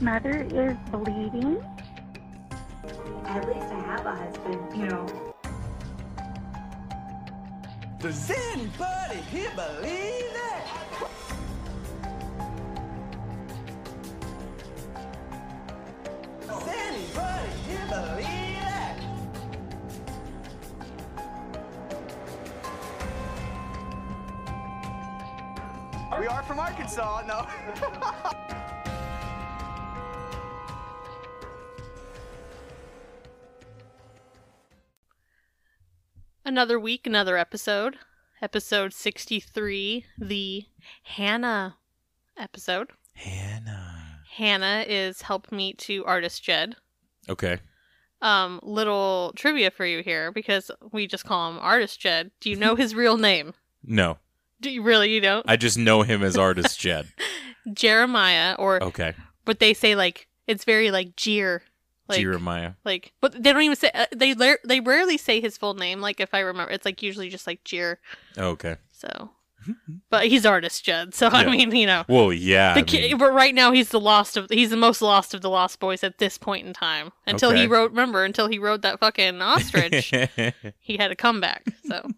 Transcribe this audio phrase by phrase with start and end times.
[0.00, 1.62] Mother is bleeding.
[3.26, 5.34] At least I have a husband, you know.
[7.98, 10.64] Does anybody here believe that?
[16.46, 18.96] Does anybody here believe that?
[26.18, 27.46] We are from Arkansas, no.
[36.44, 37.96] Another week, another episode.
[38.42, 40.64] Episode 63, the
[41.02, 41.76] Hannah
[42.38, 42.90] episode.
[43.14, 44.20] Hannah.
[44.36, 46.76] Hannah is helpmeet to artist Jed.
[47.28, 47.58] Okay.
[48.22, 52.30] Um, little trivia for you here because we just call him artist Jed.
[52.40, 53.54] Do you know his real name?
[53.82, 54.18] No.
[54.60, 55.08] Do you really?
[55.14, 55.48] You don't?
[55.48, 57.06] I just know him as artist Jed.
[57.72, 59.14] Jeremiah, or Okay.
[59.46, 61.62] but they say like it's very like Jeer,
[62.10, 62.72] like Jeremiah.
[62.84, 66.00] like, but they don't even say uh, they they rarely say his full name.
[66.00, 67.98] Like if I remember, it's like usually just like Jeer.
[68.36, 68.76] Okay.
[68.92, 69.30] So,
[70.10, 71.14] but he's artist Jed.
[71.14, 72.74] So I mean, you know, Well, yeah.
[72.74, 75.40] the I mean, but right now he's the lost of he's the most lost of
[75.40, 77.12] the lost boys at this point in time.
[77.26, 80.10] Until he wrote, remember, until he wrote that fucking ostrich,
[80.78, 81.66] he had a comeback.
[81.86, 82.12] So, all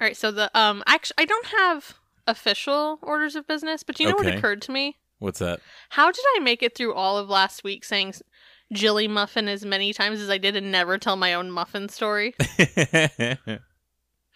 [0.00, 0.16] right.
[0.16, 1.94] So the um, actually, I don't have
[2.26, 4.96] official orders of business, but you know what occurred to me?
[5.18, 5.60] What's that?
[5.90, 8.14] How did I make it through all of last week saying
[8.72, 12.34] Jilly Muffin as many times as I did and never tell my own muffin story?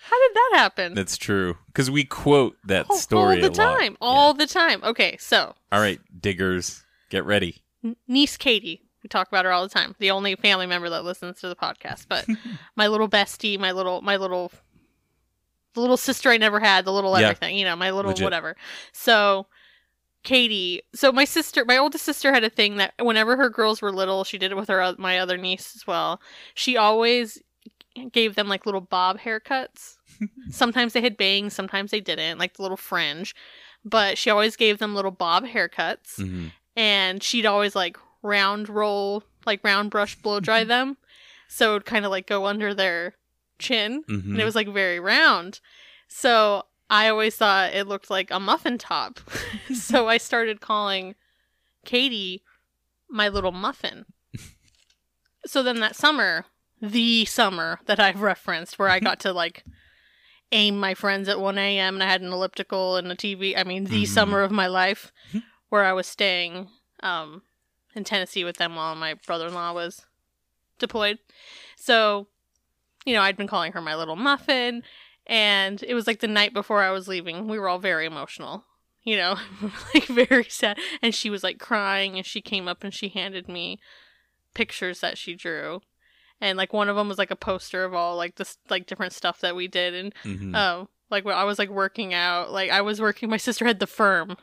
[0.04, 0.94] How did that happen?
[0.94, 1.56] That's true.
[1.66, 3.78] Because we quote that all, story all the a lot.
[3.78, 3.96] time.
[4.00, 4.82] All the time.
[4.82, 7.62] Okay, so All right, diggers, get ready.
[7.84, 8.82] n- niece Katie.
[9.04, 9.94] We talk about her all the time.
[10.00, 12.06] The only family member that listens to the podcast.
[12.08, 12.26] But
[12.76, 14.50] my little bestie, my little, my little,
[15.74, 17.28] the little sister I never had, the little Yeah.
[17.28, 17.56] everything.
[17.56, 18.24] You know, my little Legit.
[18.24, 18.56] whatever.
[18.92, 19.46] So.
[20.22, 23.90] Katie, so my sister, my oldest sister had a thing that whenever her girls were
[23.92, 26.20] little, she did it with her my other niece as well.
[26.54, 27.42] She always
[28.12, 29.96] gave them like little bob haircuts.
[30.50, 33.34] sometimes they had bangs, sometimes they didn't, like the little fringe.
[33.84, 39.24] But she always gave them little bob haircuts hmm and she'd always like round roll,
[39.44, 40.96] like round brush blow dry them.
[41.48, 43.14] So it would kind of like go under their
[43.58, 45.60] chin hmm and it was like very round.
[46.08, 49.18] So I always thought it looked like a muffin top.
[49.74, 51.14] so I started calling
[51.86, 52.42] Katie
[53.08, 54.04] my little muffin.
[55.46, 56.44] so then that summer,
[56.80, 59.64] the summer that I've referenced, where I got to like
[60.52, 61.94] aim my friends at 1 a.m.
[61.94, 63.56] and I had an elliptical and a TV.
[63.56, 64.08] I mean, the Mhm.
[64.08, 65.10] summer of my life,
[65.70, 66.68] where I was staying
[67.02, 67.42] um,
[67.94, 70.04] in Tennessee with them while my brother in law was
[70.78, 71.18] deployed.
[71.76, 72.28] So,
[73.06, 74.82] you know, I'd been calling her my little muffin,
[75.26, 77.48] and it was like the night before I was leaving.
[77.48, 78.64] We were all very emotional,
[79.02, 79.36] you know,
[79.94, 80.78] like very sad.
[81.00, 83.78] And she was like crying, and she came up and she handed me
[84.54, 85.80] pictures that she drew.
[86.40, 89.12] And like one of them was like a poster of all like this like different
[89.12, 92.70] stuff that we did, and hmm um like when I was like working out, like
[92.70, 93.28] I was working.
[93.30, 94.36] My sister had the firm,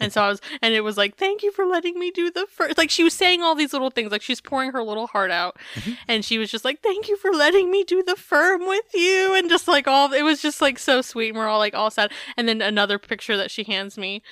[0.00, 2.46] and so I was, and it was like, "Thank you for letting me do the
[2.46, 2.78] first.
[2.78, 5.56] Like she was saying all these little things, like she's pouring her little heart out,
[5.74, 5.92] mm-hmm.
[6.08, 9.34] and she was just like, "Thank you for letting me do the firm with you,"
[9.34, 11.28] and just like all, it was just like so sweet.
[11.28, 12.12] And we're all like all sad.
[12.36, 14.22] And then another picture that she hands me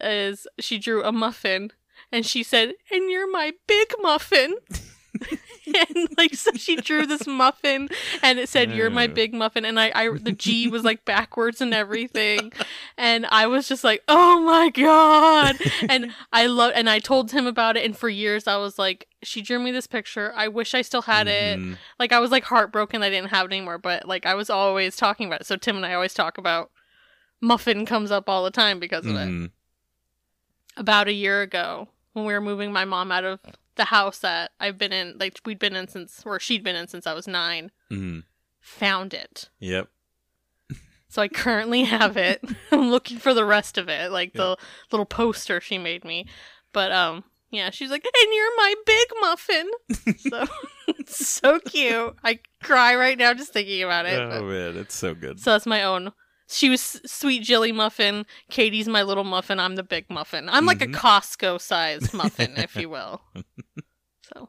[0.00, 1.72] is she drew a muffin,
[2.12, 4.56] and she said, "And you're my big muffin."
[5.88, 7.88] and like so she drew this muffin
[8.22, 9.64] and it said you're my big muffin.
[9.64, 12.52] And I, I the g was like backwards and everything.
[12.96, 15.56] And i was just like oh my god.
[15.88, 19.06] And i love and i told him about it and for years i was like
[19.22, 20.32] she drew me this picture.
[20.34, 21.58] I wish i still had it.
[21.58, 21.76] Mhm.
[21.98, 24.96] like i was like heartbroken i didn't have it anymore but like i was always
[24.96, 25.46] talking about it.
[25.46, 26.70] So tim and i always talk about
[27.40, 29.28] muffin comes up all the time because of it.
[29.28, 29.50] Mhm.
[30.76, 33.40] about a year ago when we were moving my mom out of
[33.80, 36.86] the house that I've been in, like we'd been in since, or she'd been in
[36.86, 38.24] since I was nine, Mhm.
[38.60, 39.48] found it.
[39.58, 39.88] Yep.
[41.08, 42.40] So I currently have it.
[42.72, 44.56] I'm looking for the rest of it, like the
[44.92, 46.26] little poster she made me.
[46.72, 49.70] But um, yeah, she's like, and you're my big muffin.
[50.18, 50.44] so
[50.88, 52.14] it's so cute.
[52.22, 54.20] I cry right now just thinking about it.
[54.20, 55.40] Oh but- man, it's so good.
[55.40, 56.12] so that's my own
[56.48, 58.24] She was sweet Jilly muffin.
[58.50, 59.58] Katie's my little muffin.
[59.58, 60.48] I'm the big muffin.
[60.48, 63.20] I'm like a Costco sized muffin, if you will.
[64.34, 64.48] So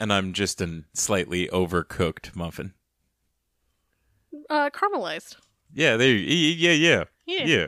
[0.00, 2.74] And I'm just a slightly overcooked muffin.
[4.50, 5.36] uh, caramelized.
[5.72, 6.12] Yeah, there.
[6.14, 7.44] Yeah, yeah, Yeah.
[7.44, 7.66] yeah.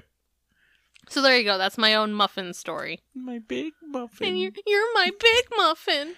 [1.09, 1.57] So there you go.
[1.57, 3.01] That's my own muffin story.
[3.15, 4.29] My big muffin.
[4.29, 6.15] And you're, you're my big muffin.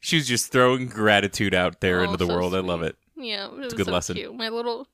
[0.00, 2.54] She was just throwing gratitude out there Oh, into the so world.
[2.54, 2.96] I love it.
[3.16, 4.16] Yeah, it was a good so lesson.
[4.16, 4.34] cute.
[4.34, 4.86] My little,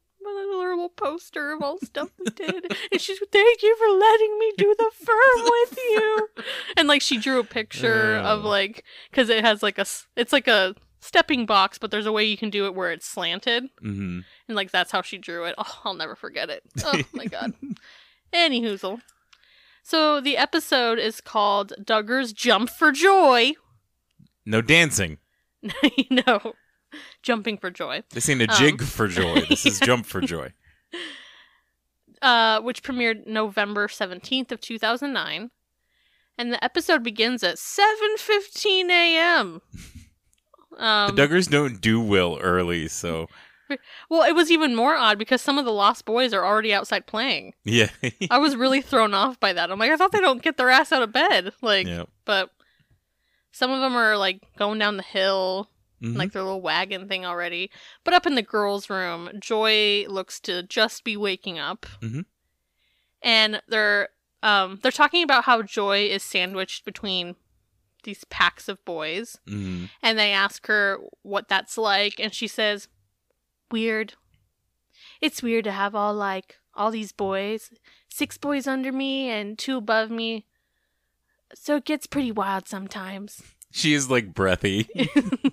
[0.70, 4.74] little poster of all stuff we did, and she's thank you for letting me do
[4.78, 6.28] the firm with you.
[6.76, 8.48] And like she drew a picture of Oh.
[8.48, 9.86] like because it has like a
[10.16, 13.06] it's like a stepping box, but there's a way you can do it where it's
[13.06, 15.54] slanted, hmm and like that's how she drew it.
[15.58, 16.62] Oh, I'll never forget it.
[16.84, 17.52] Oh my god.
[18.32, 19.00] Any hoozle.
[19.82, 23.52] So the episode is called Duggar's Jump for Joy.
[24.46, 25.18] No dancing.
[26.10, 26.54] no,
[27.22, 28.02] jumping for joy.
[28.10, 28.56] This ain't a Um.
[28.56, 29.40] jig for joy.
[29.48, 30.52] This is jump for joy.
[32.22, 35.50] uh, which premiered November 17th of 2009.
[36.38, 39.60] And the episode begins at 7:15 a.m.
[40.78, 43.28] Um, the Duggars don't do well early, so
[44.08, 47.06] well, it was even more odd because some of the Lost Boys are already outside
[47.06, 47.52] playing.
[47.64, 47.90] yeah.
[48.30, 49.70] I was really thrown off by that.
[49.70, 52.04] I'm like, I thought they don't get their ass out of bed, like, yeah.
[52.24, 52.50] but
[53.52, 55.68] some of them are like going down the hill,
[56.02, 56.16] Mhm.
[56.16, 57.70] like their little wagon thing already.
[58.04, 62.24] But up in the girls' room, Joy looks to just be waking up, Mhm.
[63.22, 64.08] and they're
[64.42, 67.36] um they're talking about how Joy is sandwiched between
[68.04, 69.88] these packs of boys, Mhm.
[70.02, 72.88] and they ask her what that's like, and she says,
[73.70, 74.14] "Weird.
[75.20, 77.70] It's weird to have all like all these boys,
[78.08, 80.46] six boys under me and two above me."
[81.54, 83.42] So it gets pretty wild sometimes.
[83.72, 84.88] She is like breathy.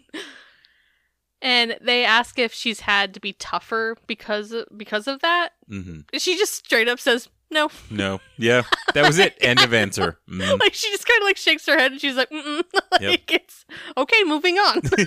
[1.42, 5.50] and they ask if she's had to be tougher because because of that.
[5.68, 7.69] hmm She just straight up says no.
[7.89, 8.19] No.
[8.38, 8.62] Yeah.
[8.94, 9.36] That was it.
[9.42, 10.19] End of answer.
[10.30, 10.60] Mhm.
[10.60, 12.63] Like she just kind of like shakes her head and she's like, Mm-mm.
[12.92, 13.19] like Yep.
[13.30, 13.66] it's
[13.98, 14.24] okay.
[14.25, 14.83] Moving on.
[14.83, 14.98] so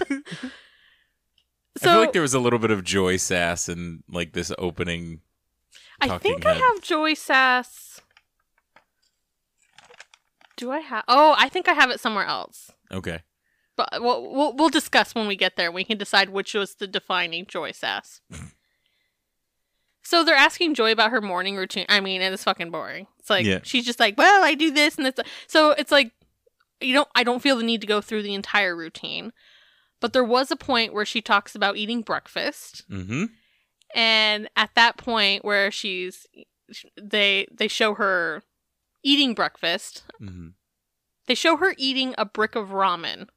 [1.81, 5.21] I feel like there was a little bit of joy sass in like this opening.
[6.01, 8.01] I think I have Joy Sass.
[10.57, 11.05] Do I have?
[11.07, 12.73] Oh, I think I have it somewhere else.
[12.93, 13.21] Okay.
[13.77, 15.73] But we'll, we'll we'll discuss when we get there.
[15.73, 18.21] We can decide which was the defining Joy Sass.
[20.03, 21.87] so they're asking Joy about her morning routine.
[21.89, 23.07] I mean, it is fucking boring.
[23.19, 23.61] It's like Yeah.
[23.63, 25.15] she's just like, well, I do this and this.
[25.47, 26.13] So it's like
[26.81, 27.09] you don't.
[27.15, 29.33] I don't feel the need to go through the entire routine.
[30.01, 33.25] But there was a point where she talks about eating breakfast Mm-hmm.
[33.95, 36.27] and at that point where she's
[37.01, 38.43] they they show her
[39.05, 40.49] eating breakfast hmm
[41.27, 43.29] they show her eating a brick of ramen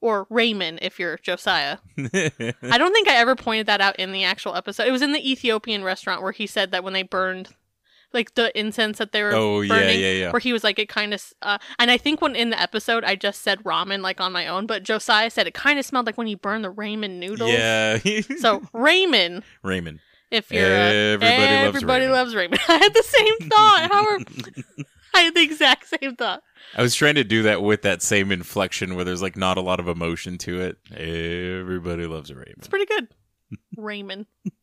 [0.00, 4.24] or ramen if you're josiah i don't think i ever pointed that out in the
[4.24, 7.50] actual episode it was in the ethiopian restaurant where he said that when they burned
[8.12, 10.30] like the incense that they were Oh, burning yeah, yeah.
[10.30, 13.02] where he was like it kind of uh, and i think when in the episode
[13.02, 16.06] i just said ramen like on my own but josiah said it kind of smelled
[16.06, 17.98] like when you burn the ramen noodles yeah.
[18.38, 20.00] so ramen Raymond.
[20.30, 22.10] if you're uh, Everybody loves everybody ramen.
[22.12, 22.58] loves ramen.
[22.68, 23.88] I had the same thought.
[23.90, 24.18] How are
[25.16, 26.42] I had the exact same thought.
[26.76, 29.60] I was trying to do that with that same inflection where there's like not a
[29.62, 30.78] lot of emotion to it.
[30.90, 33.08] Everybody loves a It's pretty good.
[33.78, 34.26] ramen.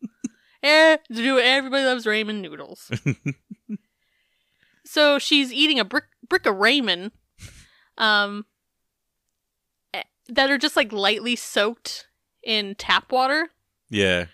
[0.63, 2.91] Eh, do everybody loves ramen noodles.
[4.85, 7.09] so she's eating a brick brick of ramen,
[7.97, 8.45] um,
[9.91, 12.05] eh, that are just like lightly soaked
[12.43, 13.49] in tap water.
[13.89, 14.25] Yeah.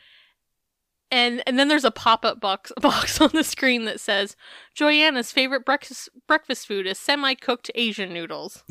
[1.09, 4.35] And and then there's a pop up box box on the screen that says
[4.75, 8.63] Joyanna's favorite breakfast breakfast food is semi cooked Asian noodles.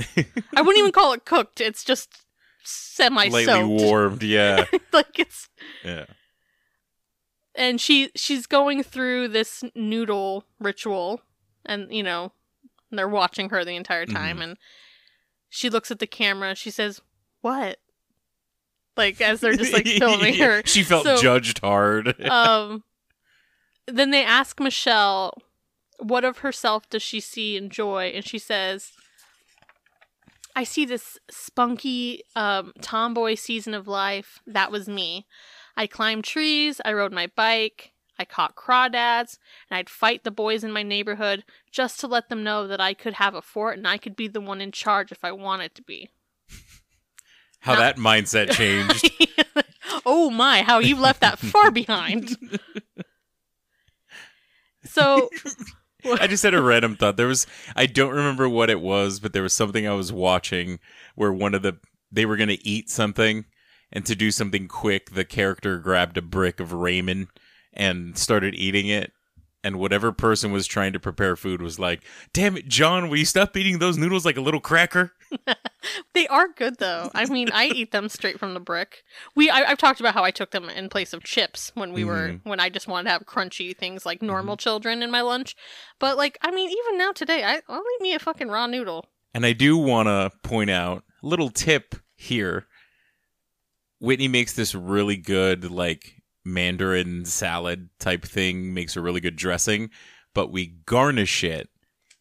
[0.54, 1.60] I wouldn't even call it cooked.
[1.60, 2.24] It's just
[2.62, 4.22] semi Lightly warmed.
[4.22, 4.66] Yeah.
[4.92, 5.48] like it's
[5.84, 6.06] Yeah.
[7.54, 11.22] and she she's going through this noodle ritual
[11.64, 12.32] and you know
[12.90, 14.50] they're watching her the entire time mm-hmm.
[14.50, 14.58] and
[15.48, 17.00] she looks at the camera she says
[17.40, 17.78] what
[18.96, 20.62] like as they're just like filming her.
[20.64, 22.20] She felt So- judged hard.
[22.28, 22.84] um
[23.86, 25.34] then they ask michelle
[25.98, 28.12] what of herself does she see in joy?
[28.14, 28.92] And she says
[30.54, 34.40] i see this spunky um, tomboy season of life.
[34.46, 35.26] That was me.
[35.76, 36.80] I climbed trees.
[36.84, 37.92] I rode my bike.
[38.18, 39.38] I caught crawdads.
[39.70, 42.94] And i'd fight the boys in my neighborhood just to let them know that i
[42.94, 45.74] could have a fort and i could be the one in charge if i wanted
[45.74, 46.08] to be
[47.66, 49.10] How that mindset changed.
[50.06, 52.36] oh my, how you left that far behind.
[54.84, 55.28] So,
[56.20, 57.16] I just had a random thought.
[57.16, 60.78] There was I don't remember what it was, but there was something I was watching
[61.14, 61.78] where one of the
[62.10, 63.46] they were gonna eat something
[63.92, 67.28] and to do something quick, the character grabbed a brick of ramen
[67.72, 69.12] and started eating it.
[69.66, 73.24] And whatever person was trying to prepare food was like, "Damn it, John, will you
[73.24, 75.12] stop eating those noodles like a little cracker?"
[76.14, 77.10] They are good though.
[77.14, 79.04] I mean, I eat them straight from the brick.
[79.34, 82.04] We I, I've talked about how I took them in place of chips when we
[82.04, 82.48] were mm-hmm.
[82.48, 84.28] when I just wanted to have crunchy things like mm-hmm.
[84.28, 85.54] normal children in my lunch.
[86.00, 89.06] But like, I mean, even now today, I, I'll eat me a fucking raw noodle.
[89.34, 92.66] And I do want to point out a little tip here.
[94.00, 96.15] Whitney makes this really good, like,
[96.46, 99.90] mandarin salad type thing, makes a really good dressing,
[100.32, 101.68] but we garnish it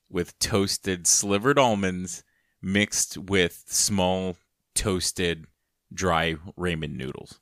[0.10, 2.24] with toasted slivered almonds
[2.62, 4.36] mixed with small
[4.74, 5.46] toasted
[5.94, 7.40] dry ramen noodles.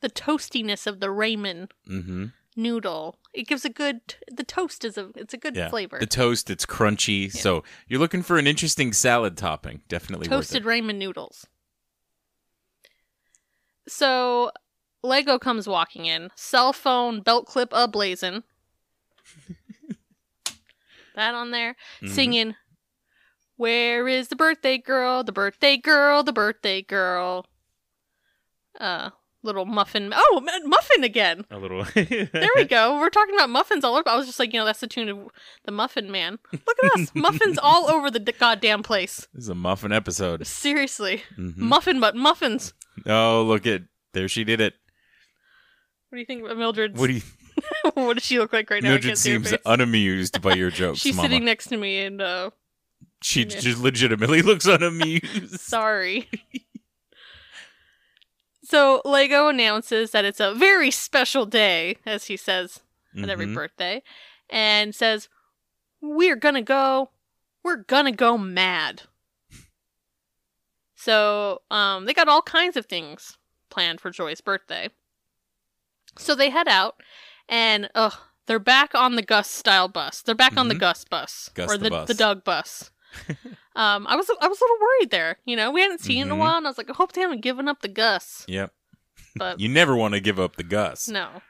[0.00, 2.26] The toastiness of the ramen Mm-hmm.
[2.56, 3.18] noodle.
[3.32, 4.00] It gives a good.
[4.30, 5.10] The toast is a.
[5.14, 5.68] It's a good Yeah.
[5.70, 5.98] flavor.
[6.00, 7.30] The toast, it's crunchy.
[7.30, 9.82] So you're looking for an interesting salad topping.
[9.88, 11.46] Definitely toasted ramen noodles.
[13.88, 14.50] So
[15.02, 18.42] Lego comes walking in, cell phone belt clip ablazing.
[21.14, 22.08] that on there, Mhm.
[22.10, 22.56] singing,
[23.56, 25.22] "Where is the birthday girl?
[25.24, 26.22] The birthday girl?
[26.22, 27.46] The birthday girl?"
[28.80, 29.10] Uh,
[29.42, 30.12] little muffin.
[30.14, 31.44] Oh, muffin again.
[31.50, 31.84] A little.
[31.94, 32.98] There we go.
[32.98, 34.08] We're talking about muffins all over.
[34.08, 35.18] I was just like, you know, that's the tune of
[35.64, 36.38] the Muffin Man.
[36.52, 39.26] Look at us, muffins all over the d- goddamn place.
[39.34, 40.46] This is a muffin episode.
[40.46, 41.56] Seriously, Mhm.
[41.58, 42.72] muffin but muffins.
[43.04, 43.82] Oh, look at
[44.14, 44.28] there.
[44.28, 44.74] She did it.
[46.12, 47.00] What do you think of Mildred's?
[47.00, 47.22] What do you?
[47.94, 48.90] what does she look like right now?
[48.90, 51.26] Mildred can't see her seems unamused by your jokes, She's Mama.
[51.30, 52.50] sitting next to me, and uh,
[53.22, 53.58] she Yeah.
[53.60, 55.58] just legitimately looks unamused.
[55.58, 56.28] sorry.
[58.62, 62.80] so Lego announces that it's a very special day, as he says
[63.16, 63.54] at every Mhm.
[63.54, 64.02] birthday,
[64.50, 65.30] and says,
[66.02, 67.10] "We're gonna go.
[67.62, 69.04] We're gonna go mad."
[70.94, 73.38] So, um, they got all kinds of things
[73.70, 74.90] planned for Joy's birthday.
[76.16, 76.96] So they head out,
[77.48, 78.14] and ugh,
[78.46, 80.22] they're back on the Gus style bus.
[80.22, 80.80] They're back on the Mhm.
[80.80, 82.08] Gus bus Gus or the the bus.
[82.08, 82.90] the Doug bus.
[83.76, 85.38] um, I was I was a little worried there.
[85.44, 86.38] You know, we hadn't seen it in a Mhm.
[86.38, 88.44] while, and I was like, I hope they haven't given up the Gus.
[88.48, 88.72] Yep.
[89.36, 91.08] But You never want to give up the Gus.
[91.08, 91.42] no.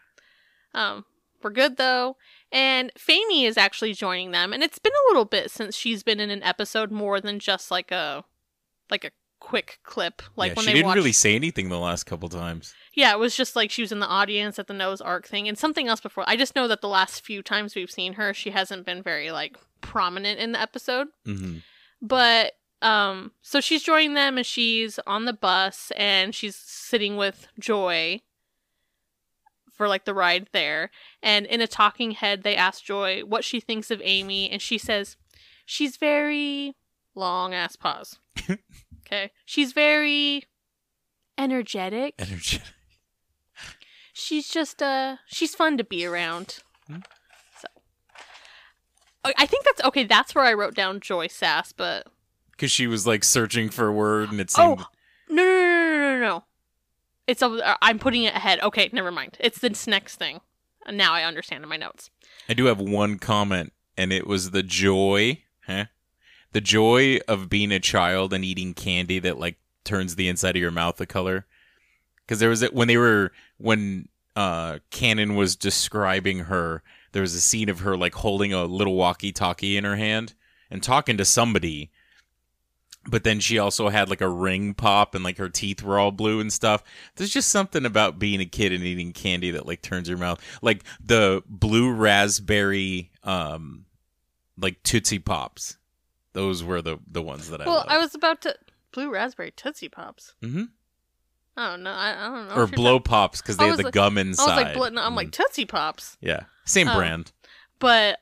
[0.74, 1.04] Um,
[1.42, 2.16] we're good though.
[2.50, 6.20] And Famey is actually joining them, and it's been a little bit since she's been
[6.20, 8.24] in an episode more than just like a
[8.90, 9.10] like a
[9.42, 10.22] quick clip.
[10.36, 12.74] Like yeah, when she they didn't watched really say anything the last couple times.
[12.94, 15.48] Yeah, it was just like she was in the audience at the Noah's Ark thing
[15.48, 16.22] and something else before.
[16.28, 19.32] I just know that the last few times we've seen her, she hasn't been very
[19.32, 21.08] like prominent in the episode.
[21.24, 21.56] hmm
[22.00, 27.48] But um so she's joining them and she's on the bus and she's sitting with
[27.58, 28.20] Joy
[29.72, 30.90] for like the ride there.
[31.20, 34.78] And in a talking head they ask Joy what she thinks of Amy and she
[34.78, 35.16] says
[35.66, 36.76] she's very
[37.16, 38.20] long ass pause.
[39.12, 39.30] okay.
[39.44, 40.44] She's very
[41.36, 42.14] energetic.
[42.18, 42.60] Energy.
[44.12, 46.58] she's just uh she's fun to be around.
[46.86, 46.98] Hmm.
[47.58, 47.68] So
[49.24, 52.06] I I think that's okay, that's where I wrote down Joy Sass, but
[52.52, 54.80] Because she was like searching for a word and it seemed.
[54.80, 54.86] Oh,
[55.28, 56.44] no, no, no, no, no, no, no.
[57.26, 58.60] It's uh, I'm putting it ahead.
[58.60, 59.36] Okay, never mind.
[59.40, 60.40] It's this next thing.
[60.90, 62.10] Now I understand in my notes.
[62.48, 65.84] I do have one comment, and it was the joy, huh?
[66.52, 70.62] The joy of being a child and eating candy that like turns the inside of
[70.62, 71.46] your mouth the color.
[72.24, 76.82] Because there was a, when they were when uh Cannon was describing her,
[77.12, 80.34] there was a scene of her like holding a little walkie-talkie in her hand
[80.70, 81.90] and talking to somebody.
[83.04, 86.12] But then she also had like a ring pop and like her teeth were all
[86.12, 86.84] blue and stuff.
[87.16, 90.40] There's just something about being a kid and eating candy that like turns your mouth.
[90.62, 93.86] Like the blue raspberry um
[94.56, 95.78] like Tootsie Pops.
[96.32, 97.88] Those were the the ones that I well, loved.
[97.90, 98.56] I was about to
[98.92, 100.34] blue raspberry tootsie pops.
[100.42, 100.68] Mhm.
[101.56, 102.54] Oh no, I, I don't know.
[102.54, 104.88] or blow talking- pops because they had was the like- gum I was like, bl-
[104.94, 105.32] no, I'm like Mm.
[105.32, 106.94] tootsie pops, yeah, same Oh.
[106.96, 107.32] brand.
[107.78, 108.18] but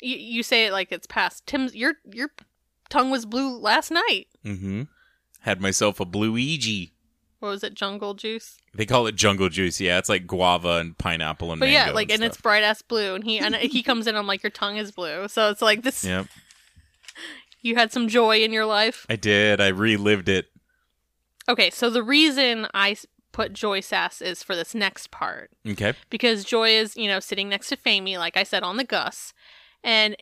[0.00, 1.46] you, you say it like it's past.
[1.46, 2.30] Tim's your your
[2.88, 4.28] tongue was blue last night.
[4.44, 4.82] Mm-hmm.
[5.40, 6.90] Had myself a blue Ouija.
[7.40, 7.74] What was it?
[7.74, 8.58] Jungle juice.
[8.74, 9.80] They call it jungle juice.
[9.80, 13.14] Yeah, it's like guava and pineapple and But yeah, like and, it's bright ass blue,
[13.16, 14.14] and he and he comes in.
[14.16, 15.26] I'm like, your tongue is blue.
[15.28, 16.04] So it's like this.
[16.04, 16.26] Yep,
[17.62, 19.06] You had some joy in your life.
[19.08, 19.60] I did.
[19.60, 20.50] I relived it.
[21.48, 22.96] Okay, so the reason I
[23.32, 25.94] put Joy Sass is for this next part Okay.
[26.10, 29.32] because Joy is, you know, sitting next to Famey, like I said, on the Gus,
[29.82, 30.16] and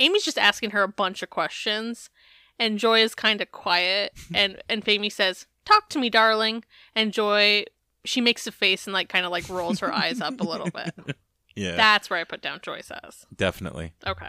[0.00, 2.10] Amy's just asking her a bunch of questions,
[2.58, 7.12] and Joy is kind of quiet, and and Famey says, "Talk to me, darling," and
[7.12, 7.64] Joy
[8.04, 10.70] she makes a face and like kind of like rolls her eyes up a little
[10.70, 10.92] bit.
[11.56, 13.26] Yeah, That's where I put down Joy Sass.
[13.34, 13.92] definitely.
[14.04, 14.26] Okay.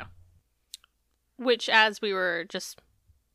[1.38, 2.82] Which, as we were just,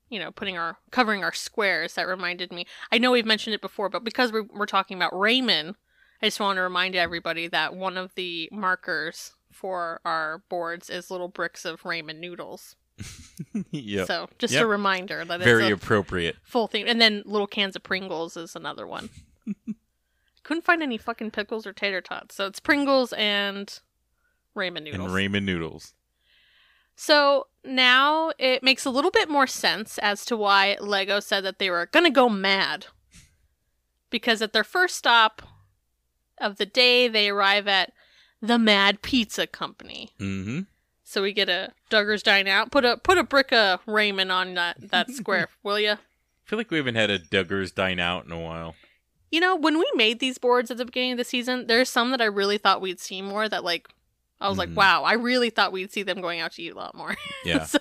[0.08, 2.66] you know, putting our covering our squares, that reminded me.
[2.90, 5.74] I know we've mentioned it before, but because we're, we're talking about Raymond,
[6.22, 11.10] I just want to remind everybody that one of the markers for our boards is
[11.10, 12.76] little bricks of ramen noodles.
[13.70, 14.06] yep.
[14.06, 14.64] So just Yep.
[14.64, 16.36] a reminder that Very it's a appropriate.
[16.42, 16.86] full thing.
[16.86, 19.08] And then little cans of Pringles is another one.
[20.42, 22.34] Couldn't find any fucking pickles or tater tots.
[22.34, 23.78] So it's Pringles and
[24.56, 25.12] ramen noodles.
[25.12, 25.94] And ramen noodles.
[26.96, 31.58] So now it makes a little bit more sense as to why Lego said that
[31.58, 32.86] they were going to go mad.
[34.08, 35.42] Because at their first stop
[36.38, 37.92] of the day, they arrive at
[38.42, 40.10] the Mad Pizza Company.
[40.18, 40.60] Mm-hmm.
[41.04, 42.70] So we get a Duggar's Dine Out.
[42.70, 45.94] Put a put a brick of ramen on that, that square, will ya?
[45.94, 48.74] I feel like we haven't had a Duggar's Dine Out in a while.
[49.30, 52.10] You know, when we made these boards at the beginning of the season, there's some
[52.10, 53.88] that I really thought we'd see more that like
[54.40, 54.58] I was Mhm.
[54.58, 57.16] like, wow, I really thought we'd see them going out to eat a lot more.
[57.44, 57.64] Yeah.
[57.64, 57.78] so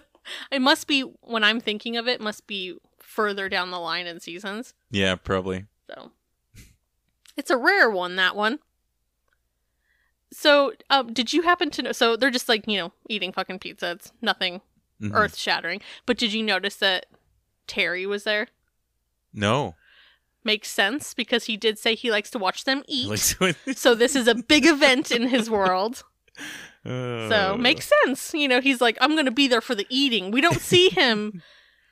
[0.51, 4.19] it must be when I'm thinking of it, must be further down the line in
[4.19, 4.73] seasons.
[4.91, 5.65] yeah, probably.
[5.89, 6.11] So
[7.37, 8.59] it's a rare one, that one.
[10.31, 11.91] So, um, did you happen to know?
[11.91, 13.91] So they're just like you know eating fucking pizza.
[13.91, 14.61] It's nothing
[15.01, 15.11] Mhm.
[15.15, 15.81] earth shattering.
[16.05, 17.07] But did you notice that
[17.67, 18.47] Terry was there?
[19.33, 19.75] No.
[20.43, 23.09] Makes sense because he did say he likes to watch them eat.
[23.75, 26.03] So this is a big event in his world.
[26.85, 28.33] So Uh, makes sense.
[28.33, 30.31] You know, he's like, I'm gonna be there for the eating.
[30.31, 31.43] We don't see him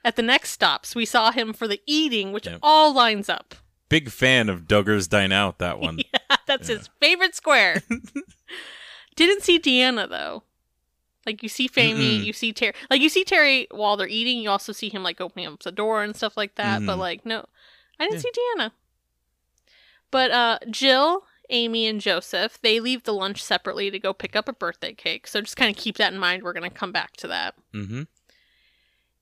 [0.05, 0.95] at the next stops.
[0.95, 2.59] We saw him for the eating, which Yep.
[2.63, 3.55] all lines up.
[3.89, 5.59] big fan of Duggar's Dine Out.
[5.59, 5.97] That one.
[5.99, 6.77] Yeah, that's Yeah.
[6.77, 7.81] his favorite square.
[9.15, 10.43] Didn't see Deanna though.
[11.25, 12.23] Like you see Mm-mm.
[12.23, 12.73] you see Terry.
[12.89, 14.39] Like you see Terry while they're eating.
[14.39, 16.85] You also see him like opening up the door and stuff like that.
[16.85, 16.99] But Mhm.
[16.99, 17.45] like no,
[17.99, 18.21] I didn't Yeah.
[18.21, 18.71] see Deanna.
[20.11, 24.47] But uh, Jill, Amy, and Joseph they leave the lunch separately to go pick up
[24.47, 25.27] a birthday cake.
[25.27, 26.43] So just kind of keep that in mind.
[26.43, 27.55] We're gonna come back to that.
[27.73, 28.03] Mm-hmm.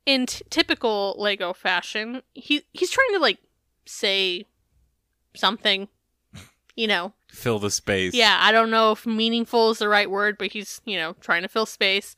[0.06, 3.40] In t- typical Lego fashion, he he's trying to like
[3.86, 4.46] say
[5.36, 5.88] something,
[6.76, 8.14] you know, Fill the space.
[8.14, 11.42] yeah, I don't know if meaningful is the right word, but he's, you know, trying
[11.42, 12.16] to fill space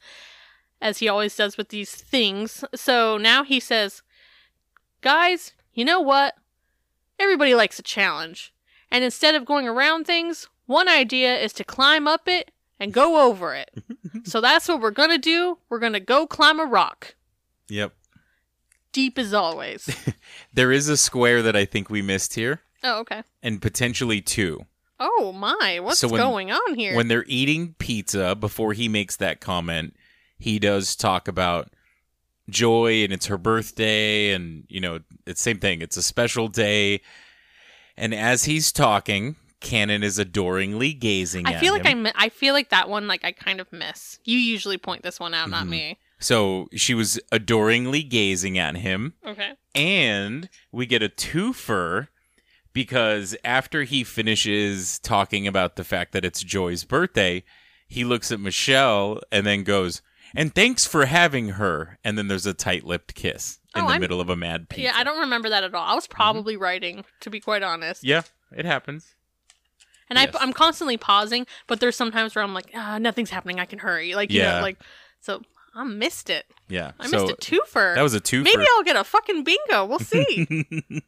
[0.82, 2.64] as he always does with these things.
[2.76, 4.04] So now he says,
[5.02, 6.36] Guys, you know what?
[7.20, 8.54] Everybody likes a challenge.
[8.92, 13.28] And instead of going around things, one idea is to climb up it and go
[13.28, 13.72] over it.
[14.24, 15.58] so that's what we're going to do.
[15.70, 17.16] We're going to go climb a rock.
[17.70, 17.94] Yep.
[18.92, 19.90] Deep as always.
[20.54, 23.22] There is a square that I think we missed here, oh, okay.
[23.44, 24.66] and potentially two.
[25.00, 26.96] Oh my, what's So when- going on here?
[26.96, 29.96] When they're eating pizza, before he makes that comment,
[30.40, 31.70] he does talk about
[32.50, 35.82] Joy and it's her birthday, and you know, it's same thing.
[35.82, 37.02] It's a special day.
[37.98, 42.00] And as he's talking, Cannon is adoringly gazing I at feel like him.
[42.00, 44.20] I mi- I feel like that one like I kind of miss.
[44.24, 45.70] You usually point this one out, not Mhm.
[45.70, 45.98] me.
[46.20, 49.54] So she was adoringly gazing at him, Okay.
[49.76, 52.08] and we get a twofer
[52.74, 57.44] because after he finishes talking about the fact that it's Joy's birthday,
[57.88, 60.02] he looks at Michelle and then goes,
[60.36, 64.02] "And thanks for having her." And then there's a tight-lipped kiss in Oh, the I'm-
[64.02, 64.84] middle of a mad pizza.
[64.84, 65.84] Yeah, I don't remember that at all.
[65.86, 68.04] I was probably writing, to be quite honest.
[68.04, 68.24] Yeah,
[68.56, 69.16] it happens.
[70.10, 70.36] and yes.
[70.36, 73.60] I, I'm constantly pausing, but there's sometimes where I'm like, ah, nothing's happening.
[73.60, 74.16] I can hurry.
[74.16, 74.56] Like, you Yeah.
[74.58, 74.78] know, like,
[75.20, 75.42] so
[75.76, 76.46] I missed it.
[76.70, 76.92] Yeah.
[77.00, 77.96] I so missed a twofer.
[77.96, 78.44] that was a twofer.
[78.44, 79.86] Maybe I'll get a fucking bingo.
[79.86, 80.66] We'll see.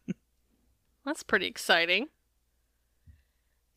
[1.05, 2.07] That's pretty exciting.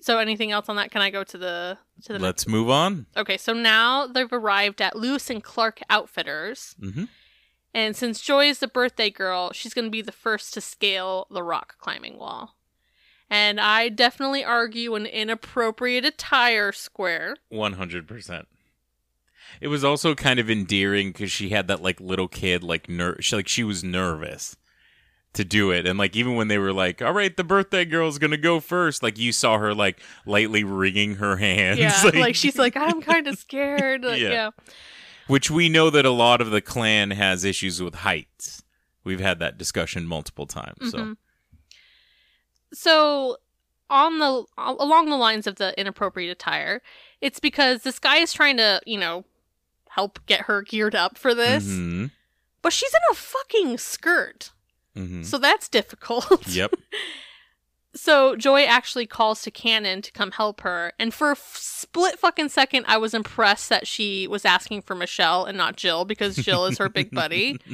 [0.00, 0.90] So, anything else on that?
[0.90, 2.18] Can I go to the to the?
[2.18, 3.06] Let's move on.
[3.16, 6.74] Okay, so now they've arrived at Lewis and Clark Outfitters.
[6.80, 7.04] hmm
[7.74, 11.26] And since Joy is the birthday girl, she's going to be the first to scale
[11.30, 12.56] the rock climbing wall.
[13.30, 17.36] And I definitely argue an inappropriate attire square.
[17.48, 18.46] One hundred percent.
[19.60, 23.20] It was also kind of endearing because she had that like little kid like ner-
[23.22, 24.56] she like she was nervous
[25.32, 28.18] to do it, and like even when they were like, "All right, the birthday girl's
[28.18, 32.58] gonna go first, like you saw her like lightly wringing her hands, Yeah, like, she's
[32.58, 34.04] like, I'm kind of scared.
[34.04, 34.28] Like, Yeah.
[34.30, 34.50] yeah.
[35.26, 38.62] Which we know that a lot of the clan has issues with heights.
[39.04, 40.90] We've had that discussion multiple times.
[40.90, 41.16] So Mhm.
[42.74, 43.36] So,
[43.90, 46.80] on the along the lines of the inappropriate attire,
[47.20, 49.24] it's because this guy is trying to, you know,
[49.90, 52.10] help get her geared up for this, Mhm.
[52.62, 54.52] but she's in a fucking skirt.
[54.96, 55.24] Mhm.
[55.26, 56.46] So that's difficult.
[56.48, 56.74] Yep.
[57.94, 62.18] So Joy actually calls to Cannon to come help her, and for a f- split
[62.18, 66.36] fucking second, I was impressed that she was asking for Michelle and not Jill because
[66.36, 67.58] Jill is her big buddy.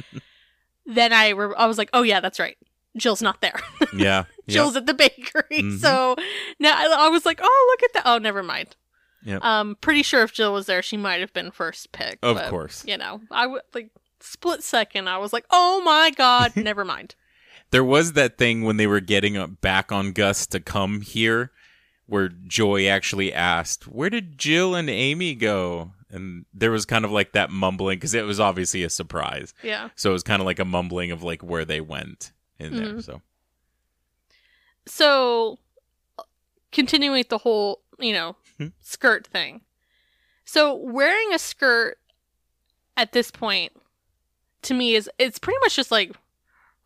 [0.85, 2.57] Then I re- I was like, oh yeah, that's right.
[2.97, 3.59] Jill's not there.
[3.93, 4.23] Yeah.
[4.47, 5.43] Jill's at the bakery.
[5.51, 5.77] Mhm.
[5.77, 6.15] So
[6.59, 8.03] now I, I was like, oh look at that.
[8.09, 8.75] Oh, never mind.
[9.23, 9.43] Yep.
[9.43, 12.17] Um, pretty sure if Jill was there, she might have been first pick.
[12.23, 12.83] Of but, course.
[12.87, 15.07] You know, I would like split second.
[15.07, 17.13] I was like, oh my god, never mind.
[17.71, 21.51] There was that thing when they were getting uh, back on Gus to come here
[22.07, 27.11] where Joy actually asked, "Where did Jill and Amy go?" And there was kind of
[27.11, 29.53] like that mumbling because it was obviously a surprise.
[29.61, 29.89] Yeah.
[29.95, 32.93] So it was kind of like a mumbling of like where they went in there.
[32.95, 33.03] Mhm.
[33.03, 33.21] So
[34.87, 35.59] So,
[36.71, 38.71] continuing with the whole, you know, Mhm.
[38.81, 39.61] skirt thing.
[40.45, 41.99] So, wearing a skirt
[42.97, 43.71] at this point
[44.63, 46.13] to me is it's pretty much just like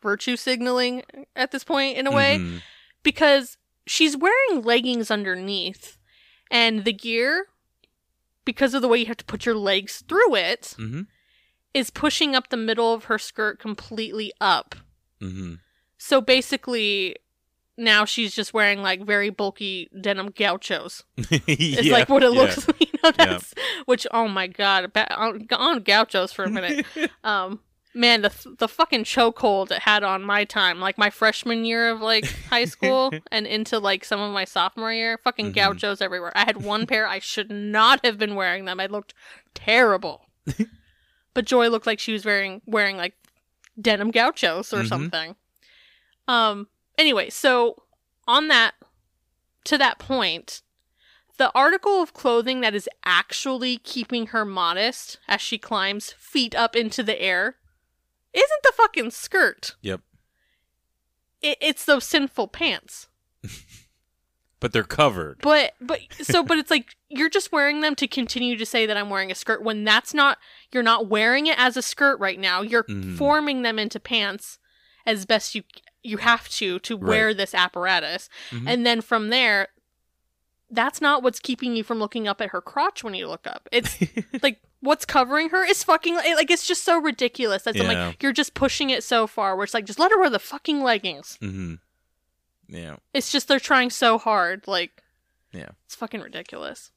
[0.04, 1.02] virtue signaling
[1.36, 2.62] at this point in a way Mhm.
[3.02, 5.98] because she's wearing leggings underneath
[6.52, 7.48] and the gear
[8.46, 11.08] because of the way you have to put your legs through it Mhm.
[11.74, 14.76] is pushing up the middle of her skirt completely up.
[15.22, 15.60] Mhm.
[15.98, 17.16] So basically,
[17.78, 21.04] now she's just wearing like very bulky denim gauchos.
[21.48, 22.40] It's Yeah, like what it yeah.
[22.42, 22.80] looks like.
[22.94, 23.54] You know, that's
[23.86, 24.08] which.
[24.12, 24.90] Oh my god!
[25.12, 26.86] On, on gauchos for a minute.
[27.26, 27.60] um,
[27.94, 32.02] man, the the fucking chokehold it had on my time, like my freshman year of
[32.02, 35.18] like high school and into like some of my sophomore year.
[35.24, 35.56] Fucking Mhm.
[35.56, 36.32] gauchos everywhere.
[36.36, 37.08] I had one pair.
[37.08, 38.80] I should not have been wearing them.
[38.80, 39.14] I looked
[39.54, 40.26] terrible.
[41.34, 43.14] but Joy looked like she was wearing wearing like
[43.80, 44.88] denim gauchos or Mhm.
[44.90, 45.36] something.
[46.28, 46.68] Um.
[46.98, 47.84] Anyway, so
[48.28, 48.76] on that
[49.66, 50.62] to that point,
[51.38, 56.76] the article of clothing that is actually keeping her modest as she climbs feet up
[56.76, 57.56] into the air
[58.34, 59.76] isn't the fucking skirt.
[59.82, 60.02] Yep.
[61.42, 63.08] It, it's those sinful pants.
[64.60, 65.40] But they're covered.
[65.42, 68.96] But but so but it's like you're just wearing them to continue to say that
[68.96, 70.38] I'm wearing a skirt when that's not
[70.72, 72.62] you're not wearing it as a skirt right now.
[72.62, 73.18] You're Mhm.
[73.18, 74.60] forming them into pants
[75.06, 75.64] as best you
[76.02, 77.36] you have to to wear Right.
[77.38, 78.30] this apparatus.
[78.52, 78.64] Mhm.
[78.70, 79.68] And then from there
[80.72, 83.68] that's not what's keeping you from looking up at her crotch when you look up.
[83.70, 83.98] It's
[84.42, 87.64] like what's covering her is fucking like it's just so ridiculous.
[87.64, 88.08] That's Yeah.
[88.08, 90.40] like you're just pushing it so far where it's like just let her wear the
[90.40, 91.38] fucking leggings.
[91.42, 91.76] Mm-hmm.
[92.68, 92.98] Yeah.
[93.14, 94.92] It's just they're trying so hard like
[95.52, 95.70] Yeah.
[95.86, 96.92] it's fucking ridiculous.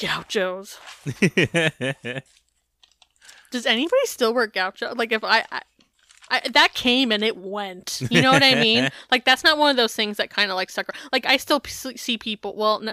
[0.00, 0.78] Gauchos.
[3.50, 4.94] Does anybody still wear gaucho?
[4.96, 5.62] Like if I, I,
[6.30, 8.02] I that came and it went.
[8.10, 8.88] You know what I mean?
[9.12, 10.88] like that's not one of those things that kind of like stuck.
[10.88, 12.56] ar- Like I still p- see people.
[12.56, 12.92] Well, no,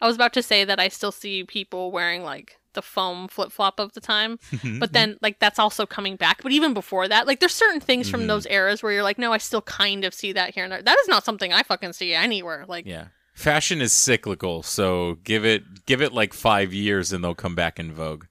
[0.00, 3.50] I was about to say that I still see people wearing like the foam flip
[3.52, 4.38] flop of the time,
[4.78, 6.42] but then like that's also coming back.
[6.42, 8.26] But even before that, like there's certain things from Mhm.
[8.28, 10.82] those eras where you're like, no, I still kind of see that here and there.
[10.82, 12.64] That is not something I fucking see anywhere.
[12.68, 13.08] Like yeah.
[13.34, 17.78] Fashion is cyclical, so give it give it like five years and they'll come back
[17.80, 18.24] in vogue.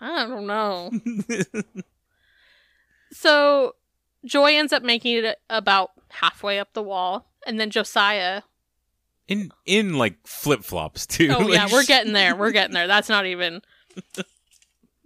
[0.00, 0.90] I don't know.
[3.12, 3.74] So
[4.24, 8.42] Joy ends up making it about halfway up the wall, and then Josiah.
[9.28, 11.32] In in like flip flops too.
[11.36, 12.34] Oh Like, yeah, we're getting there.
[12.36, 12.86] We're getting there.
[12.86, 13.62] That's not even.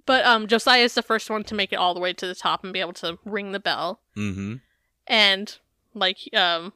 [0.07, 2.35] But um, Josiah is the first one to make it all the way to the
[2.37, 4.61] top and be able to ring the bell, Mhm.
[5.09, 5.59] and
[5.95, 6.73] like um,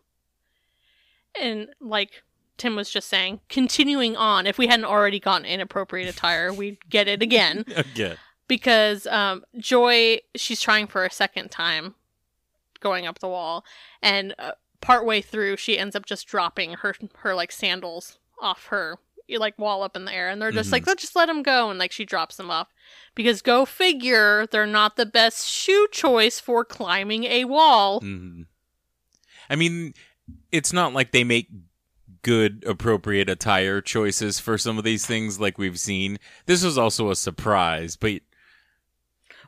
[1.41, 2.23] and like
[2.59, 4.49] Tim was just saying, continuing on.
[4.49, 7.65] If we hadn't already gotten inappropriate attire, we'd get it again.
[7.77, 8.17] Again.
[8.49, 11.95] because um, Joy she's trying for a second time
[12.81, 13.65] going up the wall,
[14.03, 18.99] and uh, partway through she ends up just dropping her her like sandals off her
[19.29, 20.73] like wall up in the air, and they're just Mhm.
[20.73, 22.67] like let's just let them go, and like she drops them off
[23.15, 28.01] because go figure they're not the best shoe choice for climbing a wall.
[28.01, 28.47] Mhm.
[29.49, 29.95] I mean,
[30.51, 31.49] it's not like they make
[32.23, 36.19] good appropriate attire choices for some of these things like we've seen.
[36.47, 38.23] This was also a surprise, but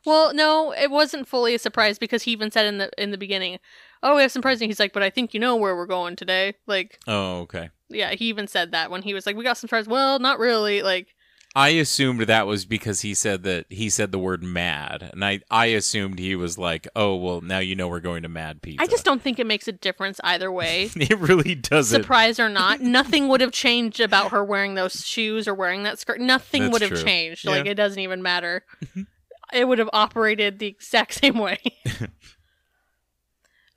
[0.04, 3.18] Well, no, it wasn't fully a surprise because he even said in the in the
[3.18, 3.58] beginning,
[4.02, 6.16] "Oh, we have some presents." He's like, "But I think you know where we're going
[6.16, 7.70] today." Like, oh, okay.
[7.88, 10.38] yeah, he even said that when he was like, "We got some surprise." Well, not
[10.38, 10.82] really.
[10.82, 11.08] Like,
[11.54, 15.40] I assumed that was because he said that he said the word mad, and I
[15.50, 18.82] I assumed he was like, "Oh, well, now you know we're going to Mad Pizza."
[18.82, 20.90] I just don't think it makes a difference either way.
[20.96, 22.02] it really doesn't.
[22.02, 25.98] Surprise or not, nothing would have changed about her wearing those shoes or wearing that
[25.98, 26.20] skirt.
[26.20, 27.02] Nothing That's would have true.
[27.02, 27.44] changed.
[27.44, 27.50] Yeah.
[27.50, 28.64] Like it doesn't even matter.
[29.52, 31.58] it would have operated the exact same way.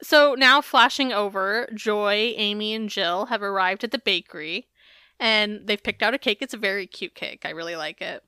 [0.06, 4.68] So now flashing over, Joy, Amy, and Jill have arrived at the bakery
[5.20, 6.40] and they've picked out a cake.
[6.42, 7.42] It's a very cute cake.
[7.44, 8.24] I really like it.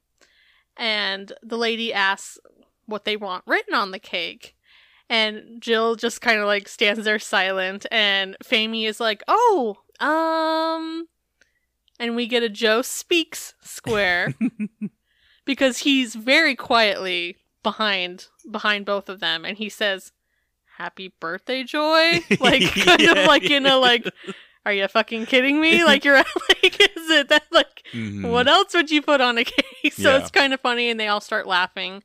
[0.76, 2.40] And the lady asks
[2.88, 4.56] what they want written on the cake.
[5.08, 11.08] And Jill just kind of like stands there silent and Famey is like, "Oh, um
[12.00, 14.34] and we get a Joe speaks square
[15.46, 20.12] because he's very quietly behind behind both of them and he says,
[20.78, 23.76] "Happy birthday, Joy." Like kind Yeah, of like in yeah.
[23.76, 24.08] a like
[24.66, 25.84] are you fucking kidding me?
[25.84, 26.16] Like you're
[26.50, 28.30] like is it that like Mhm.
[28.32, 29.94] what else would you put on a cake?
[29.94, 30.18] So Yeah.
[30.20, 32.04] it's kind of funny, and they all start laughing.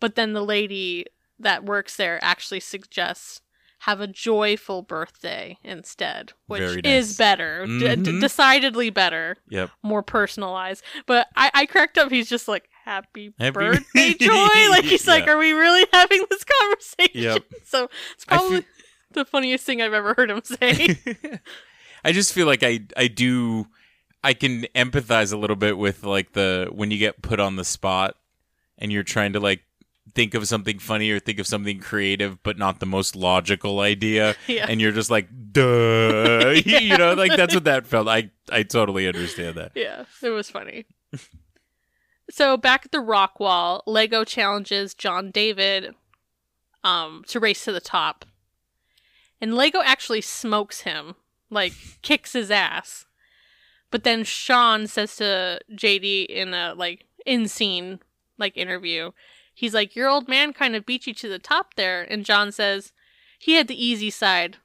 [0.00, 1.06] But then the lady
[1.38, 3.40] that works there actually suggests
[3.82, 7.16] have a joyful birthday instead, which Very is nice.
[7.16, 8.20] better, D- d- Mhm.
[8.20, 9.70] decidedly better, Yep.
[9.84, 10.82] more personalized.
[11.06, 12.10] But I, I cracked up.
[12.10, 16.44] He's just like, "Happy, Happy- birthday, Joy!" Like he's like, "Are we really having this
[16.44, 17.44] conversation?" Yep.
[17.64, 18.68] So it's probably feel-
[19.12, 20.98] the funniest thing I've ever heard him say.
[22.04, 23.66] I just feel like I I do
[24.24, 27.64] I can empathize a little bit with like the when you get put on the
[27.64, 28.16] spot
[28.78, 29.62] and you're trying to like
[30.14, 34.34] think of something funny or think of something creative but not the most logical idea
[34.46, 34.66] Yeah.
[34.68, 39.06] and you're just like duh you know like that's what that felt I I totally
[39.06, 40.86] understand that Yeah, it was funny.
[42.30, 45.94] So back at the rock wall, Lego challenges John David
[46.84, 48.24] um to race to the top.
[49.40, 51.14] And Lego actually smokes him,
[51.50, 53.06] like kicks his ass.
[53.90, 58.00] But then Sean says to JD in a like in scene
[58.36, 59.12] like interview,
[59.54, 62.52] he's like, Your old man kind of beat you to the top there and John
[62.52, 62.92] says
[63.38, 64.58] he had the easy side.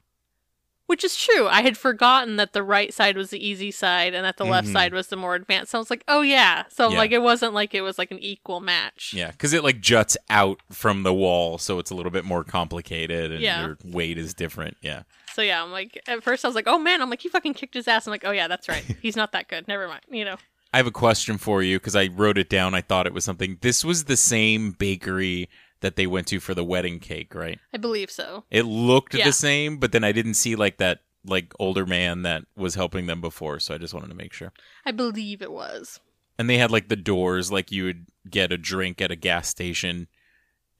[0.86, 1.48] Which is true.
[1.48, 4.68] I had forgotten that the right side was the easy side and that the left
[4.68, 4.72] Mhm.
[4.72, 5.72] side was the more advanced.
[5.72, 6.64] So I was like, oh yeah.
[6.68, 6.98] So Yeah.
[6.98, 9.12] like it wasn't like it was like an equal match.
[9.14, 12.44] yeah cuz it like juts out from the wall so it's a little bit more
[12.44, 13.64] complicated and Yeah.
[13.64, 15.02] your weight is different yeah
[15.34, 17.54] So yeah, I'm like at first I was like, oh man, I'm like he fucking
[17.54, 18.06] kicked his ass.
[18.06, 18.84] I'm like, oh yeah, that's right.
[19.00, 19.66] He's not that good.
[19.66, 20.02] Never mind.
[20.10, 20.36] You know.
[20.72, 22.74] I have a question for you because I wrote it down.
[22.74, 23.58] I thought it was something.
[23.60, 25.48] This was the same bakery
[25.84, 27.58] that they went to for the wedding cake, right?
[27.72, 28.44] I believe so.
[28.50, 29.26] It looked Yeah.
[29.26, 33.06] the same, but then I didn't see like that like older man that was helping
[33.06, 34.52] them before, so I just wanted to make sure.
[34.84, 36.00] I believe it was.
[36.38, 39.48] And they had like the doors like you would get a drink at a gas
[39.48, 40.08] station,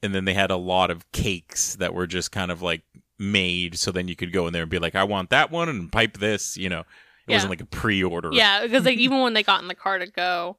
[0.03, 2.81] and then they had a lot of cakes that were just kind of like
[3.17, 5.69] made so then you could go in there and be like I want that one
[5.69, 6.81] and pipe this, you know.
[6.81, 7.35] It Yeah.
[7.37, 8.29] wasn't like a pre-order.
[8.33, 10.57] Yeah, because like even when they got in the car to go,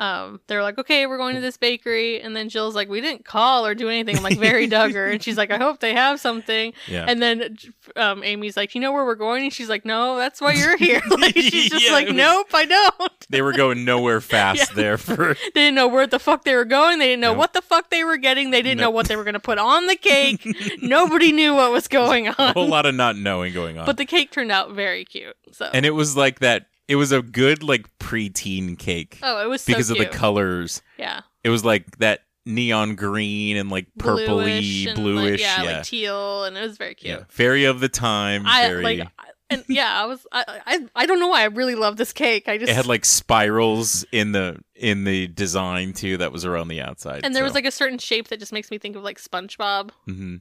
[0.00, 3.24] um, they're like, okay, we're going to this bakery, and then Jill's like, we didn't
[3.26, 4.16] call or do anything.
[4.16, 6.72] I'm like, very Duggar, and she's like, I hope they have something.
[6.88, 7.04] Yeah.
[7.06, 7.56] And then
[7.96, 9.42] um, Amy's like, you know where we're going?
[9.44, 11.02] And she's like, no, that's why you're here.
[11.18, 13.26] like she's just Yeah, like, was- nope, I don't.
[13.28, 14.74] they were going nowhere fast Yeah.
[14.74, 16.98] there for They didn't know where the fuck they were going.
[16.98, 17.38] They didn't know Nope.
[17.38, 18.50] what the fuck they were getting.
[18.50, 20.46] They didn't know what they were going to put on the cake.
[20.80, 22.34] Nobody knew what was going on.
[22.38, 23.84] a whole lot of not knowing going on.
[23.84, 25.36] But the cake turned out very cute.
[25.52, 26.66] So and it was like that.
[26.90, 30.82] It was a good like preteen cake oh, it was so because of the colors.
[30.98, 35.30] Yeah, It was like that neon green and like bluish purpley, and, bluish.
[35.30, 37.18] like, yeah, yeah, like teal, and it was very cute.
[37.20, 37.24] yeah.
[37.30, 38.42] Very of the time.
[38.44, 38.82] I very.
[38.82, 39.08] like,
[39.50, 42.48] and yeah, I was, I, I, I don't know why I really love this cake.
[42.48, 46.68] I just it had like spirals in the in the design too that was around
[46.68, 47.20] the outside.
[47.24, 49.90] and there was like a certain shape that just makes me think of like SpongeBob.
[50.06, 50.36] hmm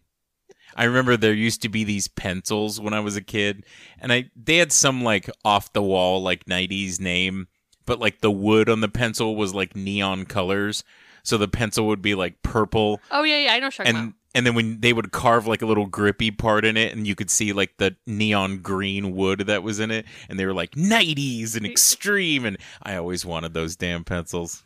[0.75, 3.65] I remember there used to be these pencils when I was a kid,
[3.99, 7.47] and I they had some like off the wall like '90s name,
[7.85, 10.83] but like the wood on the pencil was like neon colors,
[11.23, 14.13] so the pencil would be like purple, Oh yeah, yeah, I know and about.
[14.35, 17.15] and then when they would carve like a little grippy part in it, and you
[17.15, 20.71] could see like the neon green wood that was in it, and they were like
[20.71, 24.63] '90s and extreme, and I always wanted those damn pencils.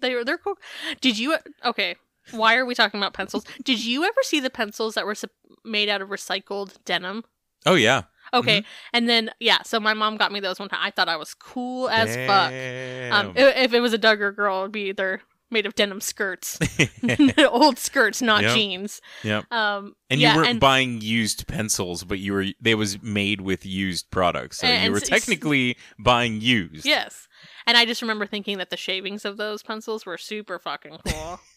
[0.00, 0.56] They were they're cool.
[1.00, 1.96] Did you okay?
[2.30, 3.44] Why are we talking about pencils?
[3.64, 5.14] Did you ever see the pencils that were
[5.64, 7.24] made out of recycled denim?
[7.66, 8.02] Oh yeah,
[8.34, 8.68] Okay, Mm-hmm.
[8.94, 10.80] and then yeah, so my mom got me those one time.
[10.82, 12.46] I thought I was cool as fuck.
[12.48, 13.36] Um, Damn.
[13.36, 16.58] i- if it was a Duggar girl, it'd be either made of denim skirts,
[17.50, 18.54] old skirts, not Yep.
[18.56, 19.00] jeans.
[19.22, 19.52] Yep.
[19.52, 23.42] Um, And yeah, you weren't and buying used pencils, but you were they was made
[23.42, 24.58] with used products.
[24.58, 26.86] So And- you were technically buying used.
[26.86, 27.28] yes,
[27.66, 31.38] and I just remember thinking that the shavings of those pencils were super fucking cool.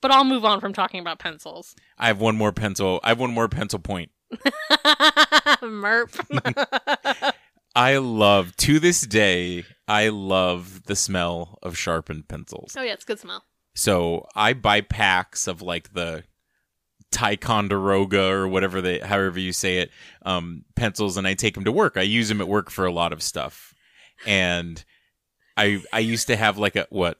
[0.00, 1.74] but I'll move on from talking about pencils.
[1.98, 3.00] I have one more pencil.
[3.02, 4.10] I have one more pencil point.
[5.62, 6.14] Merp.
[7.76, 12.74] I love to this day, I love the smell of sharpened pencils.
[12.76, 13.44] oh yeah, it's good smell.
[13.74, 16.24] So I buy packs of like the
[17.12, 19.90] Ticonderoga or whatever they however you say it,
[20.22, 21.96] um, pencils and I take them to work.
[21.96, 23.74] I use them at work for a lot of stuff.
[24.26, 24.84] And
[25.56, 27.18] I I used to have like a what?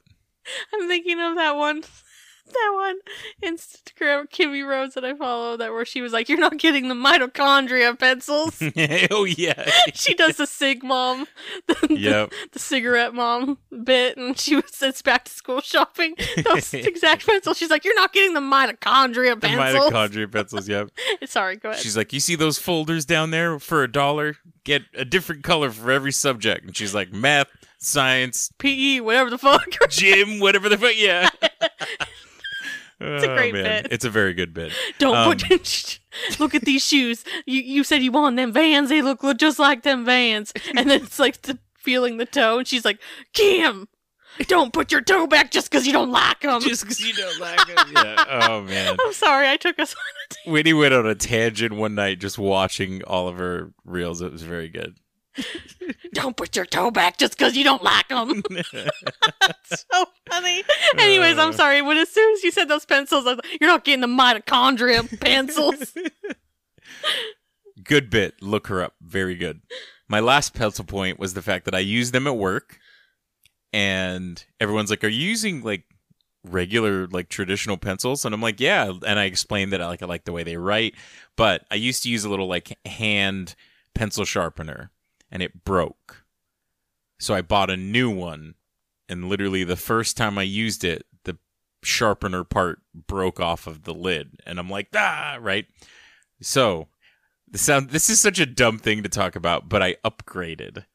[0.73, 1.83] I'm thinking of that one,
[2.51, 2.97] that one
[3.43, 6.95] Instagram Kimmy Rose that I follow that where she was like, "You're not getting the
[6.95, 8.61] mitochondria pencils."
[9.11, 9.69] oh yeah.
[9.93, 11.27] she does the sig mom,
[11.67, 12.33] the, the- Yep.
[12.53, 16.15] the, cigarette mom bit, and she was it's back to school shopping.
[16.43, 17.57] Those exact pencils.
[17.57, 20.89] She's like, "You're not getting the mitochondria pencils." The pencils." mitochondria pencils, yep.
[21.25, 21.81] Sorry, go ahead.
[21.81, 24.37] She's like, You see those folders down there for a dollar?
[24.63, 26.65] Get a different color for every subject.
[26.65, 27.47] And she's like, Math,
[27.79, 29.65] science, PE, whatever the fuck.
[29.89, 30.93] gym, whatever the fuck.
[30.95, 31.29] Yeah.
[33.01, 33.87] It's a great bit.
[33.91, 34.71] It's a very good bit.
[34.99, 35.99] Don't Um, put.
[36.39, 37.23] look at these shoes.
[37.45, 38.89] You you said you want them Vans.
[38.89, 40.53] They look, look just like them Vans.
[40.75, 42.99] And then it's like the, feeling the toe, and she's like,
[43.33, 43.87] Kim,
[44.47, 46.61] don't put your toe back just because you don't like them.
[46.61, 47.87] Just because you don't like them.
[47.93, 48.25] Yeah.
[48.49, 48.95] Oh, man.
[49.03, 52.37] I'm sorry, I took us on a Whitney went on a tangent one night just
[52.37, 54.21] watching all of her reels.
[54.21, 54.97] It was very good.
[56.13, 58.43] Don't put your toe back just because you don't like them.
[59.63, 60.63] so funny.
[60.97, 61.53] Anyways, I'm uh.
[61.53, 61.81] sorry.
[61.81, 64.07] When as soon as you said those pencils, I was like, you're not getting the
[64.07, 65.93] mitochondria pencils.
[67.83, 68.41] Good bit.
[68.41, 68.95] Look her up.
[69.01, 69.61] Very good.
[70.07, 72.79] My last pencil point was the fact that I use them at work,
[73.71, 75.85] and everyone's like, "Are you using like
[76.43, 80.05] regular like traditional pencils?" And I'm like, "Yeah." And I explained that I like I
[80.05, 80.95] like the way they write,
[81.37, 83.55] but I used to use a little like hand
[83.95, 84.91] pencil sharpener,
[85.31, 86.23] and it broke.
[87.19, 88.55] So I bought a new one,
[89.07, 91.37] and literally the first time I used it, the
[91.83, 95.65] sharpener part broke off of the lid, and I'm like, "Ah!" Right.
[96.41, 96.87] So
[97.47, 100.85] this sound this is such a dumb thing to talk about, but I upgraded.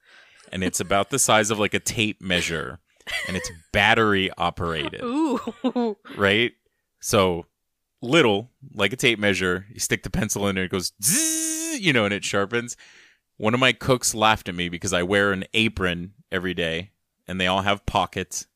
[0.52, 2.78] And it's about the size of like a tape measure
[3.26, 5.96] and it's battery operated, Ooh.
[6.16, 6.52] right?
[7.00, 7.46] So
[8.02, 11.92] little, like a tape measure, you stick the pencil in and it goes zzz, you
[11.92, 12.76] know, and it sharpens.
[13.36, 16.90] One of my cooks laughed at me because I wear an apron every day
[17.28, 18.46] and they all have pockets.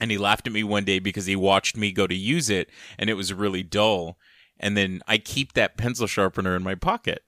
[0.00, 2.70] And he laughed at me one day because he watched me go to use it
[2.98, 4.16] and it was really dull.
[4.58, 7.22] And then I keep that pencil sharpener in my pocket.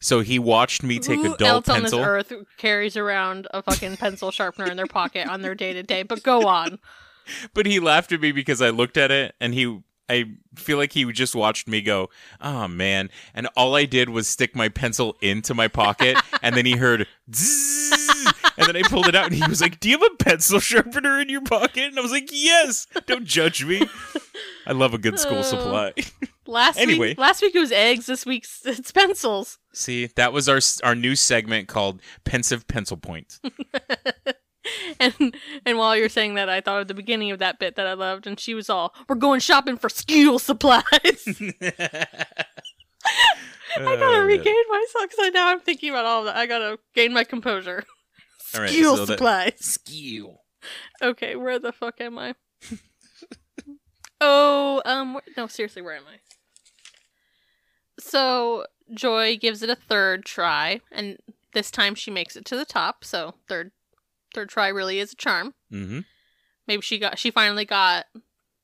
[0.00, 1.98] So he watched me take Who a dull else on pencil.
[1.98, 5.82] this earth carries around a fucking pencil sharpener in their pocket on their day to
[5.82, 6.02] day?
[6.02, 6.78] But go on.
[7.54, 10.24] but he laughed at me because I looked at it and he I
[10.56, 14.56] feel like he just watched me go, "Oh man." And all I did was stick
[14.56, 19.14] my pencil into my pocket and then he heard Zzz, and then I pulled it
[19.14, 21.98] out and he was like, "Do you have a pencil sharpener in your pocket?" And
[21.98, 23.82] I was like, "Yes." Don't judge me.
[24.66, 25.42] I love a good school Uh.
[25.44, 25.92] supply.
[26.46, 27.10] Last Anyway.
[27.10, 28.06] week, last week it was eggs.
[28.06, 29.58] This week's it's pencils.
[29.72, 33.38] See, that was our our new segment called Pensive Pencil Point.
[35.00, 37.86] And and while you're saying that, I thought of the beginning of that bit that
[37.86, 40.84] I loved, and she was all, "We're going shopping for school supplies."
[43.76, 46.36] I gotta Oh, regain myself because now I'm thinking about all of that.
[46.36, 47.84] I gotta gain my composure.
[48.54, 49.54] All right, School supplies.
[49.60, 50.42] Skill.
[51.00, 52.34] Okay, where the fuck am I?
[54.20, 56.16] oh, um, wh- no, seriously, where am I?
[57.98, 61.18] So Joy gives it a third try, and
[61.54, 63.04] this time she makes it to the top.
[63.04, 63.70] So third,
[64.34, 65.54] third try really is a charm.
[65.72, 66.00] Mm-hmm.
[66.66, 68.06] Maybe she got, she finally got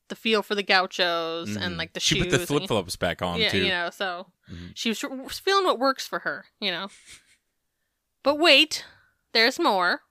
[0.08, 1.78] the feel for the gauchos and Mhm.
[1.78, 2.24] like the she shoes.
[2.28, 3.58] put the flip flops back on yeah, too.
[3.58, 4.70] you know, so Mhm.
[4.74, 5.00] she was,
[5.40, 6.88] feeling what works for her, you know.
[8.22, 8.84] But wait,
[9.32, 10.02] there's more.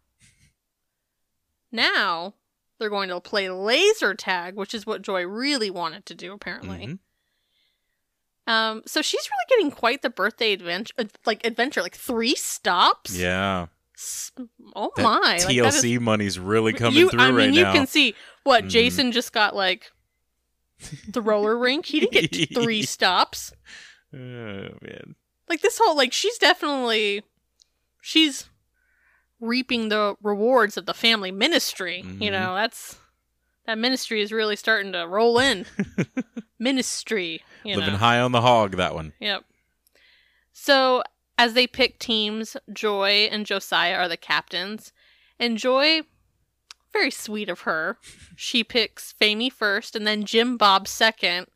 [1.71, 2.33] Now
[2.79, 6.87] they're going to play laser tag, which is what Joy really wanted to do, apparently.
[6.87, 6.99] Mhm.
[8.47, 10.93] Um, so she's really getting quite the birthday adventure,
[11.25, 13.17] like adventure, like three stops.
[13.17, 13.67] Yeah,
[14.75, 15.19] Oh that my!
[15.19, 17.73] like, that is- TLC money's really coming you, through I mean, right you now.
[17.73, 18.69] can see what Mhm.
[18.69, 19.91] Jason just got like
[21.07, 21.85] the roller rink.
[21.85, 23.53] He didn't get three stops.
[24.13, 25.15] Oh man,
[25.49, 27.23] like this whole like she's definitely
[28.01, 28.49] she's
[29.39, 32.31] reaping the rewards of the family ministry you Mhm.
[32.31, 32.97] know that's
[33.65, 35.65] that ministry is really starting to roll in
[36.59, 38.77] ministry you living know high on the hog.
[38.77, 39.11] That one.
[39.19, 39.43] yep
[40.53, 41.03] so
[41.37, 44.91] as they pick teams joy and josiah are the captains
[45.39, 46.01] and joy
[46.93, 47.97] very sweet of her
[48.35, 51.47] she picks Famey first and then jim bob second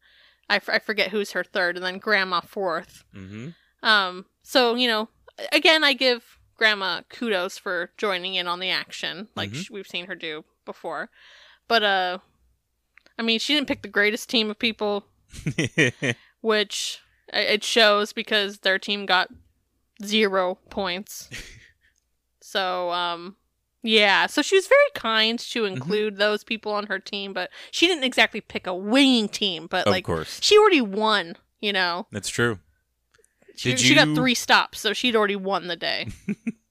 [0.50, 3.50] I, f- I forget who's her third and then grandma fourth Mm-hmm.
[3.88, 5.10] um, so you know,
[5.54, 9.64] again, I give Grandma kudos for joining in on the action, like Mhm.
[9.64, 11.10] sh- we've seen her do before.
[11.70, 12.18] But uh,
[13.18, 15.06] I mean, she didn't pick the greatest team of people,
[16.42, 17.00] which
[17.32, 19.30] it shows because their team got
[20.04, 21.30] zero points.
[22.42, 23.36] so um,
[23.84, 25.74] yeah, so she was very kind to Mm-hmm.
[25.74, 29.68] include those people on her team, but she didn't exactly pick a winning team.
[29.68, 31.36] But of like, course, she already won.
[31.62, 32.60] You know, that's true.
[33.56, 36.08] she, Did she got three stops, so she'd already won the day.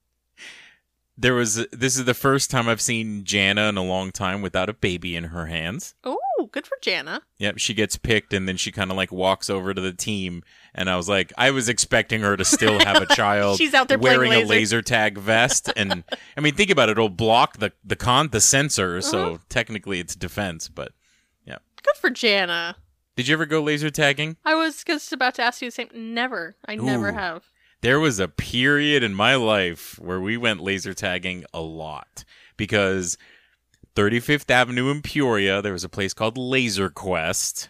[1.21, 1.67] There was.
[1.73, 5.17] This is the first time I've seen Jana in a long time without a baby
[5.17, 5.95] in her hands.
[6.05, 6.17] oh,
[6.53, 7.23] good for Jana.
[7.39, 10.45] Yep, she gets picked and then she kind of like walks over to the team.
[10.75, 13.59] And I was like, I was expecting her to still have a child.
[13.59, 14.47] She's out there wearing a laser.
[14.49, 15.73] laser tag vest.
[15.77, 16.05] And
[16.37, 19.39] I mean, think about it; it'll block the the con the sensor, so Uh-huh.
[19.49, 20.69] technically it's defense.
[20.69, 20.93] But
[21.45, 21.59] yeah.
[21.83, 22.77] Good for Jana.
[23.17, 24.37] did you ever go laser tagging?
[24.45, 25.89] I was just about to ask you the same.
[25.93, 26.55] Never.
[26.67, 27.45] I never have.
[27.81, 32.25] There was a period in my life where we went laser tagging a lot
[32.57, 33.17] because
[33.95, 37.69] 35th Avenue in Peoria, there was a place called Laser Quest.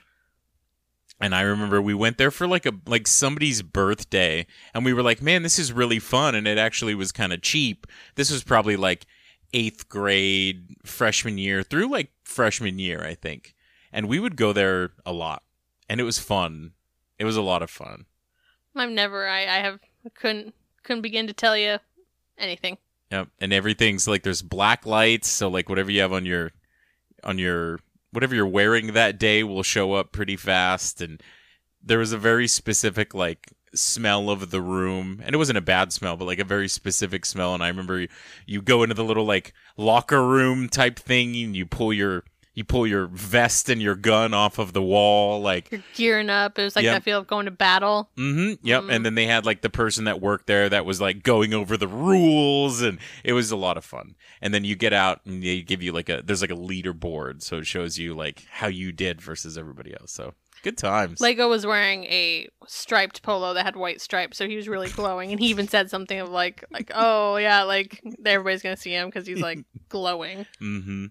[1.21, 5.03] And I remember we went there for like a like somebody's birthday and we were
[5.03, 7.87] like, "Man, this is really fun." And it actually was kind of cheap.
[8.15, 9.05] This was probably like
[9.53, 13.55] 8th grade, freshman year through like freshman year, I think.
[13.93, 15.43] And we would go there a lot.
[15.89, 16.73] And it was fun.
[17.19, 18.07] It was a lot of fun.
[18.77, 19.27] I'm never.
[19.27, 19.81] I, I have
[20.15, 21.79] couldn't couldn't begin to tell you
[22.39, 22.79] anything.
[23.11, 23.29] Yep.
[23.41, 26.53] And everything's like there's black lights, so like whatever you have on your
[27.25, 27.81] on your
[28.13, 31.23] whatever you're wearing that day will show up pretty fast and
[31.83, 35.93] there was a very specific like smell of the room and it wasn't a bad
[35.93, 38.09] smell but like a very specific smell and I remember you,
[38.47, 42.25] you go into the little like locker room type thing and you pull your
[42.59, 46.59] you pull your vest and your gun off of the wall like You're gearing up.
[46.59, 46.95] It was like Yep.
[46.97, 48.11] that feel of going to battle.
[48.17, 48.67] Mm-hmm.
[48.67, 48.83] Yep.
[48.83, 48.93] Mhm.
[48.93, 51.77] And then they had like the person that worked there that was like going over
[51.77, 54.17] the rules, and it was a lot of fun.
[54.43, 57.43] And then you get out and they give you like a there's like a leaderboard,
[57.43, 60.11] so it shows you like how you did versus everybody else.
[60.13, 60.35] So
[60.65, 61.21] good times.
[61.21, 65.31] Lego was wearing a striped polo that had white stripes, so he was really glowing.
[65.31, 69.07] And he even said something of like, like, oh yeah, like everybody's gonna see him
[69.07, 70.47] because he's like glowing.
[70.61, 71.07] mm-hmm.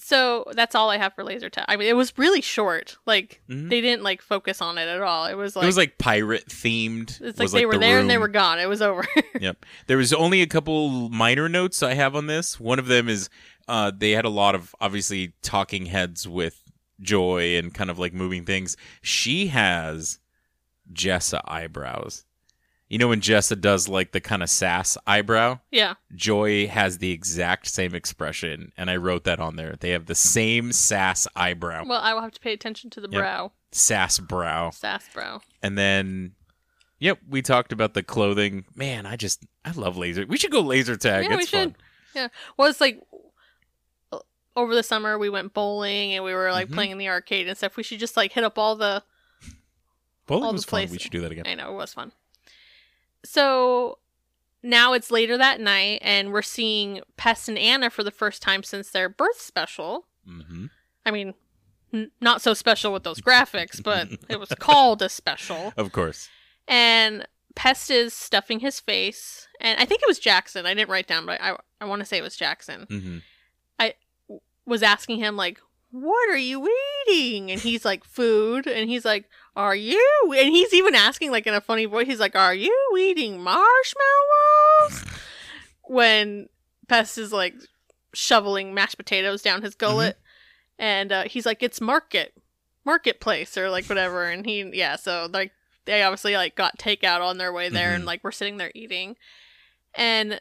[0.00, 1.64] So that's all I have for laser tag.
[1.68, 2.96] I mean, it was really short.
[3.04, 3.68] Like Mhm.
[3.68, 5.26] they didn't like focus on it at all.
[5.26, 7.20] It was like it was like pirate themed.
[7.20, 8.58] it's like they were the there and they were gone.
[8.60, 9.04] It was over.
[9.40, 9.64] Yep.
[9.88, 12.58] There was only a couple minor notes I have on this.
[12.60, 13.28] One of them is
[13.68, 16.62] uh, they had a lot of obviously talking heads with
[17.00, 18.76] Joy and kind of like moving things.
[19.02, 20.18] She has
[20.92, 22.24] Jessa eyebrows.
[22.88, 25.58] You know when Jessa does like the kind of sass eyebrow?
[25.70, 25.94] yeah.
[26.14, 29.76] Joy has the exact same expression, and I wrote that on there.
[29.78, 33.08] They have the same sass eyebrow, Well, I will have to pay attention to the
[33.10, 33.20] Yep.
[33.20, 34.70] brow, sass brow.
[34.70, 35.42] sass brow.
[35.62, 36.32] And then,
[36.98, 38.64] yep, we talked about the clothing.
[38.74, 40.24] Man, I just I love laser.
[40.26, 41.24] We should go laser tag.
[41.24, 41.68] Yeah, we it's fun.
[41.70, 41.76] should.
[42.14, 42.28] Yeah.
[42.56, 43.02] Well, it's like
[44.56, 46.74] over the summer we went bowling and we were like Mhm.
[46.74, 47.76] playing in the arcade and stuff.
[47.76, 49.02] We should just like hit up all the.
[50.26, 50.88] Bowling all the was fun.
[50.90, 51.44] We should do that again.
[51.46, 52.12] I know it was fun.
[53.24, 53.98] So
[54.62, 58.62] now it's later that night and we're seeing Pest and Anna for the first time
[58.62, 60.06] since their birth special.
[60.28, 60.66] Mm-hmm.
[61.06, 61.34] I mean,
[61.92, 65.72] n- not so special with those graphics, but it was called a special.
[65.76, 66.28] Of course.
[66.66, 70.64] And Pest is stuffing his face, and I think it was Jackson.
[70.66, 72.86] I didn't write down, but I I want to say it was Jackson.
[72.88, 73.18] Mm-hmm.
[74.66, 75.60] Was asking him like,
[75.90, 76.68] "What are you
[77.08, 81.46] eating?" And he's like, "Food." And he's like, "Are you?" And he's even asking like
[81.46, 82.06] in a funny voice.
[82.06, 85.04] He's like, "Are you eating marshmallows?"
[85.84, 86.48] when
[86.86, 87.54] Pest is like
[88.14, 90.18] shoveling mashed potatoes down his gullet,
[90.78, 92.34] and uh, he's like, "It's market,
[92.84, 95.52] marketplace, or like whatever." And he, yeah, so like
[95.86, 98.06] they obviously like got takeout on their way there, and Mhm.
[98.06, 99.16] like we're sitting there eating,
[99.94, 100.40] and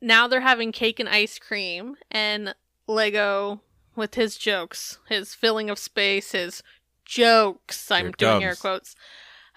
[0.00, 2.54] now they're having cake and ice cream, and
[2.86, 3.60] Lego
[3.96, 6.62] with his jokes, his filling of space, his
[7.08, 7.90] jokes.
[7.90, 8.94] I'm doing air quotes.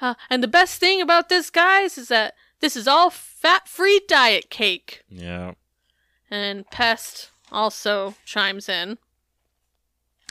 [0.01, 4.49] Uh, and the best thing about this, guys, is that this is all fat-free diet
[4.49, 5.03] cake.
[5.09, 5.53] Yeah.
[6.31, 8.97] And Pest also chimes in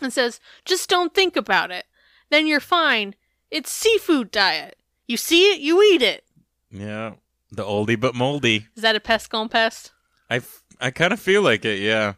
[0.03, 1.85] and says, Just don't think about it.
[2.31, 3.14] Then you're fine.
[3.51, 4.77] It's seafood diet.
[5.07, 6.25] You see it, you eat it.
[6.71, 7.14] Yeah.
[7.53, 8.66] The oldie but moldy.
[8.77, 9.93] Is that a pest gone pest?
[10.31, 11.81] I, f- I kind of feel like it.
[11.81, 12.14] Yeah.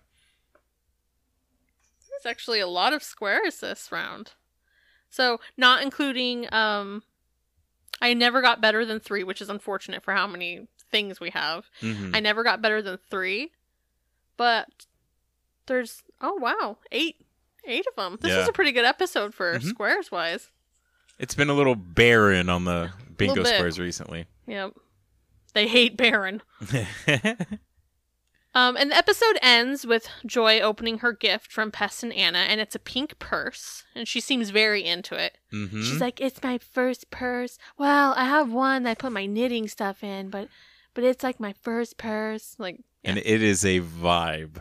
[2.08, 4.32] There's actually a lot of squares this round.
[5.12, 7.02] So, not including, um,
[8.00, 11.66] I never got better than three, which is unfortunate for how many things we have.
[11.82, 12.14] Mm-hmm.
[12.16, 13.52] I never got better than three,
[14.38, 14.68] but
[15.66, 17.16] there's oh wow, eight,
[17.66, 18.16] eight of them.
[18.22, 18.40] This Yeah.
[18.40, 19.62] is a pretty good episode for Mhm.
[19.68, 20.50] squares wise.
[21.18, 24.26] It's been a little barren on the bingo squares recently.
[24.46, 24.72] Yep,
[25.52, 26.40] they hate Baron.
[28.54, 32.60] Um, and the episode ends with Joy opening her gift from Pest and Anna, and
[32.60, 35.38] it's a pink purse, and she seems very into it.
[35.52, 35.82] mm-hmm.
[35.82, 37.56] She's like, "It's my first purse.
[37.78, 40.48] Well, I have one that I put my knitting stuff in, but,
[40.92, 42.54] but it's like my first purse.
[42.58, 44.58] Like, And it is a vibe.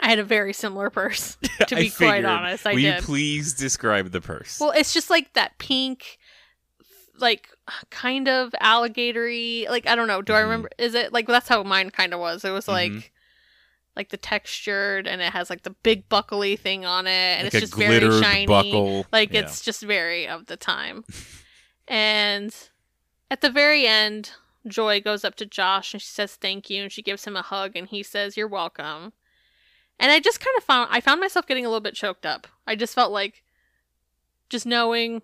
[0.00, 1.36] I had a very similar purse.
[1.68, 3.04] To be quite honest, I Will you did.
[3.04, 4.58] please describe the purse?
[4.58, 6.18] Well, it's just like that pink,
[7.18, 7.48] like
[7.90, 9.66] kind of alligatory.
[9.70, 10.22] Like I don't know.
[10.22, 10.42] Do I Mhm.
[10.42, 10.70] remember?
[10.76, 12.44] Is it like that's how mine kind of was?
[12.44, 12.90] It was like.
[12.90, 13.04] Mhm.
[13.94, 17.54] Like the textured, and it has like the big buckly thing on it, and like
[17.54, 18.46] it's just very shiny.
[18.46, 19.06] buckle.
[19.12, 19.40] Like Yeah.
[19.40, 21.04] it's just very of the time.
[21.86, 22.54] and
[23.30, 24.32] at the very end,
[24.66, 27.42] Joy goes up to Josh and she says thank you, and she gives him a
[27.42, 29.12] hug, and he says you're welcome.
[30.00, 32.46] And I just kind of found I found myself getting a little bit choked up.
[32.66, 33.42] I just felt like
[34.48, 35.22] just knowing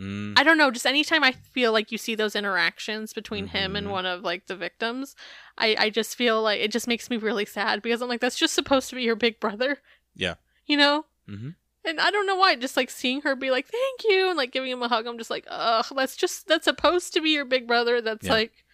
[0.00, 3.76] Mm, I don't know, just anytime I feel like you see those interactions between him
[3.76, 3.90] and Mhm.
[3.90, 5.14] one of like the victims,
[5.58, 8.38] I, I just feel like it just makes me really sad because I'm like, that's
[8.38, 9.78] just supposed to be your big brother.
[10.14, 10.36] Yeah.
[10.66, 11.04] You know?
[11.28, 11.54] Mhm.
[11.84, 14.52] And I don't know why, just like seeing her be like, thank you, and like
[14.52, 17.44] giving him a hug, I'm just like, ugh, that's just, that's supposed to be your
[17.44, 18.00] big brother.
[18.00, 18.32] That's Yeah.
[18.32, 18.64] like,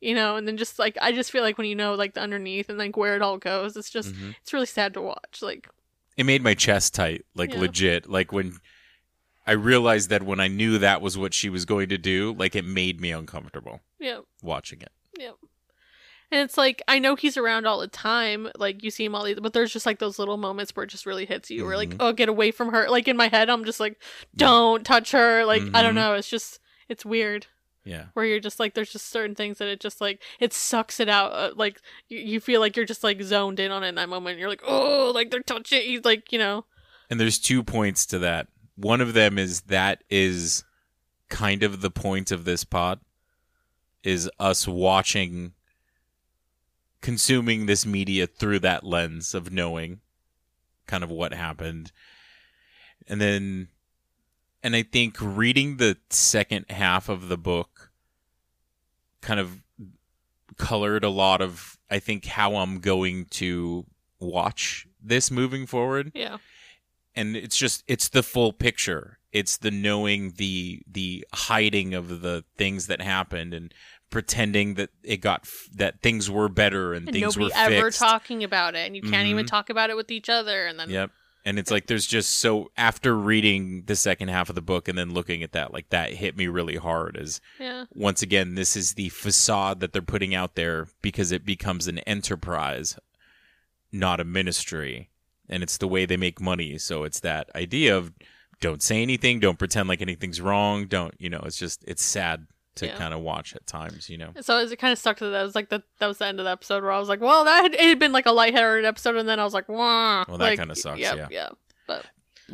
[0.00, 2.20] you know, and then just like, I just feel like when you know like the
[2.20, 4.34] underneath and like where it all goes, it's just, mhm.
[4.40, 5.40] it's really sad to watch.
[5.42, 5.68] Like,
[6.16, 7.60] It made my chest tight, like Yeah.
[7.60, 8.08] legit.
[8.08, 8.58] Like when
[9.48, 12.54] I realized that when I knew that was what she was going to do, like
[12.54, 14.24] it made me uncomfortable Yep.
[14.42, 14.92] watching it.
[15.18, 15.36] Yep.
[16.30, 19.24] And it's like I know he's around all the time, like you see him all
[19.24, 21.64] these, but there's just like those little moments where it just really hits you.
[21.64, 21.96] Where like, Mhm.
[22.00, 22.88] oh, get away from her.
[22.90, 24.00] Like in my head, I'm just like,
[24.36, 25.44] don't touch her.
[25.46, 26.02] Like I don't Mhm.
[26.02, 26.14] know.
[26.14, 27.46] It's just it's weird
[27.84, 28.06] Yeah.
[28.12, 31.08] where you're just like, there's just certain things that it just like it sucks it
[31.08, 31.32] out.
[31.32, 34.10] Uh, like you, you feel like you're just like zoned in on it in that
[34.10, 34.38] moment.
[34.38, 35.80] You're like, oh, like they're touching.
[35.80, 36.66] He's like, you know,
[37.08, 38.48] And there's two points to that.
[38.78, 40.64] One of them is that is
[41.28, 43.00] kind of the point of this pod
[44.02, 45.52] is us watching
[47.00, 50.00] consuming this media through that lens of knowing
[50.86, 51.92] kind of what happened.
[53.06, 53.68] And then
[54.62, 57.90] and I think reading the second half of the book
[59.20, 59.62] kind of
[60.56, 63.86] colored a lot of I think how I'm going to
[64.20, 66.38] watch this moving forward yeah,
[67.18, 72.44] and it's just it's the full picture it's the knowing the the hiding of the
[72.56, 73.74] things that happened and
[74.10, 77.86] pretending that it got f- that things were better and, and things nobody were ever
[77.86, 79.48] fixed talking about it, and you can't even Mhm.
[79.50, 80.66] talk about it with each other.
[80.66, 81.10] And then yep
[81.44, 84.96] and it's like there's just so after reading the second half of the book and
[84.98, 88.76] then looking at that like that hit me really hard as yeah, once again this
[88.76, 92.98] is the facade that they're putting out there because it becomes an enterprise
[93.92, 95.10] not a ministry
[95.48, 98.12] and it's the way they make money so it's that idea of
[98.60, 102.46] don't say anything don't pretend like anything's wrong don't you know it's just it's sad
[102.74, 102.96] to Yeah.
[102.96, 105.40] kind of watch at times you know So it kind of stuck to that.
[105.40, 107.20] It was like the, that was the end of the episode where I was like,
[107.20, 109.68] well, that had, it had been like a lighthearted episode, and then I was like,
[109.68, 110.24] Wah.
[110.28, 111.26] Well, that Like, kinda sucks, Yep, yeah.
[111.28, 111.48] yeah.
[111.88, 112.04] But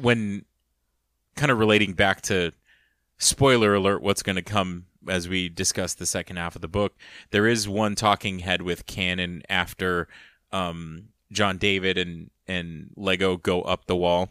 [0.01, 0.47] when
[1.37, 2.53] kind of relating back to
[3.19, 6.95] spoiler alert what's going to come as we discuss the second half of the book
[7.31, 10.09] there is one talking head with canon after
[10.53, 14.31] um, john david and and lego go up the wall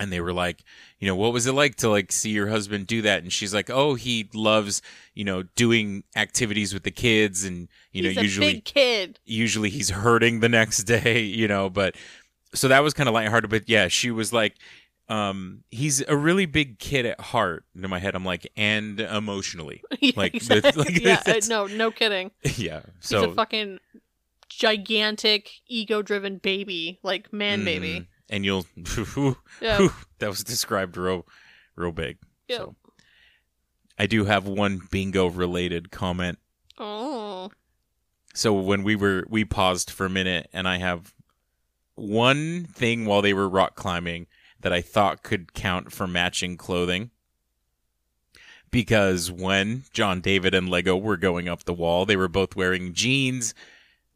[0.00, 0.64] and they were like
[0.98, 3.54] you know what was it like to like see your husband do that and she's
[3.54, 4.82] like oh he loves
[5.14, 9.18] you know doing activities with the kids and you he's know a usually big kid.
[9.24, 11.94] usually he's hurting the next day, you know, but
[12.54, 14.54] so that was kind of lighthearted, but yeah, she was like,
[15.08, 17.64] um, he's a really big kid at heart.
[17.74, 19.82] And in my head, I'm like, and emotionally.
[20.00, 20.84] Yeah, Like, exactly.
[20.84, 22.30] like, yeah, uh, no, no kidding.
[22.56, 22.80] yeah.
[23.00, 23.80] He's So, a fucking
[24.48, 28.00] gigantic, ego-driven baby, like man baby.
[28.00, 28.06] mhm.
[28.30, 28.66] And you'll,
[29.60, 29.88] Yeah.
[30.18, 31.26] that was described real,
[31.76, 32.18] real big.
[32.48, 32.56] Yeah.
[32.58, 32.76] So
[33.98, 36.38] I do have one bingo related comment.
[36.78, 37.50] Oh,
[38.34, 41.14] So when we were, we paused for a minute and I have
[41.94, 44.26] one thing while they were rock climbing
[44.60, 47.10] that I thought could count for matching clothing.
[48.70, 52.92] Because when John David and Lego were going up the wall, they were both wearing
[52.92, 53.54] jeans,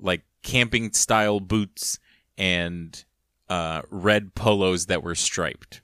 [0.00, 1.98] like camping style boots,
[2.36, 3.04] and
[3.48, 5.80] uh, red polos that were striped.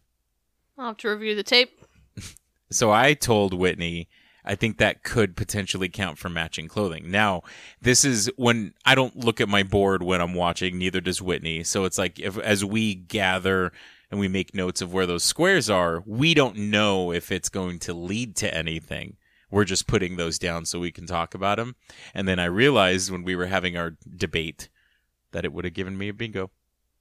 [0.79, 1.81] I'll have to review the tape.
[2.71, 4.09] So I told Whitney,
[4.45, 7.11] I think that could potentially count for matching clothing.
[7.11, 7.43] Now,
[7.81, 11.63] this is when I don't look at my board when I'm watching, neither does Whitney.
[11.63, 13.73] So it's like if as we gather
[14.11, 17.79] and we make notes of where those squares are, we don't know if it's going
[17.81, 19.17] to lead to anything.
[19.55, 21.77] We're just putting those down so we can talk about them.
[22.13, 24.69] And then I realized when we were having our debate
[25.31, 26.51] that it would have given me a bingo.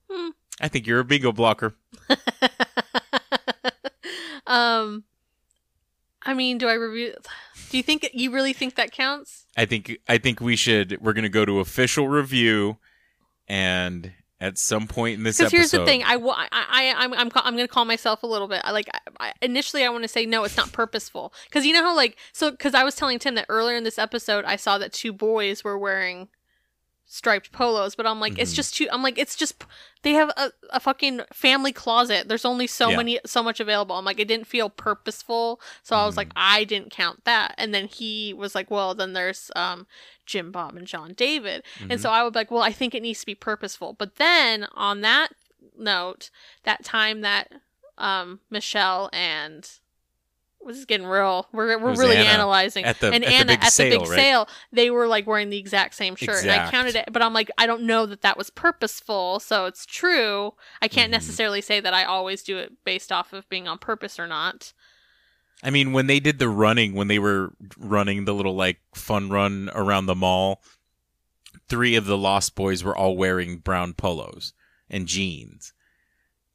[0.08, 0.30] Hmm.
[0.62, 1.74] I think you're a bingo blocker.
[4.45, 5.04] um,
[6.22, 7.16] I mean, do I review?
[7.72, 9.47] Do you think you really think that counts?
[9.58, 11.01] I think I think we should.
[11.01, 12.78] We're going to go to official review,
[13.47, 14.14] and
[14.44, 17.32] at some point in this Because episode, here's the thing, I, I, I, I'm, I'm,
[17.34, 18.62] I'm going to call myself a little bit.
[18.66, 21.34] I like, I, I, initially, I want to say no, it's not purposeful.
[21.46, 23.98] Because you know how, like, so, because I was telling Tim that earlier in this
[23.98, 26.28] episode, I saw that two boys were wearing
[27.06, 28.56] striped polos, but I'm like, it's Mhm.
[28.56, 28.88] just too.
[28.91, 29.64] I'm like, it's just
[30.01, 32.28] they have a, a fucking family closet.
[32.28, 32.97] There's only so Yeah.
[32.97, 33.95] many, so much available.
[33.95, 36.34] I'm like, it didn't feel purposeful, so I was like, Mhm.
[36.38, 37.54] I didn't count that.
[37.58, 39.86] And then he was like, well, then there's um
[40.26, 41.64] Jim Bob and John David.
[41.80, 41.91] Mhm.
[41.91, 43.93] And so I would be like, well, I think it needs to be purposeful.
[43.93, 45.34] But then on that
[45.78, 46.30] note,
[46.64, 47.51] that time that
[47.97, 49.70] um Michelle and
[50.68, 51.47] this is getting real.
[51.51, 52.86] We're we're really Anna analyzing.
[52.86, 54.16] at the- and at the Anna big at the sale, big right?
[54.20, 57.09] sale, they were like wearing the exact same shirt, and I counted it.
[57.11, 60.53] But I'm like, I don't know that that was purposeful, so it's true.
[60.82, 61.14] I can't Mhm.
[61.14, 64.74] necessarily say that I always do it based off of being on purpose or not.
[65.66, 69.30] I mean, when they did the running, when they were running the little like fun
[69.30, 70.61] run around the mall,
[71.70, 74.53] three of the Lost Boys were all wearing brown polos
[74.89, 75.72] and jeans.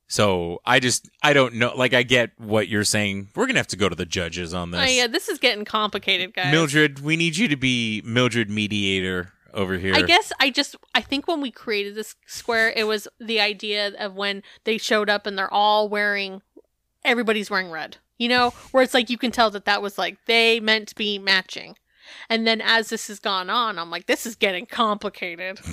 [0.08, 1.74] So I just I don't know.
[1.76, 3.28] Like I get what you're saying.
[3.36, 4.88] We're gonna have to go to the judges on oh, this.
[4.88, 6.50] Oh, yeah, this is getting complicated, guys.
[6.50, 9.94] Mildred, we need you to be Mildred mediator over here.
[9.94, 13.92] I guess I just I think when we created this square, it was the idea
[13.98, 16.40] of when they showed up and they're all wearing,
[17.04, 17.98] everybody's wearing red.
[18.16, 20.94] You know, where it's like you can tell that that was like they meant to
[20.94, 21.76] be matching.
[22.30, 25.60] And then as this has gone on, I'm like, this is getting complicated.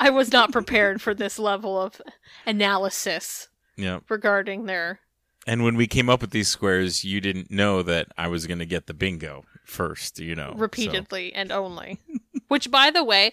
[0.00, 2.00] I was not prepared for this level of
[2.46, 4.00] analysis Yeah.
[4.08, 5.00] regarding their.
[5.46, 8.58] And when we came up with these squares, you didn't know that I was going
[8.58, 10.52] to get the bingo first, you know.
[10.54, 11.98] so- repeatedly and only.
[12.48, 13.30] Which, by the way,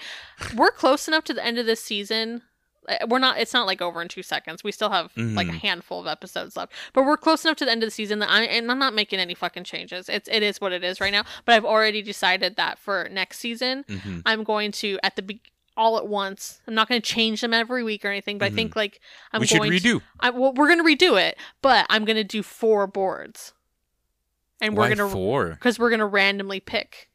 [0.56, 2.44] we're close enough to the end of this season.
[2.88, 3.38] Uh, We're not.
[3.40, 4.64] It's not like over in two seconds.
[4.64, 5.60] We still have like a Mhm.
[5.60, 8.30] handful of episodes left, but we're close enough to the end of the season that
[8.30, 10.08] I and I'm not making any fucking changes.
[10.08, 11.24] It's it is what it is right now.
[11.46, 14.22] But I've already decided that for next season, Mhm.
[14.26, 15.42] I'm going to at the be-
[15.78, 16.60] all at once.
[16.68, 18.38] I'm not going to change them every week or anything.
[18.40, 19.00] But I think like
[19.32, 19.42] I'm Mm-hmm.
[19.42, 19.82] we should going redo.
[20.00, 23.54] To, I, well, we're going to redo it, but I'm going to do four boards,
[24.60, 25.50] and we're going to four?
[25.52, 27.10] because we're going to randomly pick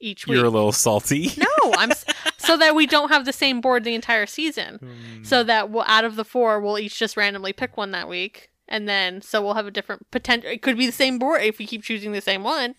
[0.00, 0.36] each week.
[0.36, 1.32] You're a little salty.
[1.38, 1.90] No, I'm
[2.38, 4.76] so that we don't have the same board the entire season.
[4.76, 5.22] Hmm.
[5.24, 8.50] So that we'll out of the four, we'll each just randomly pick one that week,
[8.68, 10.50] and then so we'll have a different potential.
[10.50, 12.74] It could be the same board if we keep choosing the same one,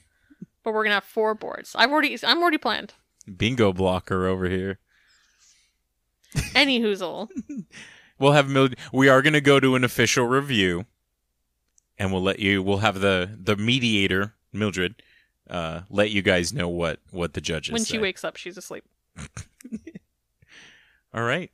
[0.63, 1.75] but we're gonna have four boards.
[1.75, 2.93] I've already, I'm already planned.
[3.38, 4.80] Bingo blocker over here.
[6.55, 7.30] Any hoozle.
[8.19, 10.86] We'll have Mil- we are going to go to an official review
[11.97, 15.01] and we'll let you we'll have the the mediator Mildred
[15.49, 17.93] uh let you guys know what what the judges when say.
[17.93, 18.84] she wakes up, she's asleep.
[21.13, 21.49] All right.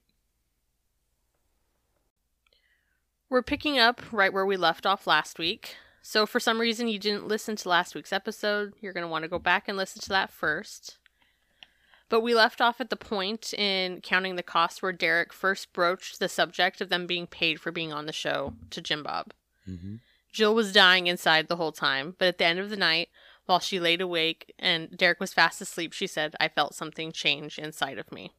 [3.30, 5.76] We're picking up right where we left off last week.
[6.02, 9.24] So, for some reason you didn't listen to last week's episode, you're going to want
[9.24, 10.98] to go back and listen to that first.
[12.08, 16.20] But we left off at the point in Counting the Cost where Derek first broached
[16.20, 19.34] the subject of them being paid for being on the show to Jim Bob.
[19.68, 20.00] Mhm.
[20.32, 23.10] Jill was dying inside the whole time, but at the end of the night,
[23.46, 27.58] while she laid awake and Derek was fast asleep, she said, I felt something change
[27.58, 28.34] inside of me.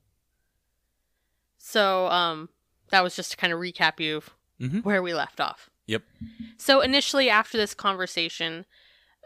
[1.59, 2.51] So, um,
[2.91, 4.23] that was just to kind of recap you
[4.61, 4.85] Mhm.
[4.85, 5.71] where we left off.
[5.87, 6.03] Yep.
[6.57, 8.65] So initially after this conversation,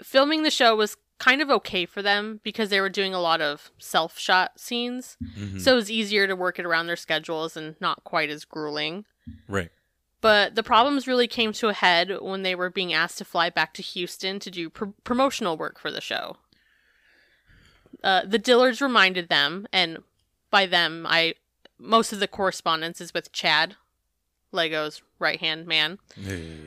[0.03, 3.41] filming the show was kind of okay for them because they were doing a lot
[3.41, 5.17] of self shot scenes.
[5.39, 5.61] Mhm.
[5.61, 9.05] So it was easier to work it around their schedules and not quite as grueling.
[9.47, 9.71] right.
[10.23, 13.49] But the problems really came to a head when they were being asked to fly
[13.49, 16.37] back to Houston to do pr- promotional work for the show.
[18.05, 20.03] Uh, the Dillards reminded them, and
[20.51, 21.35] by them, I
[21.79, 23.77] most of the correspondence is with Chad,
[24.53, 25.99] Lego's right hand man.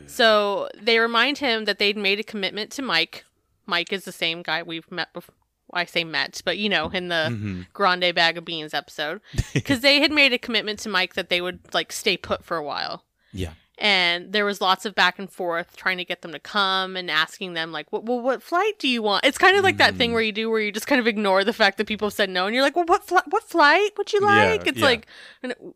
[0.08, 3.24] So they remind him that they'd made a commitment to Mike.
[3.66, 5.36] Mike is the same guy we've met before.
[5.74, 7.68] I say met, but you know, in the Mhm.
[7.74, 9.22] Grande Bag of Beans episode,
[9.54, 12.58] because they had made a commitment to Mike that they would like stay put for
[12.58, 13.54] a while Yeah.
[13.80, 17.10] and there was lots of back and forth trying to get them to come and
[17.10, 19.96] asking them like well, well what flight do you want it's kind of like that
[19.96, 20.14] thing Mm.
[20.14, 22.46] where you do where you just kind of ignore the fact that people said no
[22.46, 24.86] and you're like well what fli- what flight would you Yeah, like it's yeah.
[24.86, 25.08] like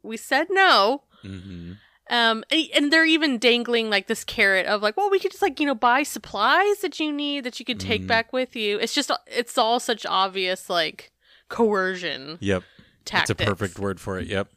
[0.04, 1.78] we said no Mhm.
[2.10, 5.60] Um and they're even dangling like this carrot of like well we could just like
[5.60, 8.08] you know buy supplies that you need that you could take Mhm.
[8.08, 11.12] back with you it's just it's all such obvious like
[11.50, 12.64] coercion Yep.
[13.06, 14.28] tactics That's a perfect word for it.
[14.28, 14.48] Yep.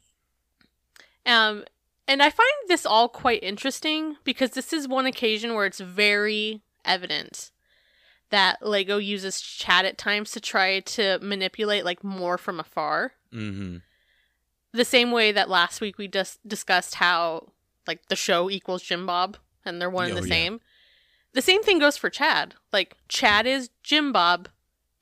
[1.27, 1.65] um,
[2.09, 6.63] and I find this all quite interesting because this is one occasion where it's very
[6.85, 7.51] evident
[8.31, 13.13] that Lego uses Chad at times to try to manipulate like more from afar.
[13.33, 13.83] Mhm.
[14.73, 17.49] The same way that last week we just discussed how
[17.87, 20.35] like the show equals Jim Bob and they're one and Oh, the yeah.
[20.35, 20.61] same.
[21.33, 22.55] The same thing goes for Chad.
[22.73, 24.49] Like Chad is Jim Bob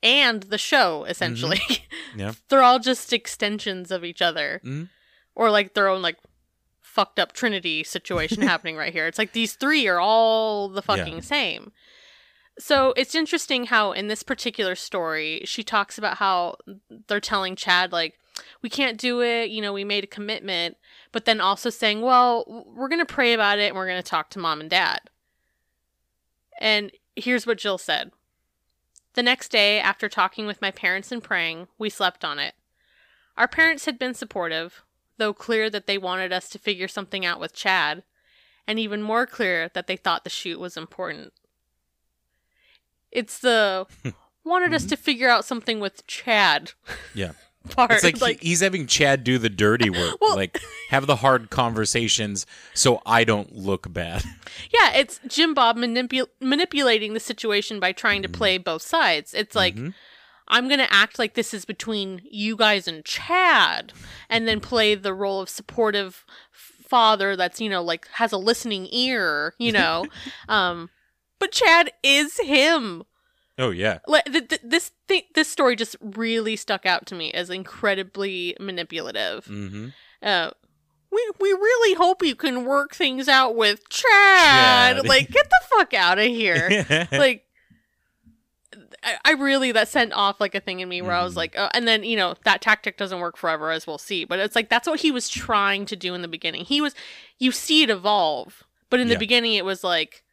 [0.01, 1.59] and the show essentially.
[2.15, 2.33] Yeah.
[2.49, 4.89] they're all just extensions of each other Mhm.
[5.35, 6.17] or like their own like
[6.81, 11.15] fucked up trinity situation happening right here it's like these three are all the fucking
[11.15, 11.19] Yeah.
[11.21, 11.71] same
[12.57, 16.55] so it's interesting how in this particular story she talks about how
[17.07, 18.17] they're telling chad like
[18.61, 20.77] we can't do it you know we made a commitment
[21.11, 24.39] but then also saying well we're gonna pray about it and we're gonna talk to
[24.39, 24.99] mom and dad
[26.59, 28.11] and here's what jill said
[29.19, 32.53] the next day, after talking with my parents and praying, we slept on it.
[33.35, 34.83] Our parents had been supportive,
[35.17, 38.03] though clear that they wanted us to figure something out with Chad,
[38.67, 41.33] and even more clear that they thought the shoot was important.
[43.11, 43.87] It's the
[44.45, 44.89] wanted us mm-hmm.
[44.89, 46.71] to figure out something with Chad
[47.13, 47.33] Yeah.
[47.75, 47.91] part.
[48.03, 50.17] It's like, he- he's having Chad do the dirty work.
[50.21, 50.59] Well- like
[50.89, 54.23] have the hard conversations so I don't look bad.
[54.73, 59.33] yeah, it's Jim Bob manipu- manipulating the situation by trying to play both sides.
[59.33, 59.93] It's like Mhm.
[60.47, 63.93] I'm going to act like this is between you guys and Chad
[64.29, 68.87] and then play the role of supportive father that's, you know, like has a listening
[68.91, 70.05] ear, you know.
[70.49, 70.89] um
[71.39, 73.03] but Chad is him.
[73.59, 73.99] Oh yeah.
[74.07, 78.55] Like th- th- this thing this story just really stuck out to me as incredibly
[78.59, 79.45] manipulative.
[79.45, 79.93] Mhm.
[80.23, 80.51] Uh
[81.11, 84.97] we we really hope you can work things out with Chad.
[84.97, 85.05] Chad.
[85.07, 86.85] Like, get the fuck out of here.
[87.11, 87.45] like
[89.03, 91.37] I, I really that sent off like a thing in me where I was Mhm.
[91.37, 94.23] like, oh, and then you know that tactic doesn't work forever as we'll see.
[94.25, 96.65] But it's like that's what he was trying to do in the beginning.
[96.65, 96.93] He was,
[97.39, 100.23] you see it evolve, but in the beginning it was like,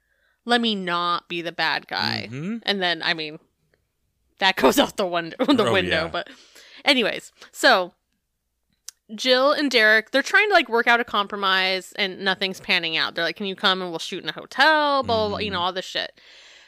[0.46, 2.62] let me not be the bad guy, Mhm.
[2.64, 3.38] and then I mean,
[4.38, 5.36] that goes out the window.
[5.44, 6.04] The Oh, window.
[6.04, 6.08] yeah.
[6.08, 6.28] But,
[6.84, 7.92] anyways, so
[9.14, 13.14] Jill and Derek, they're trying to like work out a compromise and nothing's panning out.
[13.14, 15.02] They're like, Can you come and we'll shoot in a hotel?
[15.04, 15.62] Blah, blah, blah, you know, Mhm.
[15.62, 16.20] all this shit.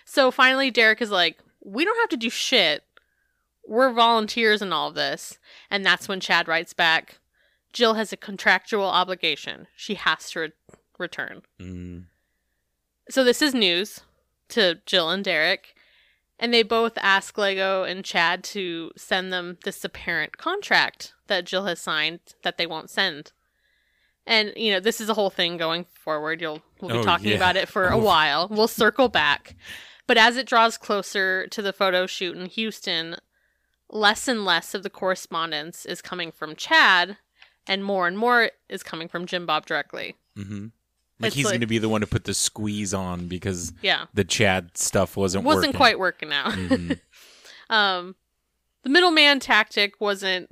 [0.05, 2.85] So finally, Derek is like, We don't have to do shit.
[3.67, 5.39] We're volunteers in all of this.
[5.71, 7.19] And that's when Chad writes back,
[7.73, 9.67] Jill has a contractual obligation.
[9.77, 10.53] She has to re-
[10.99, 11.43] return.
[11.61, 12.05] Mm.
[13.11, 14.01] So this is news
[14.51, 15.75] to Jill and Derek.
[16.41, 21.65] And they both ask Lego and Chad to send them this apparent contract that Jill
[21.65, 23.33] has signed that they won't send.
[24.25, 26.41] And you know, this is a whole thing going forward.
[26.41, 27.37] You'll we'll be Oh, talking yeah.
[27.37, 28.03] about it for a Oh.
[28.03, 28.47] while.
[28.49, 29.57] We'll circle back.
[30.07, 33.17] But as it draws closer to the photo shoot in Houston,
[33.91, 37.17] less and less of the correspondence is coming from Chad,
[37.67, 40.15] and more and more is coming from Jim Bob directly.
[40.37, 40.69] hmm
[41.21, 43.73] Like It's he's like- going to be the one to put the squeeze on because
[43.83, 44.07] Yeah.
[44.15, 45.77] the Chad stuff wasn't wasn't working.
[45.77, 46.53] quite working out.
[46.53, 47.01] Mhm.
[47.71, 48.15] um
[48.83, 50.49] the middleman tactic wasn't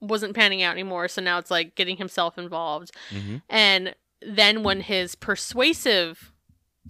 [0.00, 3.40] wasn't panning out anymore so now it's like getting himself involved Mhm.
[3.48, 6.32] and then when his persuasive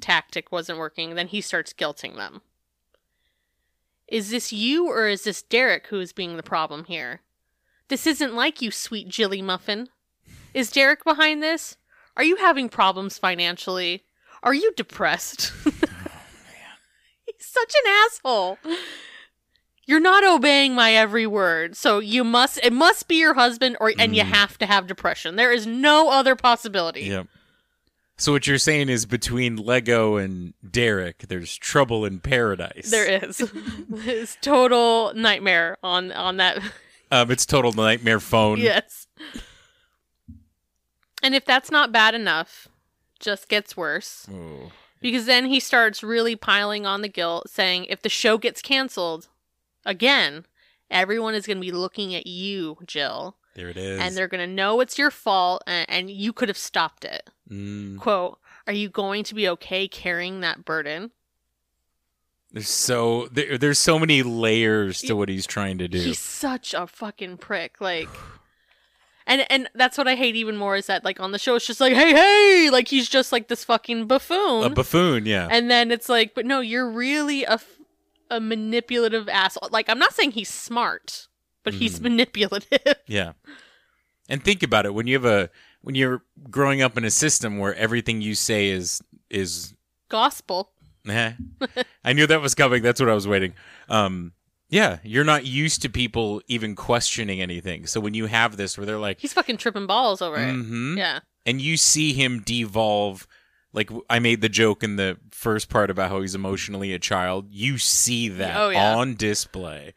[0.01, 2.41] tactic wasn't working then he starts guilting them
[4.09, 7.21] is this you or is this derek who is being the problem here
[7.89, 9.89] this isn't like you sweet jilly muffin
[10.53, 11.77] is derek behind this
[12.17, 14.03] are you having problems financially
[14.43, 15.53] are you depressed
[17.27, 18.59] He's such an asshole.
[19.87, 21.77] You're not obeying my every word.
[21.77, 24.27] So you must it must be your husband or and you Mm.
[24.33, 25.37] have to have depression.
[25.37, 27.03] There is no other possibility.
[27.03, 27.27] Yep.
[28.19, 32.91] So what you're saying is between Lego and Derek, there's trouble in paradise.
[32.91, 33.41] There is.
[33.95, 36.59] it's total nightmare on on that.
[37.11, 38.59] Um, it's total nightmare phone.
[38.59, 39.07] yes.
[41.23, 42.69] And if that's not bad enough,
[43.19, 44.27] just gets worse.
[44.33, 44.73] Oh.
[45.01, 49.29] Because then he starts really piling on the guilt, saying if the show gets canceled
[49.87, 50.45] again,
[50.91, 53.37] everyone is going to be looking at you, Jill.
[53.55, 54.01] There it is.
[54.01, 57.29] and they're going to know it's your fault and, and you could have stopped it.
[57.51, 61.11] Mm, Quote, are you going to be okay carrying that burden?
[62.53, 65.99] there's so there, there's so many layers to what he's trying to do.
[66.01, 67.81] He's such a fucking prick.
[67.81, 68.09] Like,
[69.31, 71.67] and and that's what I hate even more is that like on the show it's
[71.67, 75.49] just like hey hey like he's just like this fucking buffoon, A buffoon, yeah.
[75.51, 77.79] and then it's like but no you're really a f-
[78.31, 79.69] a manipulative asshole.
[79.73, 81.29] Like I'm not saying he's smart,
[81.65, 82.03] but he's Mhm.
[82.03, 82.79] manipulative.
[83.07, 83.33] Yeah.
[84.29, 85.51] And think about it when you have a
[85.83, 89.01] when you're growing up in a system where everything you say is
[89.31, 89.75] is
[90.09, 90.71] Gospel.
[91.09, 91.33] eh.
[92.05, 92.83] I knew that was coming.
[92.83, 93.55] That's what I was waiting.
[93.89, 94.33] Um
[94.71, 97.87] yeah, you're not used to people even questioning anything.
[97.87, 100.55] So when you have this where they're like He's fucking tripping balls over it.
[100.55, 100.97] Mhm.
[100.97, 101.21] Yeah.
[101.47, 103.27] and you see him devolve
[103.73, 107.47] like I made the joke in the first part about how he's emotionally a child.
[107.51, 108.95] You see that Oh, yeah.
[108.97, 109.95] on display.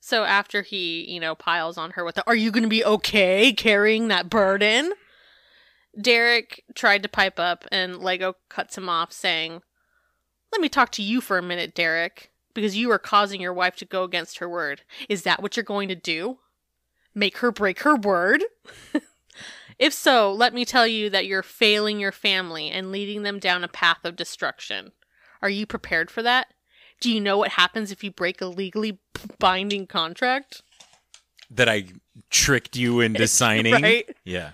[0.00, 2.84] So after he, you know, piles on her with the, "Are you going to be
[2.84, 4.92] okay carrying that burden?"
[6.00, 9.62] Derek tried to pipe up and Lego cuts him off saying,
[10.50, 13.76] "Let me talk to you for a minute, Derek, because you are causing your wife
[13.76, 14.82] to go against her word.
[15.08, 16.38] Is that what you're going to do?
[17.14, 18.44] Make her break her word?"
[19.78, 23.64] If so, let me tell you that you're failing your family and leading them down
[23.64, 24.92] a path of destruction.
[25.40, 26.48] Are you prepared for that?
[27.00, 29.00] Do you know what happens if you break a legally
[29.38, 30.62] binding contract?
[31.50, 31.86] That I
[32.30, 33.72] tricked you into signing.
[33.72, 34.14] Right?
[34.24, 34.50] Yeah.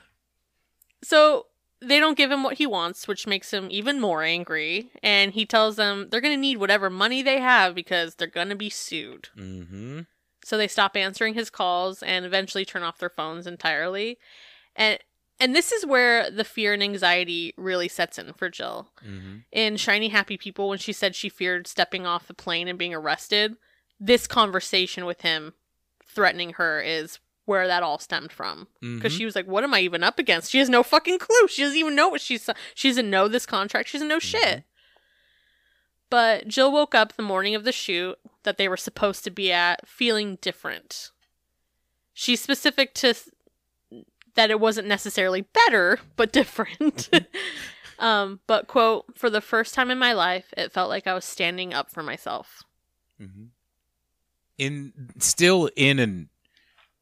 [1.03, 1.47] So
[1.81, 4.91] they don't give him what he wants, which makes him even more angry.
[5.03, 8.49] And he tells them they're going to need whatever money they have because they're going
[8.49, 9.29] to be sued.
[9.37, 10.01] Mm-hmm.
[10.45, 14.19] So they stop answering his calls and eventually turn off their phones entirely.
[14.75, 14.99] And
[15.41, 18.89] and this is where the fear and anxiety really sets in for Jill.
[19.07, 19.37] Mm-hmm.
[19.53, 22.95] In Shiny Happy People, when she said she feared stepping off the plane and being
[22.95, 23.55] arrested,
[24.01, 25.55] this conversation with him
[26.05, 28.69] threatening her is where that all stemmed from.
[28.81, 29.17] Because Mhm.
[29.19, 31.49] she was like, "What am I even up against?" She has no fucking clue.
[31.49, 32.49] She doesn't even know what she's.
[32.75, 33.89] She doesn't know this contract.
[33.89, 34.65] She doesn't know shit.
[36.11, 39.53] But Jill woke up the morning of the shoot that they were supposed to be
[39.53, 41.11] at, feeling different.
[42.15, 47.09] She's specific to th- that it wasn't necessarily better, but different.
[47.99, 51.25] um, but quote, for the first time in my life, it felt like I was
[51.25, 52.63] standing up for myself.
[53.21, 53.45] Mm-hmm.
[54.59, 56.27] In still in a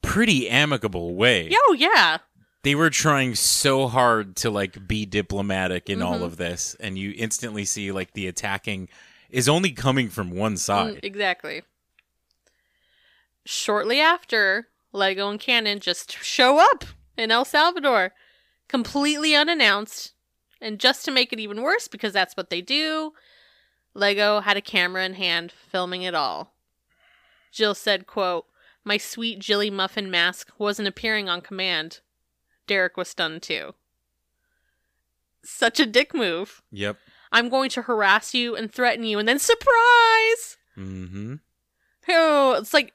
[0.02, 1.50] pretty amicable way.
[1.52, 2.18] Oh yeah,
[2.62, 6.06] they were trying so hard to like be diplomatic in Mm-hmm.
[6.08, 8.88] all of this and you instantly see like the attacking
[9.30, 11.62] is only coming from one Mm, side exactly.
[13.44, 16.84] Shortly after, Lego and Cannon just show up
[17.16, 18.12] in El Salvador,
[18.68, 20.12] completely unannounced.
[20.60, 23.12] And just to make it even worse, because that's what they do,
[23.94, 26.54] Lego had a camera in hand filming it all.
[27.52, 28.46] Jill said, quote,
[28.86, 32.00] My sweet Jilly Muffin mask wasn't appearing on command.
[32.68, 33.74] Derek was stunned too.
[35.42, 36.62] Such a dick move.
[36.70, 36.96] yep
[37.32, 40.56] I'm going to harass you and threaten you, and then surprise!
[40.78, 41.34] mm-hmm
[42.08, 42.92] Oh, it's like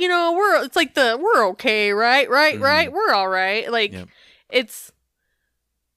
[0.00, 2.28] you know we're it's like the we're okay, right?
[2.28, 2.58] Right?
[2.58, 2.62] Mhm.
[2.62, 2.92] Right?
[2.92, 3.70] We're all right.
[3.70, 4.08] Like Yep.
[4.48, 4.90] it's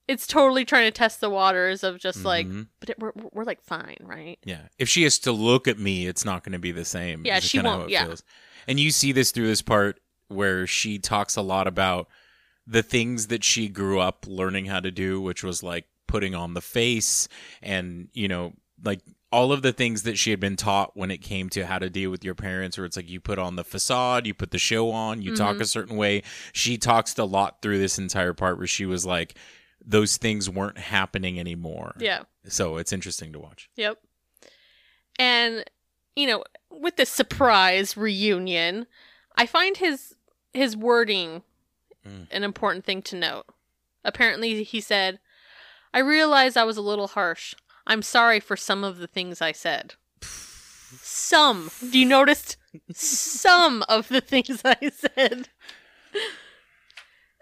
[0.08, 2.68] it's totally trying to test the waters of just like, Mhm.
[2.80, 4.38] but it, we're we're like fine, right?
[4.46, 7.26] yeah if she has to look at me it's not going to be the same
[7.26, 8.06] Yeah, she won't- yeah.
[8.06, 8.22] feels.
[8.68, 12.08] And you see this through this part where she talks a lot about
[12.66, 16.54] the things that she grew up learning how to do which was like putting on
[16.54, 17.28] the face
[17.62, 18.54] and you know
[18.84, 19.00] like
[19.32, 21.90] all of the things that she had been taught when it came to how to
[21.90, 24.60] deal with your parents where it's like you put on the facade you put the
[24.60, 25.62] show on you talk mm-hmm.
[25.62, 29.36] a certain way she talks a lot through this entire part where she was like
[29.86, 32.24] those things weren't happening anymore Yeah.
[32.48, 33.98] so it's interesting to watch Yep.
[35.20, 35.64] And
[36.16, 38.88] you know, with this surprise reunion,
[39.36, 40.16] I find his
[40.54, 41.44] his wording
[42.06, 42.28] Mm.
[42.32, 43.46] an important thing to note.
[44.04, 45.20] Apparently, he said,
[45.94, 47.56] "I realize I was a little harsh.
[47.88, 49.94] I'm sorry for some of the things I said."
[51.02, 51.72] Some.
[51.80, 52.58] Do you notice
[52.94, 55.48] some of the things I said?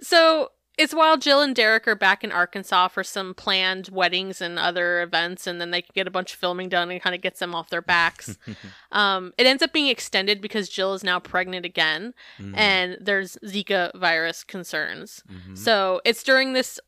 [0.01, 0.51] So
[0.81, 5.01] it's while Jill and Derek are back in Arkansas for some planned weddings and other
[5.01, 7.39] events, and then they can get a bunch of filming done and kind of gets
[7.39, 8.37] them off their backs.
[8.91, 12.13] um, it ends up being extended because Jill is now pregnant again,
[12.55, 15.23] and there's Zika virus concerns.
[15.55, 16.79] So it's during this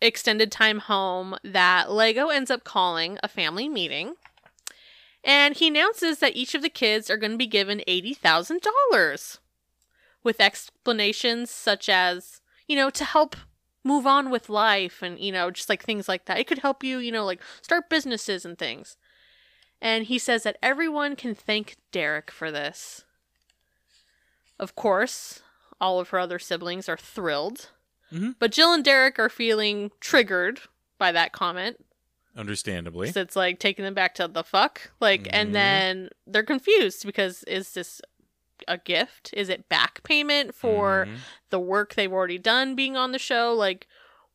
[0.00, 4.14] extended time home that Lego ends up calling a family meeting.
[5.24, 9.38] And he announces that each of the kids are going to be given $80,000
[10.24, 13.36] with explanations such as, you know, to help
[13.84, 16.38] move on with life and, you know, just like things like that.
[16.38, 18.96] It could help you, you know, like start businesses and things.
[19.80, 23.04] And he says that everyone can thank Derek for this.
[24.58, 25.42] Of course,
[25.80, 27.70] all of her other siblings are thrilled.
[28.12, 28.36] Mhm.
[28.38, 30.60] But Jill and Derek are feeling triggered
[30.98, 31.84] by that comment.
[32.34, 34.90] understandably So it's like taking them back to the fuck.
[35.00, 35.30] Like, Mhm.
[35.34, 38.00] and then they're confused because is this
[38.68, 39.30] a gift?
[39.32, 41.18] Is it back payment for Mhm.
[41.50, 43.52] the work they've already done being on the show?
[43.52, 43.86] Like,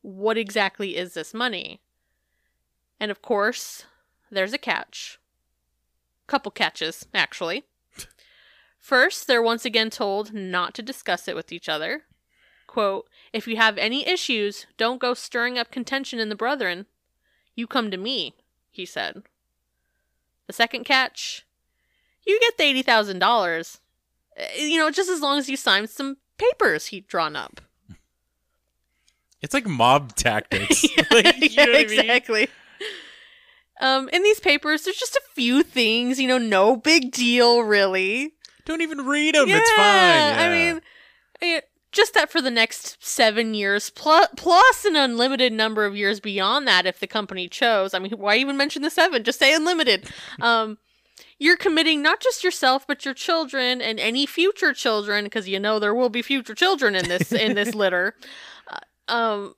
[0.02, 1.80] what exactly is this money?
[3.00, 3.86] And of course,
[4.30, 5.18] there's a catch.
[6.26, 7.64] Couple catches, actually.
[8.78, 12.04] First, they're once again told not to discuss it with each other.
[12.66, 16.86] Quote, if you have any issues, don't go stirring up contention in the brethren.
[17.54, 18.34] You come to me,
[18.70, 19.22] he said.
[20.46, 21.44] The second catch,
[22.24, 23.80] you get the $80,000.
[24.38, 27.60] Uh, You know, just as long as you sign some papers he'd drawn up.
[29.40, 30.84] It's like mob tactics.
[30.96, 32.00] yeah, Like, you yeah, what I mean?
[32.00, 32.48] exactly.
[33.80, 38.32] Um, in these papers, there's just a few things, you know, no big deal, really.
[38.64, 39.48] Don't even read them.
[39.48, 40.34] it's fine.
[40.36, 40.50] I
[41.40, 41.60] mean,
[41.92, 46.66] just that for the next seven years, plus, plus an unlimited number of years beyond
[46.66, 47.94] that, if the company chose.
[47.94, 49.22] I mean, why even mention the seven?
[49.22, 50.10] Just say unlimited.
[50.40, 50.78] um,
[51.38, 55.78] you're committing not just yourself, but your children and any future children, because you know
[55.78, 58.14] there will be future children in this in this litter.
[58.68, 59.54] Uh, um,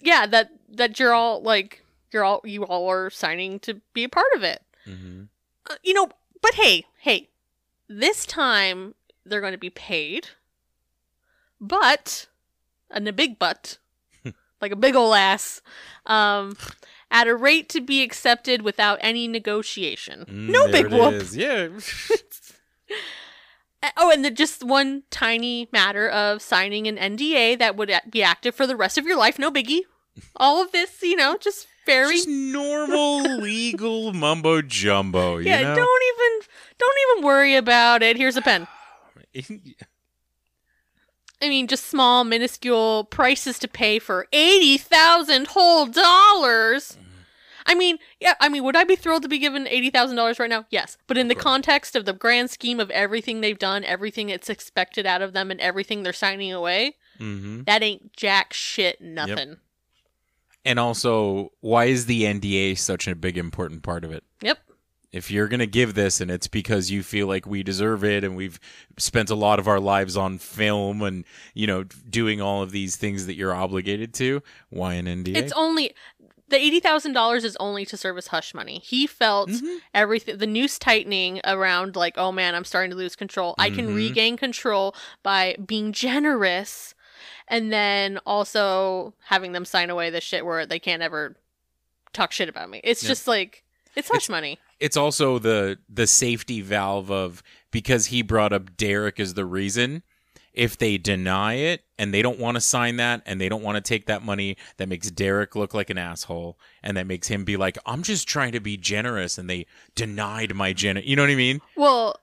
[0.00, 4.08] yeah, that that you're all like you're all you all are signing to be a
[4.08, 4.62] part of it.
[4.86, 5.28] Mhm.
[5.68, 6.08] Uh, you know,
[6.42, 7.28] but hey, hey,
[7.88, 8.94] this time
[9.26, 10.28] they're going to be paid,
[11.60, 12.26] but,
[12.90, 13.78] and a big but,
[14.60, 15.60] like a big ol' ass,
[16.06, 16.56] um,
[17.10, 20.24] at a rate to be accepted without any negotiation.
[20.26, 21.14] Mm, no big it whoop.
[21.14, 21.36] is.
[21.36, 21.68] Yeah.
[22.88, 22.96] Uh,
[23.96, 28.54] Oh, and the, just one tiny matter of signing an NDA that would be active
[28.54, 29.38] for the rest of your life.
[29.38, 29.80] No biggie.
[30.36, 35.38] All of this, you know, just very Just normal legal mumbo jumbo.
[35.38, 35.62] Yeah.
[35.62, 35.74] know?
[35.74, 36.46] Don't even
[36.78, 38.16] don't even worry about it.
[38.18, 38.66] Here's a pen.
[41.42, 46.98] I mean, just small, minuscule prices to pay for eighty thousand whole dollars.
[47.66, 48.34] I mean, yeah.
[48.40, 50.64] I mean, would I be thrilled to be given eighty thousand dollars right now?
[50.70, 54.50] Yes, but in the context of the grand scheme of everything they've done, everything that's
[54.50, 59.00] expected out of them, and everything they're signing away, hmm that ain't jack shit.
[59.00, 59.58] Nothing.
[60.64, 64.24] And also, why is the NDA such a big important part of it?
[64.42, 64.58] Yep.
[65.12, 68.22] If you're going to give this and it's because you feel like we deserve it
[68.22, 68.60] and we've
[68.96, 72.96] spent a lot of our lives on film and you know doing all of these
[72.96, 75.94] things that you're obligated to why an nda It's only
[76.48, 78.80] the eighty thousand dollars is only to serve as hush money.
[78.84, 79.76] He felt Mm-hmm.
[79.94, 83.54] everything the noose tightening around like, oh man, I'm starting to lose control.
[83.58, 83.94] I can Mhm.
[83.96, 86.94] regain control by being generous
[87.46, 91.36] and then also having them sign away the shit where they can't ever
[92.12, 92.80] talk shit about me.
[92.82, 93.08] It's Yeah.
[93.10, 93.62] just like
[93.94, 94.58] it's hush It's- money.
[94.80, 100.02] It's also the the safety valve of because he brought up Derick as the reason
[100.52, 103.76] if they deny it and they don't want to sign that and they don't want
[103.76, 107.44] to take that money that makes Derick look like an asshole and that makes him
[107.44, 111.22] be like I'm just trying to be generous and they denied my gen you know
[111.22, 111.60] what I mean?
[111.76, 112.16] Well,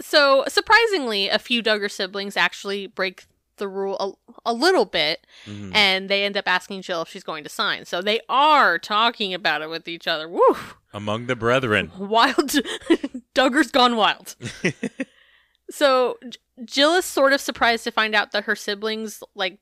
[0.00, 3.26] so surprisingly, a few Duggar siblings actually break
[3.56, 3.96] the rule
[4.44, 5.74] a, a little bit, Mhm.
[5.74, 7.84] and they end up asking Jill if she's going to sign.
[7.84, 10.28] So they are talking about it with each other.
[10.28, 10.56] Woo!
[10.92, 12.52] among the brethren Wild.
[13.34, 14.36] Duggar's gone wild.
[15.70, 19.58] so J- Jill is sort of surprised to find out that her siblings, like,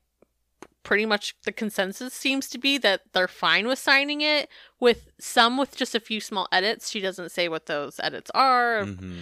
[0.83, 5.57] pretty much the consensus seems to be that they're fine with signing it, with some
[5.57, 6.89] with just a few small edits.
[6.91, 9.17] She doesn't say what those edits are, Mhm.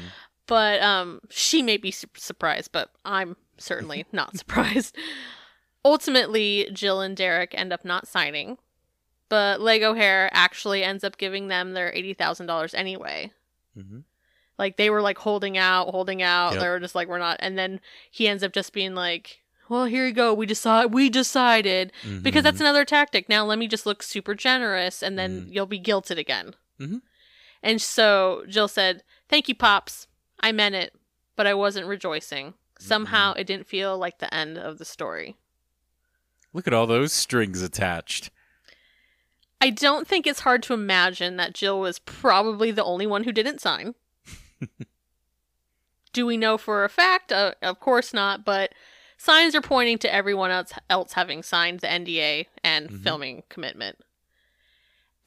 [0.52, 4.96] But um she may be su- surprised but i'm certainly not surprised
[5.84, 8.58] ultimately jill and derick end up not signing
[9.30, 13.32] but lego hair actually ends up giving them their $80000 anyway
[13.78, 14.04] Mhm.
[14.60, 16.62] like they were like holding out holding out Yep.
[16.62, 17.80] they were just like we're not and then
[18.12, 19.40] he ends up just being like
[19.70, 22.44] well here you go we decide we decided because Mhm.
[22.44, 23.30] that's another tactic.
[23.30, 25.54] Now let me just look super generous and then Mhm.
[25.54, 26.56] you'll be guilted again.
[26.78, 27.02] Mhm.
[27.64, 30.08] And so Jill said, Thank you, Pops.
[30.42, 30.94] I meant it,
[31.36, 32.56] but I wasn't rejoicing.
[32.80, 35.38] Somehow it didn't feel like the end of the story.
[36.52, 38.30] look at all those strings attached
[39.64, 43.32] I don't think it's hard to imagine that Jill was probably the only one who
[43.32, 43.94] didn't sign.
[46.14, 47.32] Do we know for a fact?
[47.32, 48.74] Uh, of course not, but
[49.18, 53.04] signs are pointing to everyone else, else having signed the NDA and Mhm.
[53.04, 54.00] filming commitment.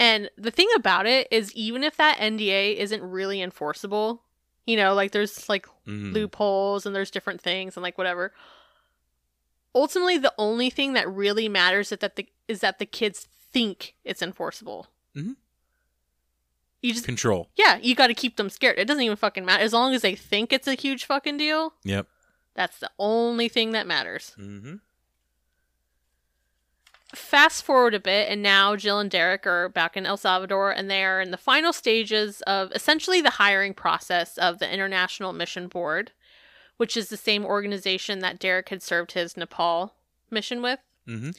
[0.01, 4.24] And the thing about it is, even if that NDA isn't really enforceable,
[4.67, 6.13] you know, like there's like Mhm.
[6.15, 8.33] loopholes and there's different things and like whatever.
[9.75, 13.95] Ultimately, the only thing that really matters is that the is that the kids think
[14.05, 14.89] it's enforceable.
[15.17, 15.37] Mhm.
[16.83, 18.79] You just control yeah, you got to keep them scared.
[18.79, 21.75] It doesn't even fucking matter as long as they think it's a huge fucking deal.
[21.83, 22.07] yep
[22.55, 24.35] That's the only thing that matters.
[24.39, 24.77] mm-hmm.
[27.15, 30.91] Fast forward a bit, and now Jill and Derick are back in El Salvador, and
[30.91, 35.69] they are in the final stages of essentially the hiring process of the International Mission
[35.69, 36.13] Board,
[36.77, 39.95] which is the same organization that Derick had served his Nepal
[40.31, 40.81] mission with.
[41.09, 41.31] Mm-hmm.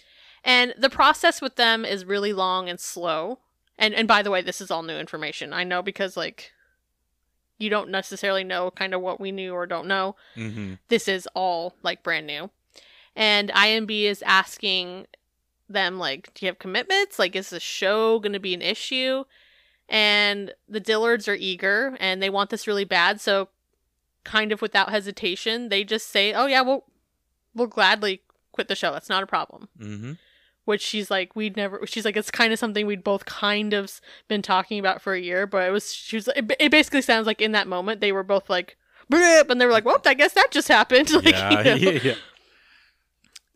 [0.43, 3.39] And the process with them is really long and slow.
[3.77, 5.51] And and by the way, this is all new information.
[5.51, 6.51] I know because like
[7.57, 10.15] you don't necessarily know kind of what we knew or don't know.
[10.35, 10.75] Mm-hmm.
[10.89, 12.49] This is all like brand new.
[13.15, 15.07] And IMB is asking
[15.69, 17.17] them like, do you have commitments?
[17.19, 19.23] Like is the show going to be an issue?
[19.87, 23.49] And the Dillards are eager and they want this really bad, so
[24.23, 26.85] kind of without hesitation, they just say, "Oh yeah, we'll
[27.53, 28.91] we'll gladly quit the show.
[28.91, 30.13] That's not a problem." Mm-hmm.
[30.65, 34.01] which she's like we'd never she's like it's kind of something we'd both kind of
[34.27, 37.27] been talking about for a year but it was she was it, it basically sounds
[37.27, 38.75] like in that moment they were both like
[39.11, 41.99] and they were like well i guess that just happened like, yeah, you know.
[42.03, 42.15] yeah,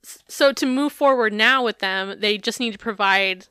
[0.03, 3.47] so to move forward now with them they just need to provide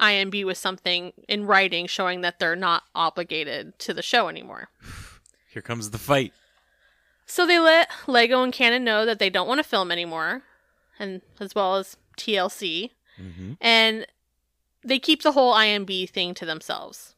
[0.00, 4.68] imb with something in writing showing that they're not obligated to the show anymore
[5.48, 6.32] Here comes the fight.
[7.26, 10.42] So they let Lego and Canon know that they don't want to film anymore,
[10.98, 12.90] and as well as TLC,
[13.22, 13.52] Mm-hmm.
[13.60, 14.04] and
[14.84, 17.14] they keep the whole IMB thing to themselves.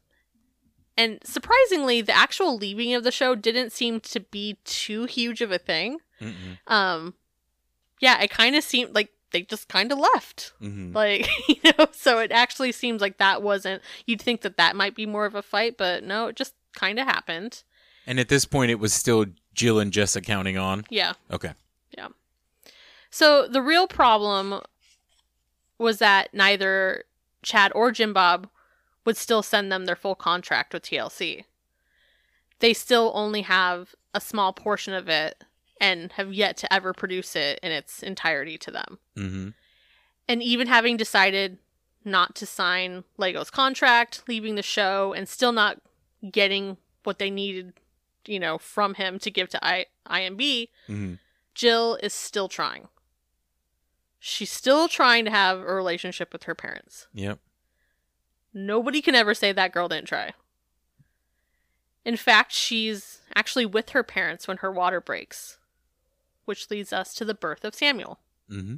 [0.98, 5.50] And surprisingly, the actual leaving of the show didn't seem to be too huge of
[5.50, 6.00] a thing.
[6.20, 6.52] Mm-hmm.
[6.70, 7.14] Um,
[8.00, 10.52] yeah, it kind of seemed like they just kind of left.
[10.62, 10.94] Mm-hmm.
[10.94, 14.94] Like, you know, so it actually seems like that wasn't, you'd think that that might
[14.94, 17.62] be more of a fight, but no, it just kind of happened.
[18.06, 20.84] And at this point, it was still Jill and Jessa Counting On.
[20.90, 21.14] Yeah.
[21.30, 21.52] Okay.
[21.96, 22.08] Yeah.
[23.10, 24.60] So the real problem
[25.78, 27.04] was that neither
[27.42, 28.48] Chad or Jim Bob
[29.04, 31.44] would still send them their full contract with TLC.
[32.60, 35.44] They still only have a small portion of it
[35.80, 38.98] and have yet to ever produce it in its entirety to them.
[39.16, 39.48] Mm-hmm.
[40.28, 41.58] And even having decided
[42.04, 45.80] not to sign Lego's contract, leaving the show, and still not
[46.30, 47.74] getting what they needed,
[48.26, 51.14] you know, from him to give to I- IMB, Mm-hmm.
[51.54, 52.88] Jill is still trying.
[54.18, 57.06] She's still trying to have a relationship with her parents.
[57.14, 57.38] Yep.
[58.52, 60.32] Nobody can ever say that girl didn't try.
[62.04, 65.58] In fact, she's actually with her parents when her water breaks,
[66.46, 68.18] which leads us to the birth of Samuel.
[68.50, 68.76] Mm-hmm.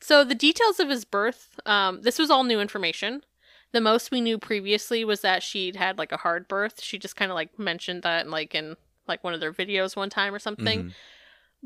[0.00, 3.22] So the details of his birth, um, this was all new information.
[3.70, 6.82] The most we knew previously was that she'd had like a hard birth.
[6.82, 9.94] She just kind of like mentioned that in, like in like one of their videos
[9.96, 10.84] one time or something.
[10.84, 10.92] Mhm.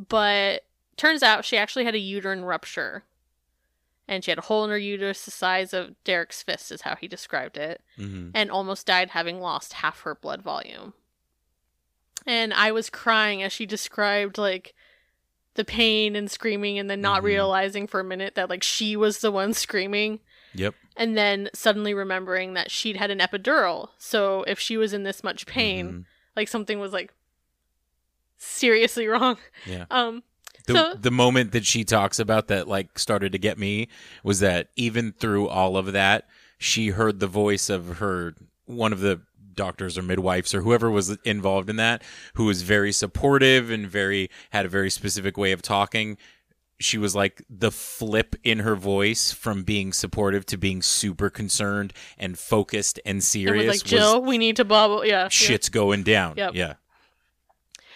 [0.08, 0.64] But
[0.96, 3.04] turns out she actually had a uterine rupture.
[4.08, 6.94] And she had a hole in her uterus the size of Derick's fist, is how
[6.94, 8.30] he described it, Mm-hmm.
[8.34, 10.92] and almost died having lost half her blood volume.
[12.24, 14.74] And I was crying as she described like
[15.56, 17.26] the pain and screaming, and then not Mhm.
[17.26, 20.20] realizing for a minute that like she was the one screaming
[20.54, 20.74] Yep.
[20.96, 23.90] and then suddenly remembering that she'd had an epidural.
[23.98, 26.04] So if she was in this much pain, Mhm.
[26.36, 27.12] like something was like
[28.38, 29.38] seriously wrong.
[29.66, 29.86] Yeah.
[29.90, 30.22] Um
[30.66, 33.86] The, So- the moment that she talks about that like started to get me
[34.24, 36.26] was that even through all of that,
[36.58, 38.34] she heard the voice of her
[38.64, 39.20] one of the
[39.56, 42.02] doctors or midwives or whoever was involved in that
[42.34, 46.16] who was very supportive and very had a very specific way of talking.
[46.78, 51.94] She was like the flip in her voice from being supportive to being super concerned
[52.18, 53.66] and focused and it serious.
[53.66, 55.04] was like Jill, we need to bubble.
[55.04, 55.22] Yeah.
[55.22, 55.28] yeah.
[55.28, 56.34] shit's going down.
[56.36, 56.54] Yep.
[56.54, 56.74] Yeah.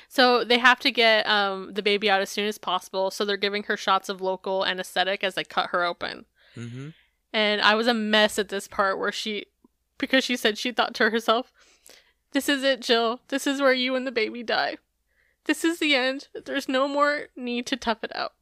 [0.09, 3.11] So they have to get um the baby out as soon as possible.
[3.11, 6.25] So they're giving her shots of local anesthetic as they cut her open.
[6.57, 6.89] Mm-hmm.
[7.33, 9.47] And I was a mess at this part where she,
[10.01, 11.53] because she said she thought to herself,
[12.33, 13.21] This is it, Jill.
[13.29, 14.79] This is where you and the baby die.
[15.45, 16.29] This is the end.
[16.45, 18.33] There's no more need to tough it out.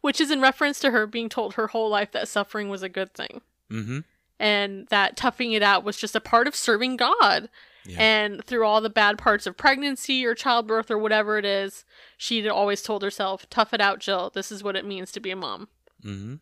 [0.00, 2.88] Which is in reference to her being told her whole life that suffering was a
[2.88, 3.40] good thing.
[3.70, 4.00] Mm-hmm.
[4.38, 7.48] And that toughing it out was just a part of serving God.
[7.84, 8.00] Yeah.
[8.00, 11.84] And through all the bad parts of pregnancy or childbirth or whatever it is,
[12.16, 14.30] she'd always told herself, Tough it out, Jill.
[14.34, 15.68] This is what it means to be a mom.
[16.04, 16.34] Mm-hmm.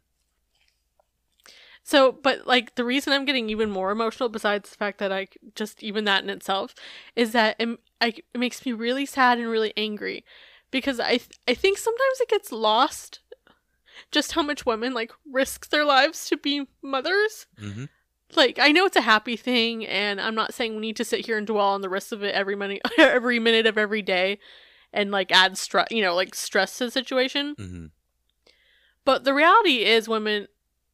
[1.91, 5.27] So, but like the reason I'm getting even more emotional, besides the fact that I
[5.57, 6.73] just even that in itself,
[7.17, 7.69] is that it,
[8.01, 10.25] I, it makes me really sad and really angry,
[10.71, 13.19] because I th- I think sometimes it gets lost,
[14.13, 17.49] just how much women like risk their lives to be mothers.
[17.61, 17.87] Mm-hmm.
[18.37, 21.27] Like I know it's a happy thing, and I'm not saying we need to sit
[21.27, 24.39] here and dwell on the rest of it every minute, every minute of every day,
[24.93, 27.57] and like add stress, you know, like stress to the situation.
[27.57, 27.87] Mm-hmm.
[29.05, 30.47] But the reality is, women,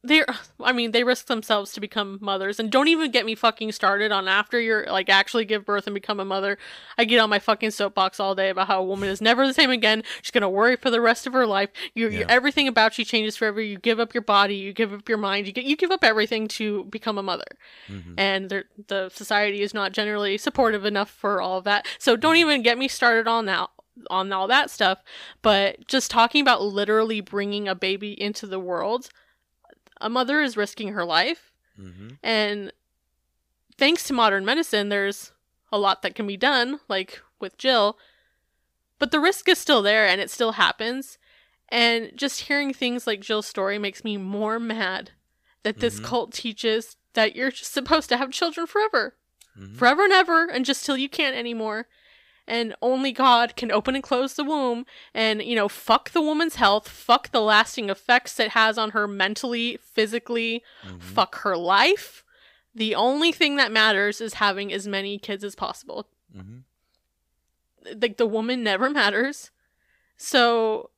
[0.03, 0.23] they
[0.63, 2.59] I mean, they risk themselves to become mothers.
[2.59, 5.93] And don't even get me fucking started on after you're like actually give birth and
[5.93, 6.57] become a mother.
[6.97, 9.53] I get on my fucking soapbox all day about how a woman is never the
[9.53, 10.03] same again.
[10.21, 11.69] She's gonna worry for the rest of her life.
[11.95, 13.59] You, you everything about you changes forever.
[13.59, 14.55] You give up your body.
[14.55, 15.47] You give up your mind.
[15.47, 17.57] You get you give up everything to become a mother.
[17.87, 18.13] Mm-hmm.
[18.17, 21.87] And the the society is not generally supportive enough for all of that.
[21.97, 23.69] So don't even get me started on that
[24.09, 25.03] on all that stuff.
[25.41, 29.09] But just talking about literally bringing a baby into the world,
[30.01, 31.51] a mother is risking her life.
[31.79, 32.09] Mm-hmm.
[32.23, 32.71] And
[33.77, 35.31] thanks to modern medicine, there's
[35.71, 37.97] a lot that can be done, like with Jill.
[38.99, 41.17] But the risk is still there and it still happens.
[41.69, 45.11] And just hearing things like Jill's story makes me more mad
[45.63, 46.05] that this Mhm.
[46.05, 49.15] cult teaches that you're just supposed to have children forever.
[49.59, 49.75] Mhm.
[49.77, 51.87] Forever and ever, and just till you can't anymore.
[52.47, 56.55] And only God can open and close the womb and, you know, fuck the woman's
[56.55, 61.01] health, fuck the lasting effects it has on her mentally, physically, Mhm.
[61.01, 62.23] fuck her life.
[62.73, 66.07] The only thing that matters is having as many kids as possible.
[66.33, 66.63] Mhm.
[68.01, 69.51] Like the woman never matters.
[70.15, 70.89] So,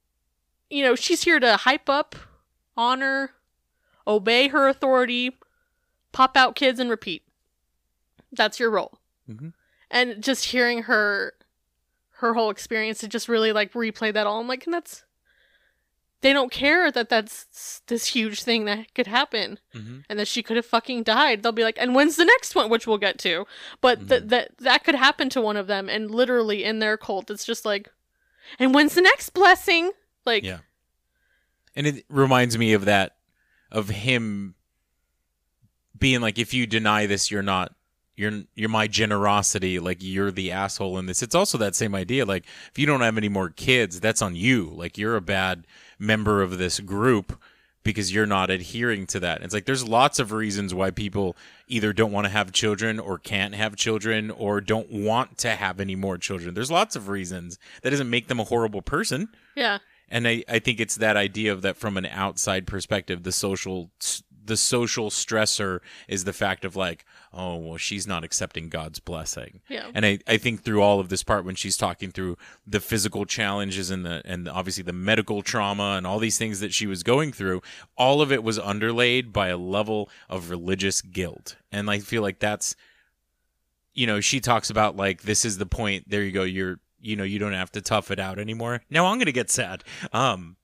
[0.70, 2.16] you know, she's here to hype up,
[2.78, 3.34] honor,
[4.06, 5.38] obey her authority,
[6.12, 7.24] pop out kids and repeat.
[8.32, 9.00] That's your role.
[9.28, 9.54] Mhm.
[9.92, 11.34] And just hearing her
[12.20, 14.40] her whole experience to just really like replay that all.
[14.40, 15.04] I'm like, and that's
[16.22, 20.04] they don't care that that's this huge thing that could happen Mhm.
[20.10, 21.42] and that she could have fucking died.
[21.44, 22.70] They'll be like, and when's the next one?
[22.70, 23.46] Which we'll get to.
[23.80, 24.30] But th- Mhm.
[24.30, 27.64] that that could happen to one of them, and literally in their cult, it's just
[27.64, 27.90] like,
[28.60, 29.92] and when's the next blessing?
[30.26, 30.60] Like, Yeah.
[31.76, 33.16] And it reminds me of that,
[33.72, 34.56] of him
[35.98, 37.74] being like, if you deny this, you're not,
[38.20, 39.80] you're, you're my generosity.
[39.80, 41.24] Like you're the asshole in this.
[41.24, 42.26] It's also that same idea.
[42.26, 44.70] Like if you don't have any more kids, that's on you.
[44.76, 45.66] Like you're a bad
[45.98, 47.42] member of this group
[47.82, 49.42] because you're not adhering to that.
[49.42, 51.38] It's like there's lots of reasons why people
[51.68, 55.80] either don't want to have children or can't have children or don't want to have
[55.80, 56.54] any more children.
[56.54, 57.58] There's lots of reasons.
[57.84, 59.30] That doesn't make them a horrible person.
[59.56, 59.78] yeah,
[60.10, 63.92] And I, I think it's that idea of that from an outside perspective, the social
[64.50, 65.80] the social stressor
[66.10, 69.62] is the fact of like, oh well, she's not accepting God's blessing.
[69.70, 72.80] yeah, And I, I think through all of this part when she's talking through the
[72.80, 76.88] physical challenges and the and obviously the medical trauma and all these things that she
[76.88, 77.62] was going through,
[77.98, 81.56] all of it was underlaid by a level of religious guilt.
[81.72, 82.76] And I feel like that's
[83.94, 86.10] you know, she talks about like this is the point.
[86.10, 86.44] There you go.
[86.44, 88.82] You're you know you don't have to tough it out anymore.
[88.90, 89.84] Now I'm gonna get sad.
[90.14, 90.56] Um,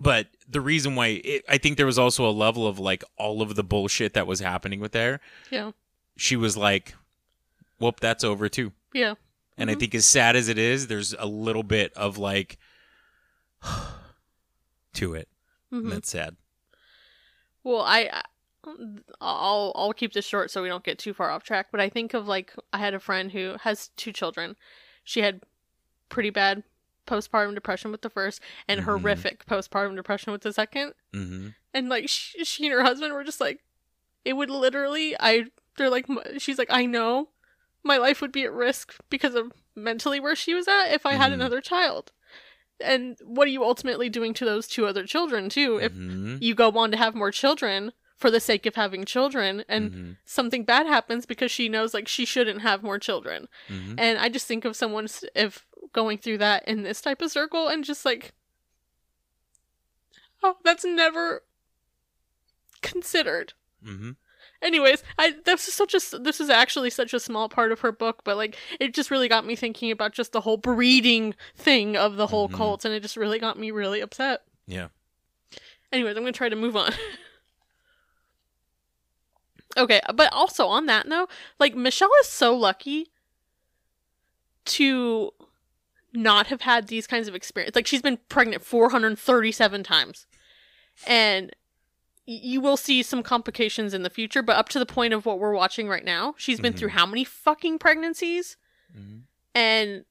[0.00, 3.42] but the reason why it, I think there was also a level of like all
[3.42, 5.20] of the bullshit that was happening with there.
[5.50, 5.72] Yeah.
[6.16, 6.94] She was like,
[7.78, 9.14] "Whoop, that's over too." Yeah.
[9.56, 12.58] And I think as sad as it is, there's a little bit of like
[14.94, 15.28] to it.
[15.72, 15.78] Mhm.
[15.84, 16.36] And that's sad.
[17.64, 18.22] Well, I-
[19.20, 21.88] I'll I'll keep this short so we don't get too far off track, but I
[21.88, 24.56] think of like I had a friend who has two children.
[25.04, 25.42] She had
[26.10, 26.64] pretty bad
[27.08, 28.84] postpartum depression with the first and Mhm.
[28.84, 30.94] horrific postpartum depression with the second.
[31.12, 31.48] Mm-hmm.
[31.74, 33.60] And like she, she and her husband were just like
[34.24, 36.06] it would literally I they're like
[36.38, 37.30] she's like I know
[37.82, 41.14] my life would be at risk because of mentally where she was at if I
[41.14, 41.34] had Mhm.
[41.34, 42.12] another child.
[42.80, 46.36] And what are you ultimately doing to those two other children too if mm-hmm.
[46.40, 50.16] you go on to have more children for the sake of having children and Mhm.
[50.24, 53.94] something bad happens because she knows like she shouldn't have more children Mhm.
[53.96, 55.06] and i just think of someone
[55.36, 58.32] if going through that in this type of circle and just like
[60.42, 61.42] oh that's never
[62.82, 63.52] considered
[63.86, 64.10] Mm-hmm.
[64.60, 67.92] anyways i this is such a this is actually such a small part of her
[67.92, 71.96] book but like it just really got me thinking about just the whole breeding thing
[71.96, 72.54] of the whole Mhm.
[72.54, 74.88] cult and it just really got me really upset Yeah.
[75.92, 76.92] Anyways, I'm gonna try to move on.
[79.76, 83.08] okay, but also on that note, like Michelle is so lucky
[84.66, 85.32] to
[86.12, 87.74] not have had these kinds of experience.
[87.76, 90.26] Like she's been pregnant 437 times.
[91.06, 91.54] And
[92.26, 95.38] you will see some complications in the future, but up to the point of what
[95.38, 96.78] we're watching right now, she's been Mhm.
[96.78, 98.56] through how many fucking pregnancies?
[98.96, 99.22] Mhm.
[99.54, 100.04] and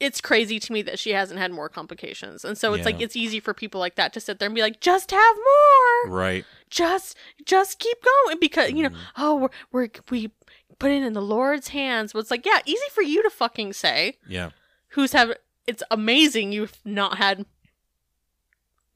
[0.00, 3.16] it's crazy to me that she hasn't had more complications and so it's like it's
[3.16, 6.44] easy for people like that to sit there and be like just have more Right.
[6.70, 8.98] just just keep going because you know Mhm.
[9.16, 10.30] oh we're, we're we
[10.78, 13.72] put it in the lord's hands but it's like yeah easy for you to fucking
[13.72, 14.50] say Yeah.
[14.90, 15.32] Who's have
[15.66, 17.44] it's amazing you've not had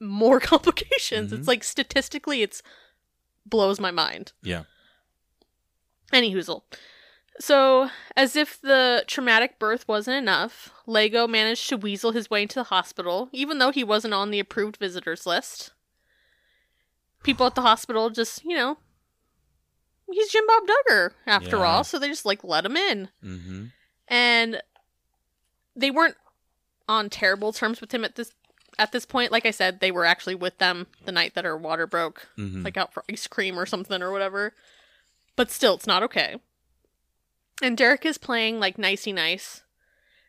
[0.01, 1.39] more complications Mhm.
[1.39, 2.63] it's like statistically it's
[3.47, 4.65] blows my mind Yeah.
[6.13, 6.63] any hoozle.
[7.41, 12.57] So, as if the traumatic birth wasn't enough, Lego managed to weasel his way into
[12.57, 15.73] the hospital, even though he wasn't on the approved visitors list.
[17.25, 18.77] People at the hospital just, you know,
[20.13, 21.63] he's Jim Bob Duggar, after Yeah.
[21.65, 23.09] all, so they just, like, let him in.
[23.25, 23.65] Mm-hmm.
[24.09, 24.63] And
[25.77, 26.17] they weren't
[26.89, 28.33] on terrible terms with him at this
[28.79, 29.33] at this point.
[29.33, 32.63] Like I said, they were actually with them the night that her water broke Mm-hmm.
[32.63, 34.55] like out for ice cream or something or whatever.
[35.37, 36.37] But still, it's not okay.
[37.63, 39.63] And Derick is playing like nicey nice,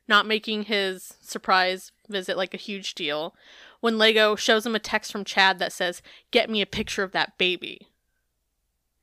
[0.08, 3.36] not making his surprise visit like a huge deal.
[3.80, 6.02] When Lego shows him a text from Chad that says,
[6.32, 7.88] Get me a picture of that baby.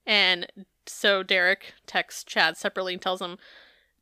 [0.06, 0.46] And
[0.86, 3.36] so Derick texts Chad separately and tells him,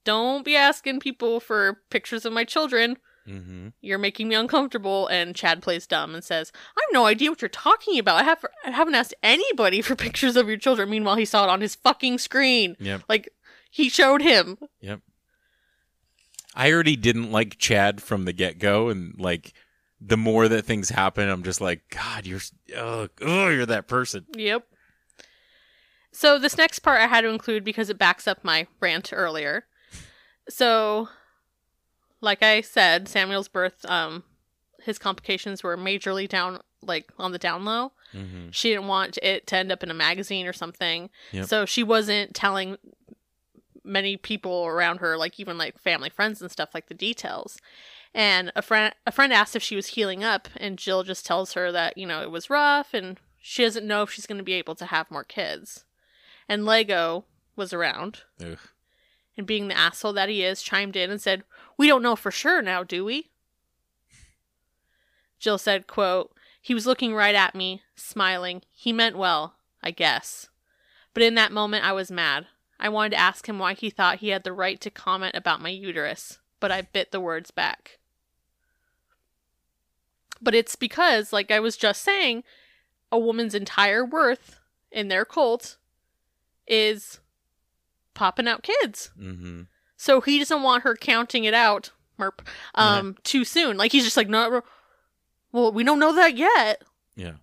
[0.04, 2.96] Don't be asking people for pictures of my children.
[3.28, 3.68] Mm-hmm.
[3.80, 5.06] You're making me uncomfortable.
[5.08, 8.20] And Chad plays dumb and says, I have no idea what you're talking about.
[8.20, 10.90] I, have, I haven't asked anybody for pictures of your children.
[10.90, 12.76] Meanwhile, he saw it on his fucking screen.
[12.80, 13.02] Yep.
[13.08, 13.28] Like,
[13.70, 14.58] he showed him.
[14.80, 15.00] Yep.
[16.54, 19.52] I already didn't like Chad from the get go, and like
[20.00, 22.40] the more that things happen, I'm just like, God, you're,
[22.76, 24.26] oh, oh you're that person.
[24.34, 24.66] Yep.
[26.10, 29.66] So, this next part I had to include because it backs up my rant earlier.
[30.48, 31.08] So,
[32.20, 34.24] like I said, Samuel's birth, um,
[34.82, 37.92] his complications were majorly down, like on the down low.
[38.14, 38.50] Mm-hmm.
[38.50, 41.10] She didn't want it to end up in a magazine or something.
[41.32, 41.46] Yep.
[41.46, 42.78] So she wasn't telling
[43.84, 47.58] many people around her, like even like family friends and stuff, like the details.
[48.14, 51.52] And a friend a friend asked if she was healing up, and Jill just tells
[51.52, 54.54] her that, you know, it was rough and she doesn't know if she's gonna be
[54.54, 55.84] able to have more kids.
[56.48, 57.24] And Lego
[57.56, 58.58] was around Ugh.
[59.38, 61.44] And being the asshole that he is, chimed in and said,
[61.78, 63.30] We don't know for sure now, do we?
[65.38, 68.62] Jill said, quote, He was looking right at me, smiling.
[68.72, 70.48] He meant well, I guess.
[71.14, 72.46] But in that moment, I was mad.
[72.80, 75.62] I wanted to ask him why he thought he had the right to comment about
[75.62, 77.98] my uterus, but I bit the words back.
[80.40, 82.42] But it's because, like I was just saying,
[83.10, 84.60] a woman's entire worth
[84.90, 85.76] in their cult
[86.66, 87.20] is
[88.18, 89.10] popping out kids.
[89.18, 89.62] Mm-hmm.
[89.96, 92.40] So he doesn't want her counting it out, merp,
[92.74, 93.76] um, too soon.
[93.76, 94.62] Like he's just like, no,
[95.52, 96.82] well, we don't know that yet.
[97.16, 97.34] Yeah.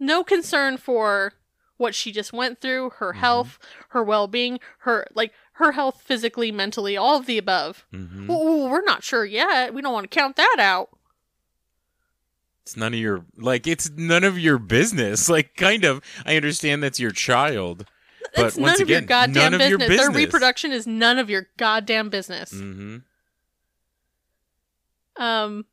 [0.00, 1.32] No concern for
[1.76, 3.16] what she just went through, her Mhm.
[3.16, 3.58] health,
[3.90, 7.86] her well-being, her like her health physically, mentally, all of the above.
[7.92, 8.26] Mm-hmm.
[8.26, 9.72] Well, we're not sure yet.
[9.74, 10.90] We don't want to count that out.
[12.62, 13.66] It's none of your like.
[13.66, 15.28] It's none of your business.
[15.38, 16.02] Like, kind of.
[16.26, 17.86] I understand that's your child,
[18.34, 19.98] But it's once none of your goddamn none of your business.
[20.00, 22.52] Their reproduction is none of your goddamn business.
[22.52, 22.98] Mm-hmm.
[25.22, 25.64] Um,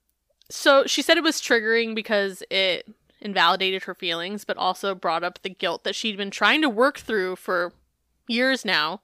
[0.49, 2.88] so she said it was triggering because it
[3.22, 6.97] invalidated her feelings, but also brought up the guilt that she'd been trying to work
[6.99, 7.73] through for
[8.27, 9.01] years now.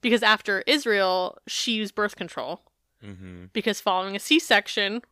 [0.00, 2.60] Because after Israel, she used birth control.
[3.04, 3.46] Mm-hmm.
[3.52, 5.02] Because following a C section,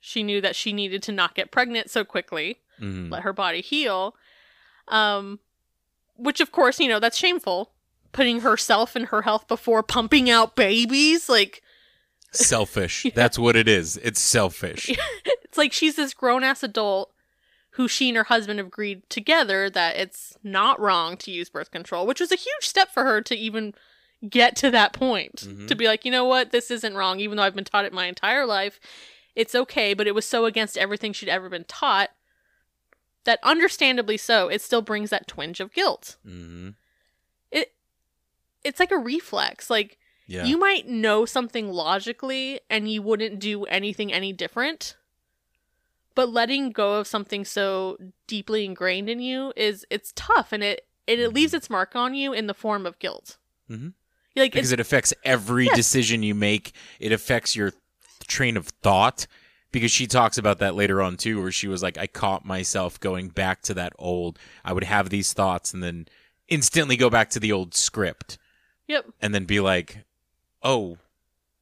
[0.00, 3.10] she knew that she needed to not get pregnant so quickly, Mm-hmm.
[3.10, 4.14] let her body heal.
[4.88, 5.38] Um,
[6.16, 7.72] which, of course, you know, that's shameful.
[8.12, 11.28] Putting herself and her health before pumping out babies.
[11.28, 11.62] Like,
[12.32, 13.06] Selfish.
[13.14, 13.96] That's what it is.
[13.98, 14.90] It's selfish.
[15.24, 17.12] it's like she's this grown ass adult
[17.70, 21.70] who she and her husband have agreed together that it's not wrong to use birth
[21.70, 23.74] control, which was a huge step for her to even
[24.28, 25.44] get to that point.
[25.46, 25.68] Mhm.
[25.68, 27.92] To be like, you know what, this isn't wrong, even though I've been taught it
[27.92, 28.80] my entire life.
[29.34, 32.10] It's okay, but it was so against everything she'd ever been taught
[33.26, 36.16] that understandably so, it still brings that twinge of guilt.
[36.26, 36.70] Mm-hmm.
[37.52, 37.72] It
[38.64, 39.68] it's like a reflex.
[39.70, 40.44] Like Yeah.
[40.44, 44.96] you might know something logically and you wouldn't do anything any different.
[46.14, 50.86] But letting go of something so deeply ingrained in you is it's tough and it
[51.06, 53.36] it, it leaves its mark on you in the form of guilt.
[53.70, 53.92] Mhm.
[54.34, 55.76] Like because it affects every Yes.
[55.76, 56.72] decision you make.
[56.98, 57.72] It affects your
[58.26, 59.26] train of thought.
[59.72, 62.98] Because she talks about that later on too, where she was like, I caught myself
[63.00, 64.38] going back to that old.
[64.64, 66.06] I would have these thoughts and then
[66.48, 68.38] instantly go back to the old script
[68.86, 69.04] yep.
[69.20, 70.04] and then be like,
[70.62, 70.98] oh,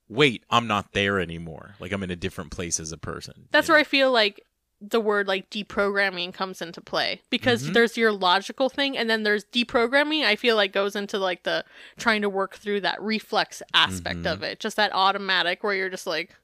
[0.08, 1.74] wait, I'm not there anymore.
[1.80, 3.48] Like I'm in a different place as a person.
[3.50, 3.80] That's where know?
[3.80, 4.44] I feel like
[4.80, 7.72] the word like deprogramming comes into play because Mhm.
[7.72, 11.64] there's your logical thing and then there's deprogramming I feel like goes into like the
[11.96, 14.32] trying to work through that reflex aspect Mhm.
[14.32, 16.36] of it just that automatic where you're just like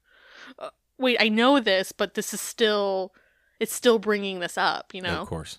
[1.00, 3.12] wait I know this but this is still
[3.58, 5.58] it's still bringing this up you know Yeah, Of course.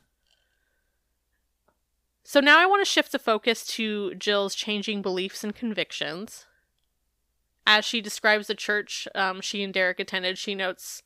[2.24, 6.46] so now I want to shift the focus to Jill's changing beliefs and convictions.
[7.68, 11.04] As she describes the church um, she and Derick attended, she notes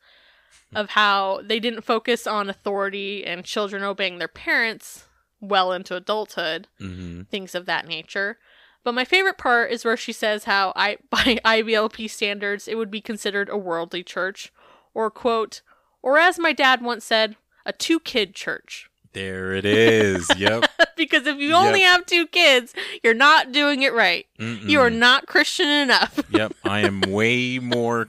[0.73, 5.05] of how they didn't focus on authority and children obeying their parents
[5.41, 7.23] well into adulthood, Mm-hmm.
[7.23, 8.37] things of that nature.
[8.85, 12.89] But my favorite part is where she says how I, by IBLP standards, it would
[12.91, 14.53] be considered a worldly church,
[14.93, 15.61] or quote,
[16.01, 17.35] or as my dad once said,
[17.65, 20.29] a two kid church There it is.
[20.37, 20.65] yep.
[20.95, 24.27] because if you only have two kids, you're not doing it right.
[24.37, 26.19] You are not Christian enough.
[26.31, 28.07] Yep, I am way more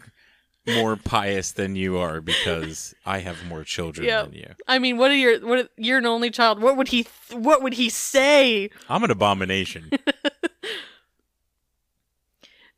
[0.69, 4.25] more pious than you are because I have more children Yep.
[4.25, 4.55] than you.
[4.67, 5.59] I mean, what are your what?
[5.61, 6.61] are- You're an only child.
[6.61, 7.05] What would he?
[7.05, 8.71] Th- what would he say?
[8.89, 9.91] I'm an abomination.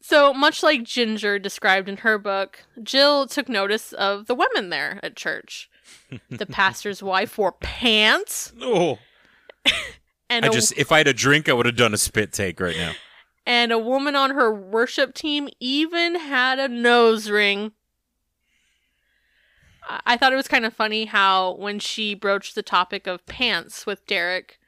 [0.08, 5.00] So much like Jinger described in her book, Jill took notice of the women there
[5.02, 5.68] at church.
[6.30, 8.98] The pastor's wife wore pants, oh,
[10.30, 12.58] and I just if I had a drink, I would have done a spit take
[12.58, 12.92] right now.
[13.44, 17.72] and a woman on her worship team even had a nose ring.
[19.86, 23.26] I- I thought it was kind of funny how when she broached the topic of
[23.26, 24.58] pants with Derick,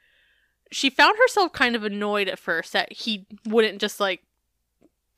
[0.70, 4.22] she found herself kind of annoyed at first that he wouldn't just like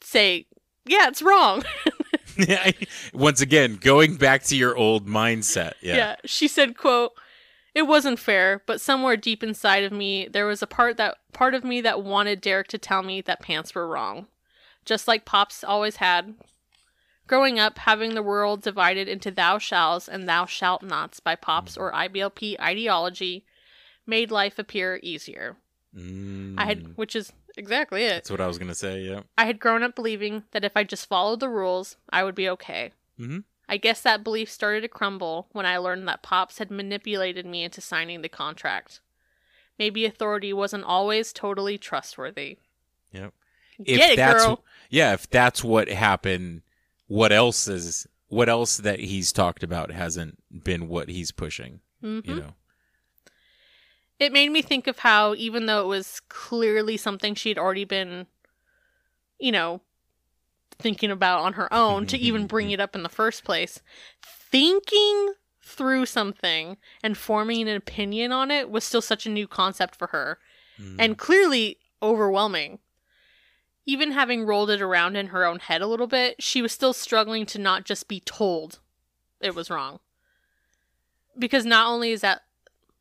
[0.02, 0.46] say,
[0.84, 1.64] "Yeah, it's wrong."
[2.36, 2.70] yeah.
[3.12, 5.72] Once again, going back to your old mindset.
[5.80, 5.96] Yeah.
[5.96, 6.16] yeah.
[6.24, 7.12] She said, "quote
[7.74, 11.54] It wasn't fair, but somewhere deep inside of me, there was a part that part
[11.54, 14.26] of me that wanted Derick to tell me that pants were wrong,
[14.84, 16.34] just like Pops always had."
[17.28, 21.76] Growing up, having the world divided into thou shalls and thou shalt nots by Pops
[21.76, 23.44] or IBLP ideology
[24.06, 25.56] made life appear easier.
[25.96, 28.10] Mm, I had, which is exactly it.
[28.10, 29.00] That's what I was gonna say.
[29.02, 29.20] Yeah.
[29.36, 32.48] I had grown up believing that if I just followed the rules, I would be
[32.50, 32.92] okay.
[33.18, 33.40] Mm-hmm.
[33.68, 37.62] I guess that belief started to crumble when I learned that Pops had manipulated me
[37.64, 39.00] into signing the contract.
[39.78, 42.58] Maybe authority wasn't always totally trustworthy.
[43.12, 43.32] Yep.
[43.82, 44.64] Get it, that's girl.
[44.90, 46.62] yeah, if that's what happened,
[47.06, 51.80] what else is what else that he's talked about hasn't been what he's pushing?
[52.02, 52.26] Mhm.
[52.26, 52.54] You know.
[54.22, 58.28] It made me think of how, even though it was clearly something she'd already been,
[59.40, 59.80] you know,
[60.78, 63.80] thinking about on her own to even bring it up in the first place,
[64.24, 69.96] thinking through something and forming an opinion on it was still such a new concept
[69.96, 70.38] for her
[70.78, 70.96] Mm.
[70.98, 72.78] and clearly overwhelming.
[73.84, 76.92] Even having rolled it around in her own head a little bit, she was still
[76.92, 78.78] struggling to not just be told
[79.40, 79.98] it was wrong.
[81.36, 82.42] Because not only is that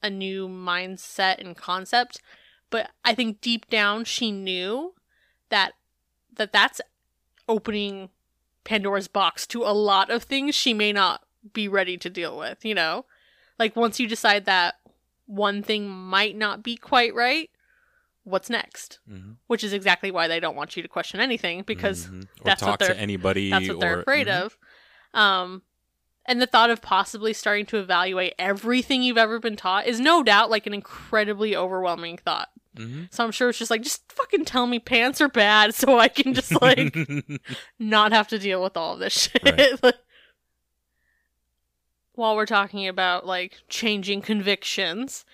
[0.04, 2.22] a new mindset and concept,
[2.70, 4.94] but I think deep down she knew
[5.50, 5.74] that
[6.36, 6.82] that that's
[7.48, 8.10] opening
[8.64, 11.24] Pandora's box to a lot of things she may not
[11.54, 13.06] be ready to deal with, you know?
[13.60, 14.76] Like once you decide that
[15.26, 17.50] one thing might not be quite right,
[18.24, 19.00] what's next?
[19.10, 19.38] Mhm.
[19.48, 22.24] Which is exactly why they don't want you to question anything because Mhm.
[22.24, 23.50] or that's what they're to anybody.
[23.50, 24.42] that's what they're afraid Mhm.
[24.42, 24.58] of.
[25.14, 25.64] Um,
[26.26, 30.24] and the thought of possibly starting to evaluate everything you've ever been taught is no
[30.24, 32.50] doubt like an incredibly overwhelming thought.
[32.76, 33.14] Mhm.
[33.14, 36.08] So I'm sure it's just like, just fucking tell me pants are bad so I
[36.08, 36.96] can just like
[37.80, 39.44] not have to deal with all of this shit.
[39.44, 39.72] Right.
[39.84, 39.96] Like,
[42.14, 45.26] While we're talking about like changing convictions,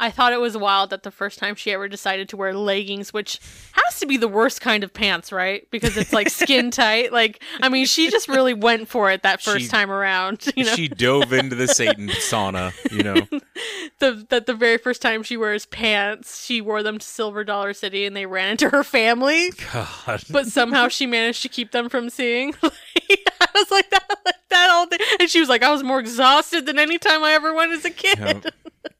[0.00, 3.12] I thought it was wild that the first time she ever decided to wear leggings,
[3.12, 3.38] which
[3.72, 5.68] has to be the worst kind of pants, right?
[5.70, 7.12] Because it's like skin tight.
[7.12, 10.46] Like, I mean, she just really went for it that first She- time around.
[10.56, 13.14] You know, she dove into the Satan sauna, you know.
[13.98, 17.72] the that the very first time she wears pants, she wore them to Silver Dollar
[17.72, 19.50] City, and they ran into her family.
[19.72, 20.22] God.
[20.30, 22.54] but somehow she managed to keep them from seeing.
[22.62, 26.66] I was like that, that all day, and she was like, I was more exhausted
[26.66, 28.18] than any time I ever went as a kid.
[28.18, 28.46] Yep.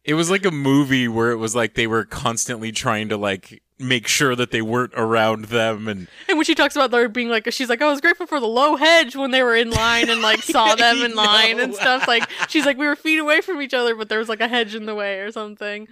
[0.04, 3.62] It was like a movie where it was like they were constantly trying to like
[3.78, 7.28] make sure that they weren't around them and And when she talks about there being
[7.28, 10.08] like, she's like, I was grateful for the low hedge when they were in line
[10.08, 12.06] and like saw them in line and stuff.
[12.06, 14.48] Like she's like, we were feet away from each other, but there was like a
[14.48, 15.88] hedge in the way or something.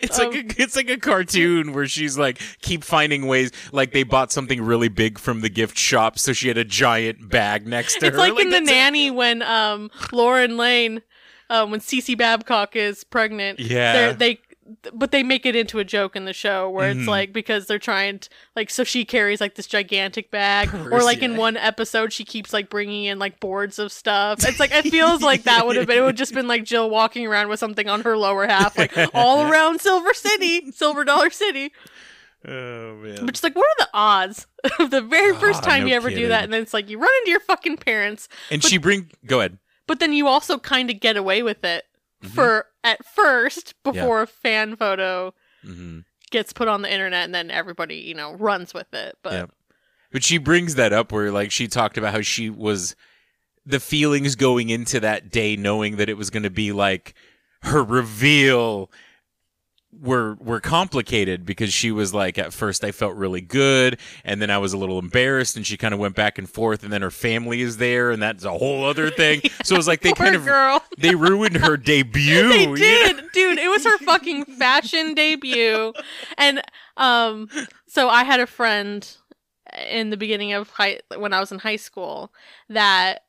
[0.00, 3.92] It's Um, like a, it's like a cartoon where she's like keep finding ways like
[3.92, 7.66] they bought something really big from the gift shop so she had a giant bag
[7.66, 8.64] next to It's her It's like, in the it.
[8.64, 11.02] nanny when um Lauren Lane,
[11.48, 13.60] um when Cece Babcock is pregnant.
[13.60, 14.12] Yeah.
[14.12, 14.40] they.
[14.92, 17.06] But they make it into a joke in the show where it's Mhm.
[17.08, 21.22] like because they're trying to like so she carries like this gigantic bag or like
[21.22, 24.44] in one episode she keeps like bringing in like boards of stuff.
[24.46, 26.88] It's like it feels like that would have been it would just been like Jill
[26.90, 31.30] walking around with something on her lower half like all around Silver City, Silver Dollar
[31.30, 31.72] City.
[32.46, 34.46] oh man But just like what are the odds
[34.78, 36.88] of the very first Ah, time no you ever do that and then it's like
[36.88, 40.58] you run into your fucking parents and she bring go ahead but then you also
[40.58, 41.84] kind of get away with it
[42.22, 42.34] Mm-hmm.
[42.34, 45.32] for at first before a fan photo
[45.62, 46.00] hmm
[46.30, 49.50] gets put on the internet and then everybody you know runs with it but Yep.
[50.12, 52.96] But she brings that up where like she talked about how she was
[53.64, 57.14] the feelings going into that day knowing that it was going to be like
[57.62, 58.90] her reveal
[59.92, 64.48] were were complicated because she was like at first I felt really good and then
[64.48, 67.02] I was a little embarrassed and she kind of went back and forth and then
[67.02, 69.42] her family is there and that's a whole other thing.
[69.62, 70.82] So it was like they kind of girl.
[70.98, 72.48] they ruined her debut.
[72.48, 72.74] they you know?
[72.76, 75.92] did dude it was her fucking fashion debut
[76.38, 76.62] and
[76.96, 77.48] um
[77.86, 79.16] so i had a friend
[79.88, 82.32] in the beginning of high when i was in high school
[82.68, 83.24] that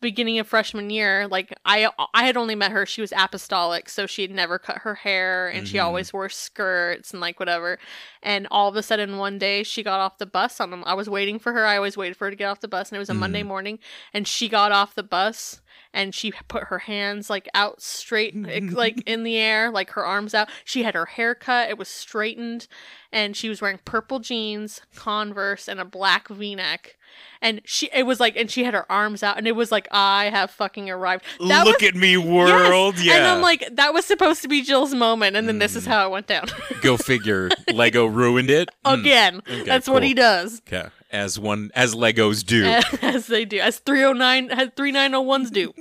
[0.00, 4.06] beginning of freshman year like i i had only met her she was apostolic so
[4.06, 5.84] she had never cut her hair and she Mhm.
[5.84, 7.78] always wore skirts and like whatever
[8.22, 11.08] and all of a sudden one day she got off the bus on i was
[11.08, 13.00] waiting for her i always waited for her to get off the bus and it
[13.00, 13.46] was a monday Mhm.
[13.46, 13.78] morning
[14.14, 15.60] and she got off the bus
[15.94, 18.34] and she put her hands like out straight
[18.72, 21.88] like in the air like her arms out she had her hair cut it was
[21.88, 22.66] straightened
[23.12, 26.96] and she was wearing purple jeans converse and a black v-neck
[27.40, 29.88] and she it was like and she had her arms out and it was like
[29.90, 32.96] i have fucking arrived That Look was- at me world.
[32.96, 33.04] Yes.
[33.06, 33.16] Yeah.
[33.16, 35.88] and i'm like that was supposed to be jill's moment and then this is Mm.
[35.88, 36.46] how it went down
[36.82, 37.48] Go figure.
[37.72, 38.68] Lego ruined it.
[38.84, 39.00] Mm.
[39.00, 40.88] again Okay, that's what he does Okay.
[41.10, 42.64] As one as Legos do.
[43.02, 45.72] as they do, as 309 as 3901s do.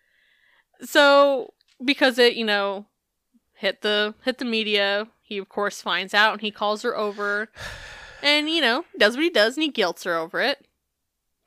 [0.82, 1.52] so
[1.84, 2.86] because it, you know,
[3.54, 7.50] hit the hit the media, he of course finds out and he calls her over
[8.22, 10.66] and you know, does what he does and he guilts her over it.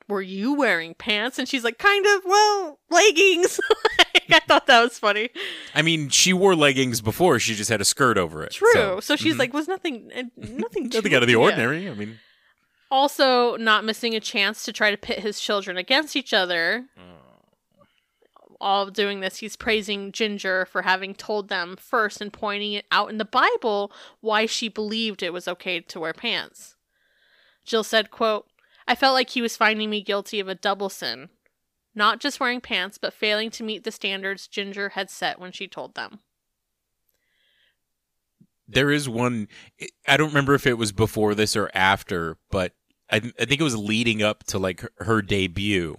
[0.09, 1.37] Were you wearing pants?
[1.37, 3.59] And she's like, kind of, well, leggings.
[4.29, 5.29] I thought that was funny.
[5.75, 7.39] I mean, she wore leggings before.
[7.39, 8.51] She just had a skirt over it.
[8.51, 9.01] True.
[9.01, 9.39] So, she's mhm.
[9.39, 11.89] like, was nothing, uh, nothing, nothing out of the ordinary.
[11.89, 12.19] I mean,
[12.89, 16.85] Also, not missing a chance to try to pit his children against each other.
[18.59, 22.85] All of doing this, he's praising Jinger for having told them first and pointing it
[22.91, 26.75] out in the Bible why she believed it was okay to wear pants.
[27.65, 28.47] Jill said, quote,
[28.87, 31.29] I felt like he was finding me guilty of a double sin.
[31.93, 35.67] Not just wearing pants, but failing to meet the standards Jinger had set when she
[35.67, 36.19] told them.
[38.67, 39.47] There is one.
[40.07, 42.73] I don't remember if it was before this or after, but
[43.09, 45.97] I, I think it was leading up to like her, her debut.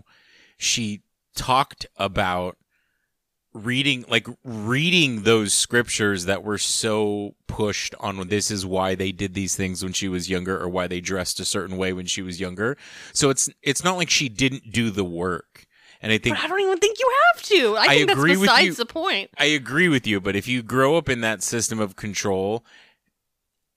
[0.57, 1.03] She
[1.35, 2.57] talked about
[3.55, 9.35] reading like reading those scriptures that were so pushed on this is why they did
[9.35, 12.21] these things when she was younger or why they dressed a certain way when she
[12.21, 12.77] was younger
[13.13, 15.67] so it's it's not like she didn't do the work
[16.01, 17.77] and i think But I don't even think you have to.
[17.77, 19.31] I I think agree that's besides the point.
[19.39, 22.65] I agree with you, but if you grow up in that system of control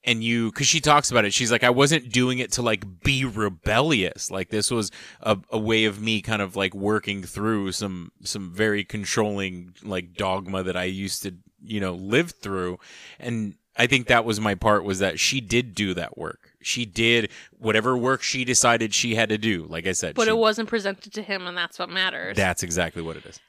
[0.04, 2.84] and you because she talks about it she's like i wasn't doing it to like
[3.02, 4.90] be rebellious like this was
[5.20, 10.14] a, a way of me kind of like working through some some very controlling like
[10.14, 12.78] dogma that i used to you know live through
[13.20, 16.50] and I think that was my part was that she did do that work.
[16.62, 19.64] She did whatever work she decided she had to do.
[19.68, 22.36] Like I said, But she- it wasn't presented to him, and that's what matters.
[22.36, 23.40] that's exactly what it is.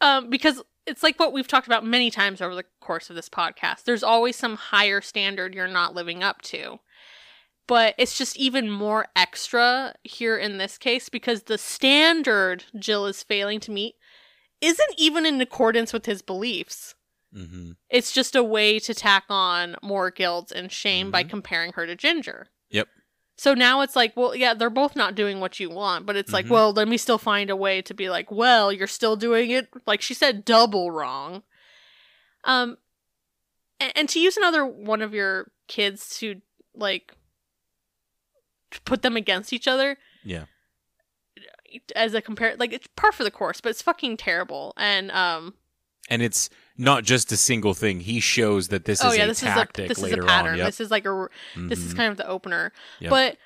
[0.00, 3.28] um, because it's like what we've talked about many times over the course of this
[3.28, 3.84] podcast.
[3.84, 6.80] There's always some higher standard you're not living up to.
[7.68, 13.22] But it's just even more extra here in this case because the standard Jill is
[13.22, 13.94] failing to meet
[14.60, 16.96] isn't even in accordance with his beliefs.
[17.34, 21.86] Hmm It's just a way to tack on more guilt and shame by comparing her
[21.86, 22.46] to Jinger.
[22.70, 22.88] Yep.
[23.38, 26.32] So now it's like, well, yeah, they're both not doing what you want, but it's
[26.32, 26.50] like, Mhm.
[26.50, 29.68] well, let me still find a way to be like, well, you're still doing it,
[29.86, 31.42] like she said, double wrong.
[32.44, 32.76] Um,
[33.80, 36.40] and, and to use another one of your kids to
[36.74, 37.14] like
[38.84, 40.44] put them against each other Yeah.
[41.96, 44.72] as a compare, like it's par for the course, but it's fucking terrible.
[44.76, 45.54] And um,
[46.08, 48.00] And it's not just a single thing.
[48.00, 50.22] He shows that this oh is yeah, a this is a tactic this is later
[50.22, 50.52] a pattern.
[50.52, 50.58] on.
[50.58, 50.66] Yep.
[50.66, 51.96] This is like a this is Mhm.
[51.96, 52.72] kind of the opener.
[53.00, 53.10] Yep.
[53.10, 53.36] But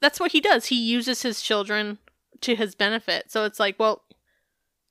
[0.00, 0.66] that's what he does.
[0.66, 1.98] He uses his children
[2.42, 3.30] to his benefit.
[3.30, 4.03] So it's like, well,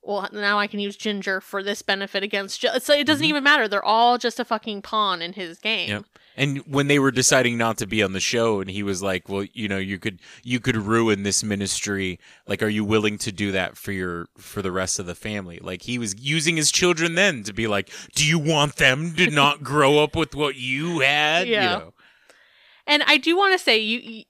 [0.03, 2.59] well, now I can use Jinger for this benefit against.
[2.61, 2.79] Jill.
[2.79, 3.29] So it doesn't Mhm.
[3.29, 3.67] even matter.
[3.67, 5.89] They're all just a fucking pawn in his game.
[5.89, 6.05] Yep.
[6.35, 9.29] And when they were deciding not to be on the show, and he was like,
[9.29, 12.19] "Well, you know, you could you could ruin this ministry.
[12.47, 15.59] Like, are you willing to do that for your for the rest of the family?"
[15.61, 19.29] Like he was using his children then to be like, "Do you want them to
[19.29, 21.93] not grow up with what you had?" You know?
[22.87, 24.23] And I do want to say you.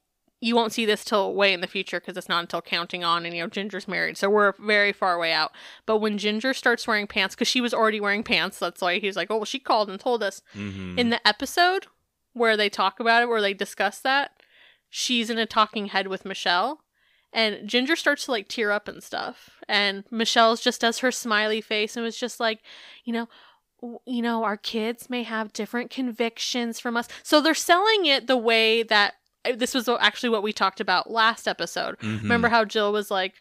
[0.43, 3.25] You won't see this till way in the future because it's not until counting on
[3.25, 5.51] and you know jinger's married so we're very far way out
[5.85, 9.07] but when jinger starts wearing pants because she was already wearing pants that's why he
[9.07, 10.97] was like oh well she called and told us Mhm.
[10.97, 11.87] in the episode
[12.33, 14.31] where they talk about it, where they discuss that,
[14.89, 16.81] she's in a talking head with Michelle,
[17.31, 21.61] and Jinger starts to like tear up and stuff, and Michelle's just does her smiley
[21.61, 22.59] face and was just like,
[23.05, 23.27] you know.
[24.05, 27.09] You know, our kids may have different convictions from us.
[27.21, 29.15] So they're selling it the way that
[29.55, 31.97] this was actually what we talked about last episode.
[31.99, 32.21] Mhm.
[32.23, 33.35] Remember how Jill was like,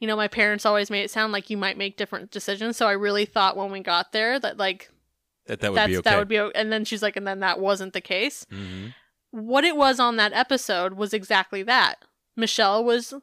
[0.00, 2.76] you know, my parents always made it sound like you might make different decisions.
[2.76, 4.90] So I really thought when we got there that like
[5.46, 6.10] that that would be okay.
[6.10, 8.94] that would be and then she's like and then that wasn't the case Mhm.
[9.30, 12.04] what it was on that episode was exactly that
[12.36, 13.14] michelle was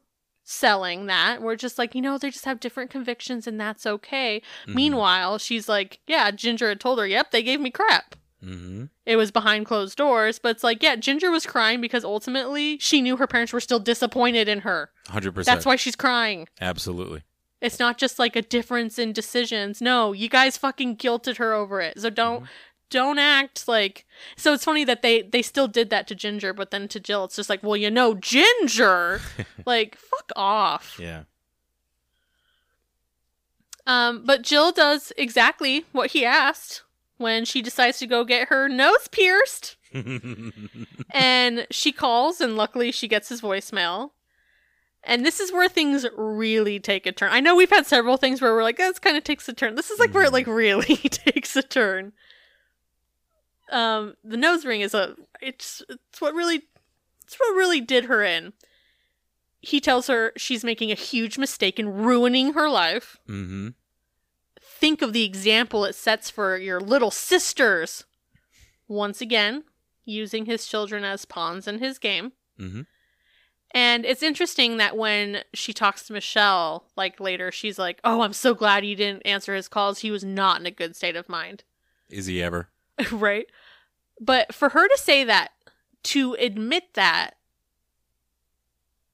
[0.43, 4.41] selling that we're just like you know they just have different convictions and that's okay
[4.67, 4.73] Mhm.
[4.75, 8.15] meanwhile she's like yeah jinger had told her yep they gave me crap
[8.45, 8.89] Mhm.
[9.05, 13.01] it was behind closed doors but it's like yeah jinger was crying because ultimately she
[13.01, 15.43] knew her parents were still disappointed in her 100%.
[15.45, 17.23] that's why she's crying Absolutely.
[17.61, 19.81] it's not just like a difference in decisions.
[19.81, 21.99] No, you guys fucking guilted her over it.
[21.99, 22.51] So don't Mm-hmm.
[22.91, 24.05] don't act like
[24.37, 27.23] So it's funny that they they still did that to Jinger, but then to Jill
[27.25, 29.21] it's just like, "Well, you know, Jinger."
[29.65, 30.97] like, fuck off.
[30.99, 31.23] Yeah.
[33.87, 36.83] Um but Jill does exactly what he asked
[37.17, 39.77] when she decides to go get her nose pierced.
[41.11, 44.11] and she calls and luckily she gets his voicemail.
[45.03, 47.29] And this is where things really take a turn.
[47.31, 49.75] I know we've had several things where we're like this kind of takes a turn.
[49.75, 52.13] This is like where it like really takes a turn.
[53.71, 56.63] Um the nose ring is a it's it's what really
[57.23, 58.53] it's what really did her in.
[59.61, 63.17] He tells her she's making a huge mistake and ruining her life.
[63.27, 63.69] Hmm
[64.77, 68.03] think of the example it sets for your little sisters.
[68.87, 69.63] Once again,
[70.03, 72.33] using his children as pawns in his game.
[72.57, 72.81] hmm
[73.73, 78.33] And it's interesting that when she talks to Michelle, like later, she's like, Oh, I'm
[78.33, 79.99] so glad he didn't answer his calls.
[79.99, 81.63] He was not in a good state of mind.
[82.09, 82.69] Is he ever?
[83.11, 83.47] right?
[84.21, 85.51] But for her to say that,
[86.03, 87.31] to admit that,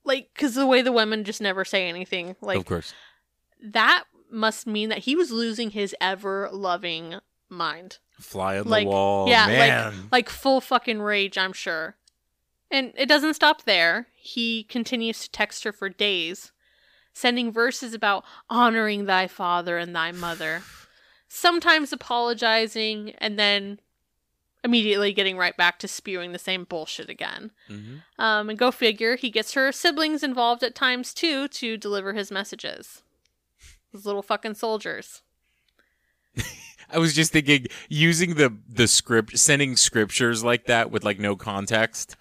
[0.04, 2.94] like, because the way the women just never say anything, like, of course.
[3.64, 7.16] that must mean that he was losing his ever loving
[7.50, 7.98] mind.
[8.20, 9.28] Fly on like the wall.
[9.28, 9.94] yeah man.
[9.94, 11.96] like like full fucking rage i'm sure
[12.70, 16.52] and it doesn't stop there he continues to text her for days
[17.14, 20.62] sending verses about honoring thy father and thy mother
[21.28, 23.80] sometimes apologizing and then
[24.64, 28.04] immediately getting right back to spewing the same bullshit again Mhm.
[28.20, 32.30] um, and go figure he gets her siblings involved at times too to deliver his
[32.30, 33.02] messages
[33.92, 35.22] those little fucking soldiers
[36.94, 41.36] I was just thinking using the the script, sending scriptures like that with like no
[41.36, 42.16] context,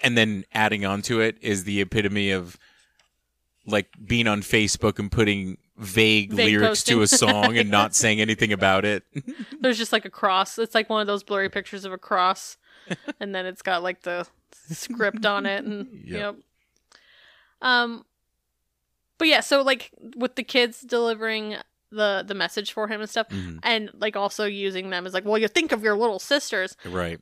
[0.00, 2.58] and then adding onto it is the epitome of
[3.66, 8.20] like being on Facebook and putting vague, Vague lyrics to a song and not saying
[8.20, 9.04] anything about it.
[9.60, 10.58] There's just like a cross.
[10.58, 12.56] It's like one of those blurry pictures of a cross,
[13.20, 14.26] and then it's got like the
[14.70, 16.20] script on it, and Yep.
[16.20, 16.36] yep.
[17.60, 18.04] Um,
[19.18, 21.56] but yeah, so like with the kids delivering
[21.90, 23.60] the the message for him and stuff, Mhm.
[23.62, 26.76] and like also using them as like, well, you think of your little sisters.
[26.84, 27.18] Right.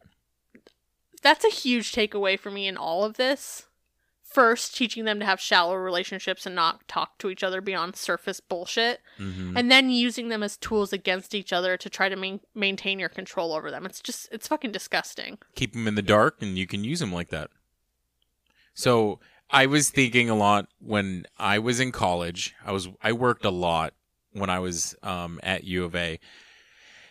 [1.23, 3.65] That's a huge takeaway for me in all of this.
[4.23, 8.39] First, teaching them to have shallow relationships and not talk to each other beyond surface
[8.41, 12.41] bullshit, hmm and then using them as tools against each other to try to main-
[12.55, 13.87] maintain your control over them.
[13.87, 15.39] It's just it's fucking disgusting.
[15.55, 17.51] Keep them in the dark, and you can use them like that.
[18.75, 19.21] So
[19.51, 22.55] I was thinking a lot when I was in college.
[22.65, 23.95] I was I worked a lot
[24.33, 26.19] when I was um, at U of A,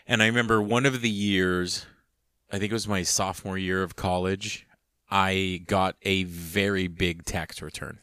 [0.07, 1.85] and I remember one of the years,
[2.51, 4.67] I think it was my sophomore year of college.
[5.09, 7.99] I got a very big tax return.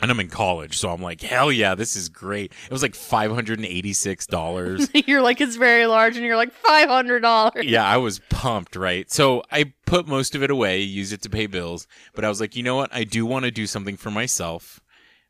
[0.00, 2.52] And I'm in college, so I'm like, hell yeah, this is great.
[2.66, 4.88] It was like five hundred and eighty-six dollars.
[4.94, 7.64] you're like it's very large, and you're like five hundred dollars.
[7.64, 9.10] yeah, I was pumped, right?
[9.10, 12.40] So I put most of it away, used it to pay bills, but I was
[12.40, 12.94] like, you know what?
[12.94, 14.80] I do want to do something for myself.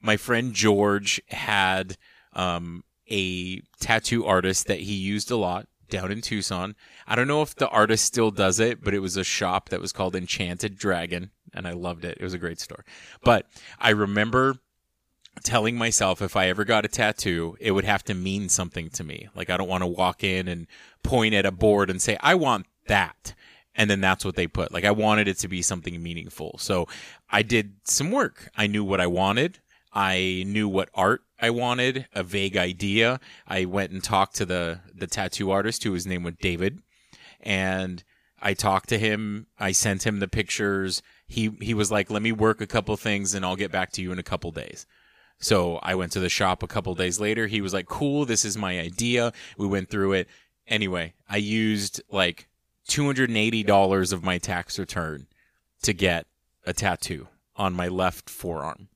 [0.02, 1.96] My friend George had
[2.34, 6.76] um, a tattoo artist that he used a lot down in Tucson.
[7.06, 9.80] I don't know if the artist still does it, but it was a shop that
[9.80, 12.18] was called Enchanted Dragon, and I loved it.
[12.20, 12.84] It was a great store.
[13.22, 13.46] But
[13.78, 14.56] I remember
[15.42, 19.04] telling myself if I ever got a tattoo, it would have to mean something to
[19.04, 19.28] me.
[19.34, 20.66] Like I don't want to walk in and
[21.02, 23.34] point at a board and say, I want that.
[23.74, 24.72] And then that's what they put.
[24.72, 26.56] Like I wanted it to be something meaningful.
[26.58, 26.88] So
[27.30, 28.50] I did some work.
[28.56, 29.60] I knew what I wanted.
[29.92, 33.20] I knew what art I wanted, a vague idea.
[33.46, 36.82] I went and talked to the, the tattoo artist who his name was David.
[37.40, 38.02] And
[38.40, 39.46] I talked to him.
[39.58, 41.02] I sent him the pictures.
[41.28, 44.02] He, he was like, let me work a couple things and I'll get back to
[44.02, 44.86] you in a couple days.
[45.38, 47.46] So I went to the shop a couple days later.
[47.46, 49.32] He was like, cool, this is my idea.
[49.56, 50.28] We went through it.
[50.66, 52.48] Anyway, I used like
[52.88, 55.26] $280 of my tax return
[55.82, 56.26] to get
[56.66, 58.88] a tattoo on my left forearm.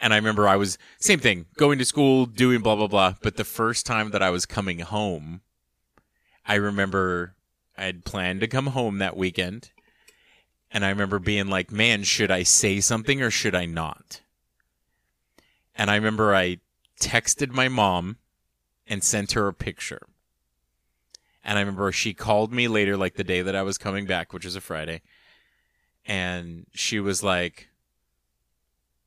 [0.00, 3.14] And I remember I was, same thing, going to school, doing blah, blah, blah.
[3.22, 5.40] But the first time that I was coming home,
[6.46, 7.34] I remember
[7.76, 9.70] I had planned to come home that weekend.
[10.74, 14.20] And I remember being like, man, should I say something or should I not?
[15.76, 16.58] And I remember I
[17.00, 18.16] texted my mom
[18.84, 20.08] and sent her a picture.
[21.44, 24.32] And I remember she called me later, like the day that I was coming back,
[24.32, 25.02] which was a Friday.
[26.06, 27.68] And she was like,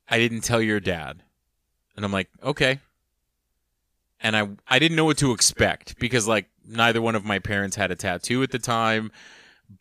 [0.08, 1.22] I didn't tell your dad.
[1.96, 2.80] And I'm like, okay.
[4.20, 7.76] And I, I didn't know what to expect because like neither one of my parents
[7.76, 9.12] had a tattoo at the time,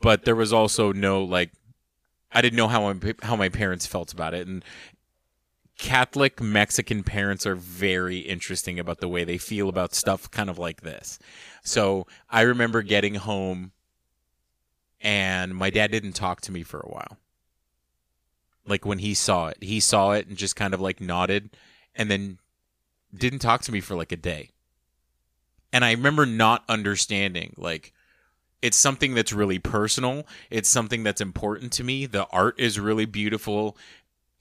[0.01, 1.51] but there was also no like,
[2.31, 4.47] I didn't know how my, how my parents felt about it.
[4.47, 4.63] And
[5.77, 10.57] Catholic Mexican parents are very interesting about the way they feel about stuff kind of
[10.57, 11.19] like this.
[11.63, 13.71] So I remember getting home
[14.99, 17.17] and my dad didn't talk to me for a while.
[18.65, 21.55] Like when he saw it, he saw it and just kind of like nodded
[21.95, 22.39] and then
[23.13, 24.49] didn't talk to me for like a day.
[25.71, 27.93] And I remember not understanding like
[28.61, 30.25] it's something that's really personal.
[30.49, 32.05] It's something that's important to me.
[32.05, 33.77] The art is really beautiful.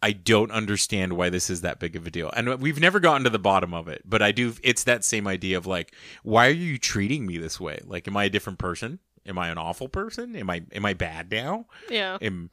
[0.02, 2.30] I don't understand why this is that big of a deal.
[2.36, 5.26] And we've never gotten to the bottom of it, but I do it's that same
[5.26, 7.80] idea of like why are you treating me this way?
[7.84, 9.00] Like am I a different person?
[9.26, 10.36] Am I an awful person?
[10.36, 11.66] Am I am I bad now?
[11.90, 12.18] Yeah.
[12.20, 12.50] Am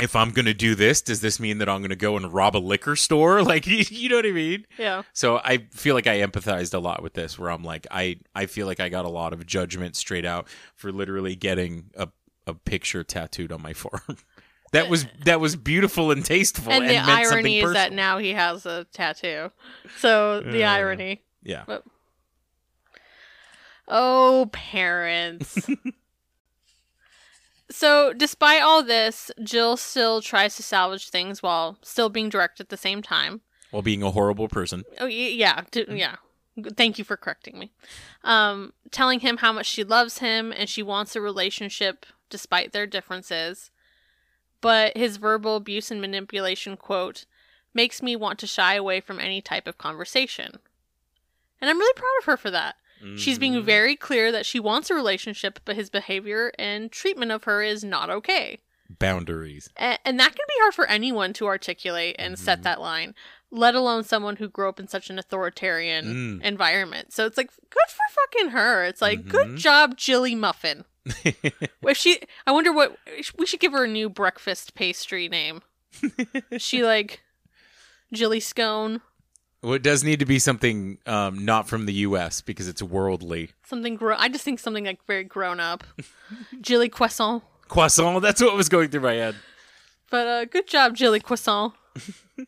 [0.00, 2.32] if I'm going to do this, does this mean that I'm going to go and
[2.32, 3.42] rob a liquor store?
[3.44, 4.66] Like you know what I mean?
[4.78, 5.02] Yeah.
[5.12, 8.46] So I feel like I empathized a lot with this where I'm like I I
[8.46, 12.08] feel like I got a lot of judgment straight out for literally getting a
[12.46, 14.18] a picture tattooed on my forearm.
[14.72, 17.92] That was that was beautiful and tasteful and and, the meant something irony is that
[17.92, 19.52] now he has a tattoo.
[19.98, 21.22] So the Uh, irony.
[21.44, 21.62] yeah.
[21.66, 21.84] But
[23.86, 25.68] oh, parents.
[27.74, 32.68] so, despite all this, Jill still tries to salvage things while still being direct at
[32.68, 33.40] the same time.
[33.72, 34.84] While being a horrible person.
[35.00, 36.16] Oh, yeah, d- yeah.
[36.76, 37.72] Thank you for correcting me.
[38.22, 42.86] Um, telling him how much she loves him and she wants a relationship despite their
[42.86, 43.72] differences.
[44.60, 47.26] But his verbal abuse and manipulation, quote,
[47.74, 50.60] makes me want to shy away from any type of conversation.
[51.60, 52.76] And I'm really proud of her for that.
[53.16, 53.64] She's being Mhm.
[53.64, 57.84] very clear that she wants a relationship, but his behavior and treatment of her is
[57.84, 58.60] not okay.
[58.98, 59.68] boundaries.
[59.76, 63.14] A- and that can be hard for anyone to articulate and set that line
[63.50, 66.44] let alone someone who grew up in such an authoritarian Mm.
[66.44, 69.28] environment so it's like good for fucking her it's like Mhm.
[69.28, 70.84] good job jilly muffin
[71.24, 72.96] if she i wonder what
[73.38, 75.62] we should give her a new breakfast pastry name
[76.58, 77.22] she like
[78.12, 79.00] jilly scone
[79.64, 82.40] well, it does need to be something um, not from the U.S.
[82.40, 83.50] because it's worldly.
[83.66, 85.82] something gro- i just think something like very grown up
[86.60, 88.20] jilly croissant Croissant.
[88.22, 89.34] That's what was going through my head.
[90.10, 91.72] But uh, good job, Jilly Croissant.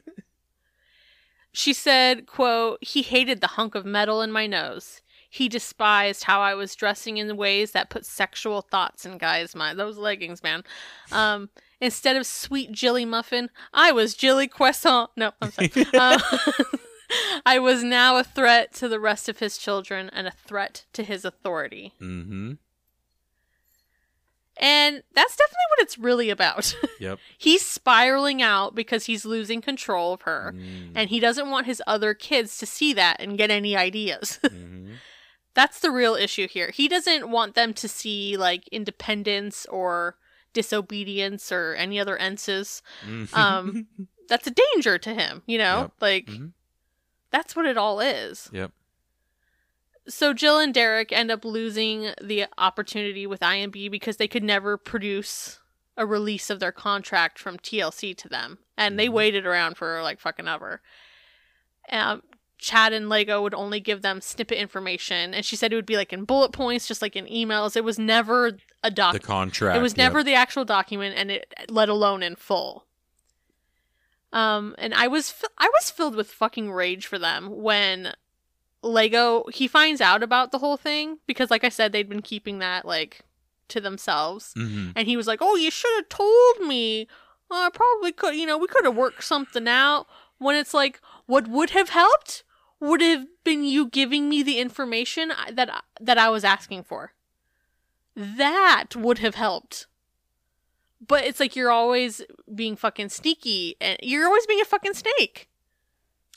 [1.53, 5.01] She said, quote, he hated the hunk of metal in my nose.
[5.31, 9.79] He despised how I was dressing in ways that put sexual thoughts in guys' mind.
[9.79, 10.65] Those leggings, man.
[11.11, 11.49] Um,
[11.81, 15.09] instead of sweet Jilly Muffin, I was Jilly Croissant.
[15.17, 15.73] No, I'm sorry.
[15.95, 16.19] Uh,
[17.47, 21.03] I was now a threat to the rest of his children and a threat to
[21.03, 21.93] his authority.
[22.01, 22.53] Mm-hmm.
[24.59, 26.75] And that's definitely what it's really about.
[26.99, 27.19] Yep.
[27.37, 30.93] he's spiraling out because he's losing control of her, Mm.
[30.95, 34.41] and he doesn't want his other kids to see that and get any ideas.
[34.45, 34.97] Mhm.
[35.53, 36.71] that's the real issue here.
[36.71, 40.17] He doesn't want them to see like independence or
[40.55, 42.83] disobedience or any other enses.
[43.07, 43.35] Mhm.
[43.37, 43.87] Um,
[44.31, 45.81] that's a danger to him, you know?
[45.83, 45.93] Yep.
[46.01, 46.53] Like Mhm.
[47.37, 48.49] That's what it all is.
[48.51, 48.73] Yep.
[50.09, 54.79] So Jill and Derick end up losing the opportunity with IMB because they could never
[54.79, 55.61] produce
[55.99, 59.13] a release of their contract from TLC to them, and they Mhm.
[59.13, 60.81] waited around for like fucking ever.
[61.91, 62.23] Um,
[62.57, 65.99] Chad and Lego would only give them snippet information, and she said it would be
[65.99, 67.77] like in bullet points, just like in emails.
[67.77, 69.13] It was never a doc.
[69.13, 69.77] the contract.
[69.77, 69.99] It was yep.
[69.99, 72.86] never the actual document, and it let alone in full.
[74.37, 78.13] Um, and I was fi- I was filled with fucking rage for them when
[78.83, 82.59] Lego he finds out about the whole thing because, like I said, they'd been keeping
[82.59, 83.23] that like
[83.69, 84.93] to themselves, Mhm.
[84.95, 87.09] and he was like, "Oh, you should have told me.
[87.51, 88.35] I probably could.
[88.37, 90.07] You know, we could have worked something out."
[90.39, 92.45] When it's like, what would have helped
[92.79, 97.15] would have been you giving me the information that that I was asking for.
[98.15, 99.87] That would have helped.
[101.05, 102.23] But it's like you're always
[102.55, 105.49] being fucking sneaky and you're always being a fucking snake.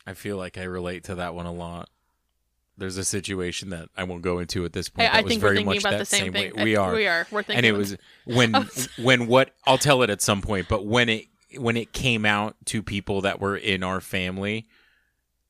[0.05, 1.89] I feel like I relate to that one a lot.
[2.77, 5.09] There's a situation that I won't go into at this I, point.
[5.09, 6.55] I that was think we're very thinking much about that the same, thing.
[6.55, 6.63] way.
[6.63, 6.93] We I- are.
[6.93, 7.27] We are.
[7.29, 8.53] We're thinking and it was when
[8.97, 11.25] when what I'll tell it at some point, but when it
[11.57, 14.67] when it came out to people that were in our family,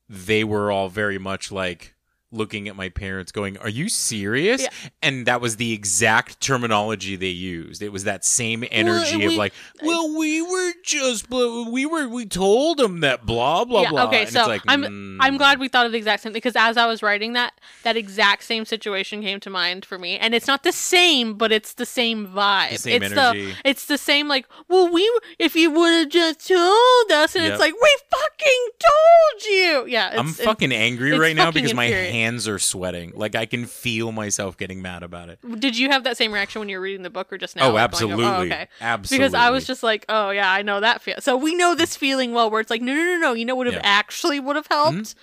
[0.07, 1.93] they were all very much like
[2.31, 4.69] looking at my parents going, "Are you serious?" Yeah.
[5.01, 7.81] And that was the exact terminology they used.
[7.81, 12.25] It was that same energy we- of like, "Well, we were just we were we
[12.25, 15.37] told them that blah blah yeah, blah." okay, And so it's like, I'm mm, I'm
[15.37, 17.53] glad we thought of the exact same thing, because as I was writing that,
[17.83, 21.51] that exact same situation came to mind for me, and it's not the same, but
[21.51, 22.71] it's the same vibe.
[22.71, 23.45] The same it's energy.
[23.45, 25.01] the it's the same like, well, we
[25.39, 27.53] if you would have just told us, and Yep.
[27.53, 29.85] it's like we fucking told you.
[29.87, 32.18] Yeah, it's, I'm fucking angry right now because my infuriating.
[32.19, 33.11] Hands are sweating.
[33.15, 35.39] Like I can feel myself getting mad about it.
[35.59, 37.63] Did you have that same reaction when you were reading the book, or just now?
[37.69, 38.67] oh, like, going, absolutely, oh, okay.
[38.81, 39.27] absolutely.
[39.27, 41.15] Because I was just like, oh yeah, I know that feel.
[41.19, 43.33] So we know this feeling well, where it's like, no, no, no, no.
[43.33, 43.89] You know what would have Yeah.
[43.89, 44.97] actually would have helped?
[44.97, 45.15] Mhm.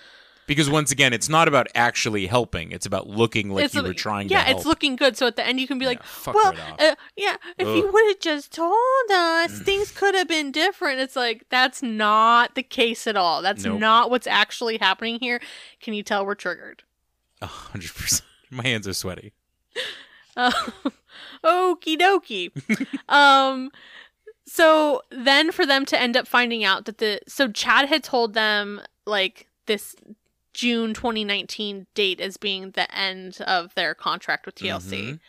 [0.47, 2.71] Because once again, it's not about actually helping.
[2.71, 4.57] It's about looking like it's you were trying yeah, to help.
[4.57, 5.15] it's looking good.
[5.15, 8.07] So at the end, you can be like, Yeah, well, uh, yeah, if you would
[8.07, 10.99] have just told us, things could have been different.
[10.99, 13.41] It's like that's not the case at all.
[13.41, 13.79] That's Nope.
[13.79, 15.39] not what's actually happening here.
[15.81, 16.83] Can you tell we're triggered?
[17.41, 18.23] A hundred percent.
[18.49, 19.33] My hands are sweaty.
[20.35, 20.51] Uh,
[21.43, 22.51] Okie dokie.
[23.09, 23.69] um,
[24.45, 28.33] so then for them to end up finding out that the so Chad had told
[28.33, 29.95] them like this
[30.57, 35.11] June 2019 date as being the end of their contract with TLC.
[35.11, 35.19] Mhm.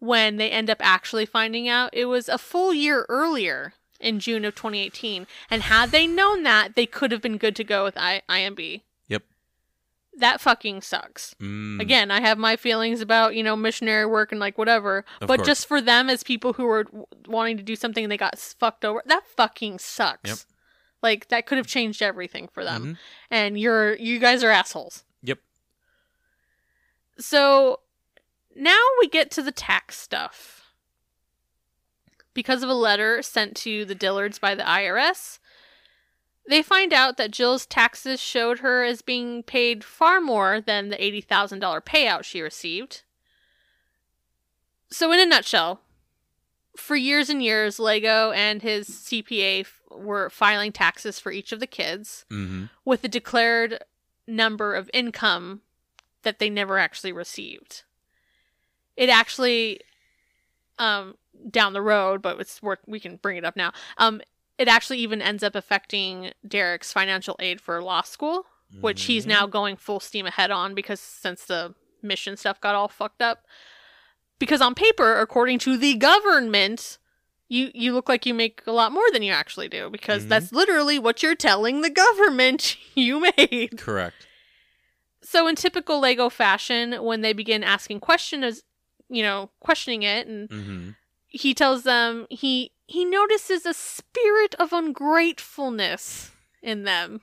[0.00, 4.44] When they end up actually finding out, it was a full year earlier in June
[4.44, 5.26] of 2018.
[5.50, 8.82] And had they known that, they could have been good to go with I- IMB.
[9.08, 9.22] Yep.
[10.18, 11.34] That fucking sucks.
[11.40, 11.80] Mm.
[11.80, 15.06] Again, I have my feelings about, you know, missionary work and like whatever.
[15.22, 15.46] Of but course.
[15.46, 16.84] just for them as people who were
[17.26, 20.28] wanting to do something and they got fucked over, that fucking sucks.
[20.28, 20.38] Yep.
[21.06, 22.84] Like that could have changed everything for them.
[22.84, 22.98] Mhm.
[23.30, 25.04] And you're you guys are assholes.
[25.22, 25.38] Yep.
[27.16, 27.78] So
[28.56, 30.72] now we get to the tax stuff.
[32.34, 35.38] Because of a letter sent to the Dillards by the IRS,
[36.48, 40.96] they find out that Jill's taxes showed her as being paid far more than the
[40.96, 43.04] $80,000 payout she received.
[44.90, 45.80] So, in a nutshell,
[46.76, 51.60] for years and years, Lego and his CPA f- were filing taxes for each of
[51.60, 52.70] the kids Mhm.
[52.84, 53.82] with a declared
[54.26, 55.62] number of income
[56.22, 57.82] that they never actually received.
[58.96, 59.80] It actually,
[60.78, 61.16] um,
[61.50, 63.72] down the road, but it's worth we can bring it up now.
[63.98, 64.20] Um,
[64.58, 68.46] it actually even ends up affecting Derick's financial aid for law school,
[68.80, 69.28] which he's Mhm.
[69.28, 73.46] now going full steam ahead on because since the mission stuff got all fucked up.
[74.38, 76.98] Because on paper, according to the government,
[77.48, 80.28] you you look like you make a lot more than you actually do because Mhm.
[80.28, 83.78] that's literally what you're telling the government you made.
[83.78, 84.26] Correct.
[85.22, 88.62] So in typical Lego fashion, when they begin asking questions,
[89.08, 90.90] you know, questioning it and hmm
[91.28, 96.30] he tells them he he notices a spirit of ungratefulness
[96.62, 97.20] in them.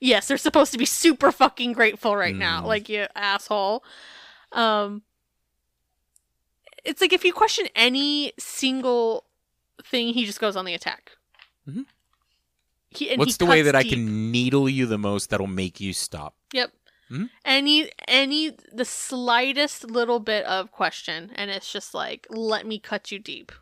[0.00, 2.62] Yes, they're supposed to be super fucking grateful right now.
[2.62, 2.66] Mm.
[2.66, 3.84] Like you asshole.
[4.52, 5.02] Um
[6.86, 9.24] it's like if you question any single
[9.84, 11.12] thing, he just goes on the attack.
[11.68, 11.86] Mhm.
[12.90, 15.92] He, What's he the way that I can needle you the most that'll make you
[15.92, 16.34] stop?
[16.52, 16.72] Yep.
[17.10, 17.30] Mhm.
[17.44, 23.12] Any any the slightest little bit of question and it's just like let me cut
[23.12, 23.52] you deep.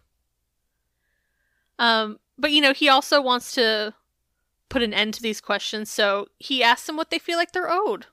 [1.79, 3.95] Um but you know, he also wants to
[4.69, 7.71] put an end to these questions, so he asks them what they feel like they're
[7.71, 8.07] owed.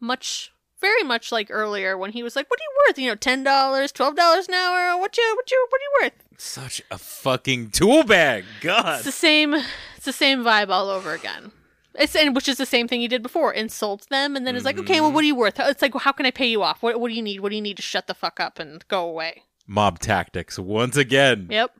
[0.00, 2.98] Much very much like earlier when he was like, "What are you worth?
[2.98, 4.98] You know, ten dollars, twelve dollars an hour.
[4.98, 8.44] What you, what you, what are you worth?" Such a fucking tool bag.
[8.60, 8.96] God.
[8.96, 9.54] It's the same.
[9.96, 11.52] It's the same vibe all over again.
[11.98, 13.52] It's and which is the same thing he did before.
[13.52, 15.58] Insults them and then it's like, okay, well, what are you worth?
[15.58, 16.82] It's like, well, how can I pay you off?
[16.82, 17.40] What What do you need?
[17.40, 19.42] What do you need to shut the fuck up and go away?
[19.66, 21.48] Mob tactics once again.
[21.50, 21.72] Yep.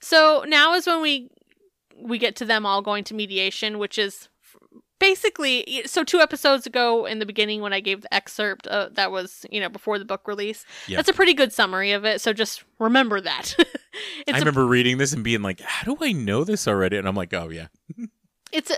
[0.00, 1.30] So now is when we
[2.00, 4.28] we get to them all going to mediation, which is
[4.98, 9.10] basically so two episodes ago in the beginning when I gave the excerpt uh, that
[9.10, 10.64] was you know before the book release.
[10.86, 10.96] Yeah.
[10.96, 12.20] That's a pretty good summary of it.
[12.20, 13.54] So just remember that.
[13.58, 16.96] it's I a remember reading this and being like, "How do I know this already?"
[16.96, 17.68] And I'm like, "Oh yeah."
[18.52, 18.76] it's a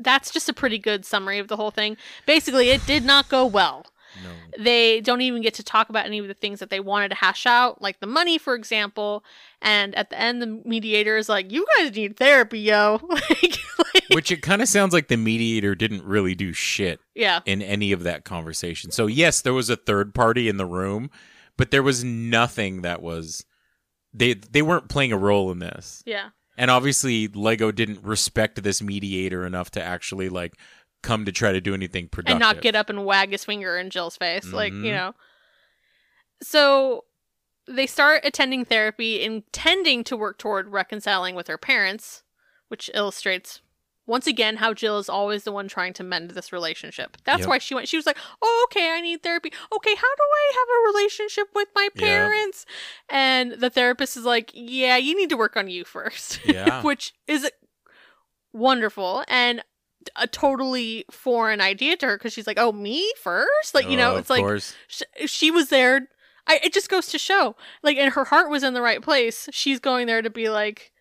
[0.00, 1.96] that's just a pretty good summary of the whole thing.
[2.26, 3.86] Basically, it did not go well.
[4.22, 4.30] No.
[4.64, 7.14] They don't even get to talk about any of the things that they wanted to
[7.14, 9.22] hash out, like the money, for example.
[9.60, 13.58] And at the end, the mediator is like, "You guys need therapy, yo." like-
[14.12, 17.92] Which it kind of sounds like the mediator didn't really do shit yeah, in any
[17.92, 18.90] of that conversation.
[18.90, 21.10] So yes, there was a third party in the room,
[21.56, 23.44] but there was nothing that was
[24.14, 26.02] they they weren't playing a role in this.
[26.06, 30.54] yeah, And obviously Lego didn't respect this mediator enough to actually like
[31.02, 32.32] come to try to do anything productive.
[32.32, 34.84] and not get up and wag his finger in Jill's face, like Mhm.
[34.86, 35.14] you know.
[36.42, 37.04] So
[37.66, 42.22] they start attending therapy, intending to work toward reconciling with her parents,
[42.68, 43.60] which illustrates
[44.08, 47.16] once again how Jill is always the one trying to mend this relationship.
[47.24, 47.48] That's Yep.
[47.48, 47.86] why she went.
[47.88, 49.52] She was like, "Oh, okay, I need therapy.
[49.72, 52.00] Okay, how do I have a relationship with my Yeah.
[52.06, 52.66] parents?"
[53.08, 56.40] And the therapist is like, "Yeah, you need to work on you first.
[56.44, 56.82] Yeah.
[56.88, 57.48] which is
[58.52, 59.62] wonderful and
[60.16, 63.74] a totally foreign idea to her because she's like, "Oh, me first?
[63.74, 64.74] Like, you know, Oh, it's like course.
[64.86, 66.08] sh- she was there.
[66.46, 69.50] I, it just goes to show, like, and her heart was in the right place.
[69.52, 70.92] She's going there to be like,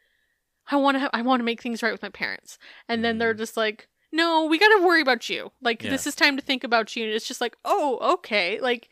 [0.70, 2.58] I want to, ha- I want to make things right with my parents,
[2.90, 5.52] and then they're just like, no, we got to worry about you.
[5.62, 5.86] Like, Mm-hmm.
[5.88, 5.92] Yeah.
[5.92, 7.06] this is time to think about you.
[7.06, 8.90] And it's just like, oh, okay, like,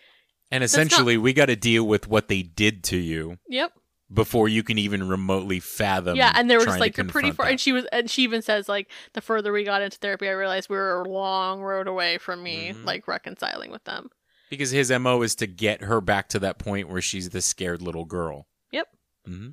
[0.51, 3.71] And That's not- essentially we got to deal with what they did to you yep,
[4.13, 6.15] before you can even remotely fathom.
[6.17, 6.31] yeah.
[6.35, 7.45] And they were just like, you're pretty far.
[7.45, 7.51] that.
[7.51, 10.31] And she was, and she even says like, the further we got into therapy, I
[10.33, 12.85] realized we were a long road away from me Mhm.
[12.85, 14.09] like reconciling with them.
[14.49, 17.81] because his mo is to get her back to that point where she's the scared
[17.81, 18.47] little girl.
[18.71, 18.87] Yep.
[19.27, 19.47] Mm hmm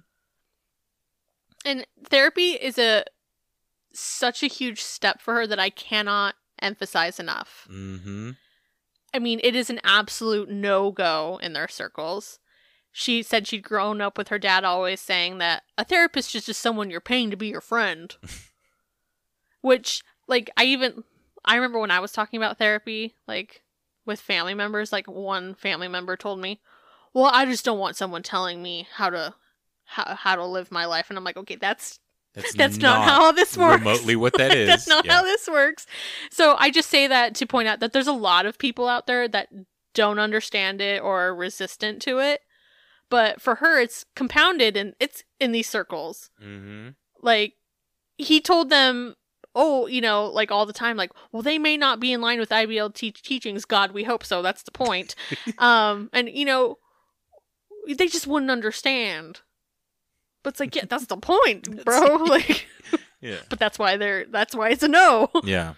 [1.64, 3.05] and therapy is a
[3.93, 7.66] such a huge step for her that I cannot emphasize enough.
[7.68, 8.32] hmm
[9.14, 12.39] I mean, it is an absolute no go in their circles.
[12.93, 16.60] She said she'd grown up with her dad always saying that a therapist is just
[16.60, 18.14] someone you're paying to be your friend.
[19.60, 21.05] Which, like, I even,
[21.44, 23.62] I remember when I was talking about therapy, like,
[24.05, 26.60] with family members, like, one family member told me,
[27.14, 29.34] well, I just don't want someone telling me how to,
[29.93, 31.06] how, how to live my life.
[31.09, 31.98] And I'm like, okay, that's
[32.35, 33.78] That's, that's not, how this works.
[33.81, 34.66] remotely what that is.
[34.69, 35.14] that's not Yeah.
[35.16, 35.86] how this works.
[36.31, 39.06] So I just say that to point out that there's a lot of people out
[39.06, 39.48] there that
[39.94, 42.40] don't understand it or are resistant to it.
[43.10, 46.31] But for her, it's compounded and it's in these circles.
[46.40, 46.89] hmm
[47.20, 47.55] Like
[48.16, 49.14] he told them,
[49.55, 52.39] oh, you know, like all the time, like, well, they may not be in line
[52.40, 53.66] with IBL te- teachings.
[53.66, 54.40] God, we hope so.
[54.40, 55.14] That's the point.
[55.59, 56.78] um, and you know,
[57.86, 59.40] they just wouldn't understand.
[60.43, 62.16] But it's like, yeah, that's the point, bro.
[62.24, 62.66] like,
[63.20, 63.39] Yeah.
[63.48, 65.31] but that's why they're that's why it's a no.
[65.44, 65.74] Yeah.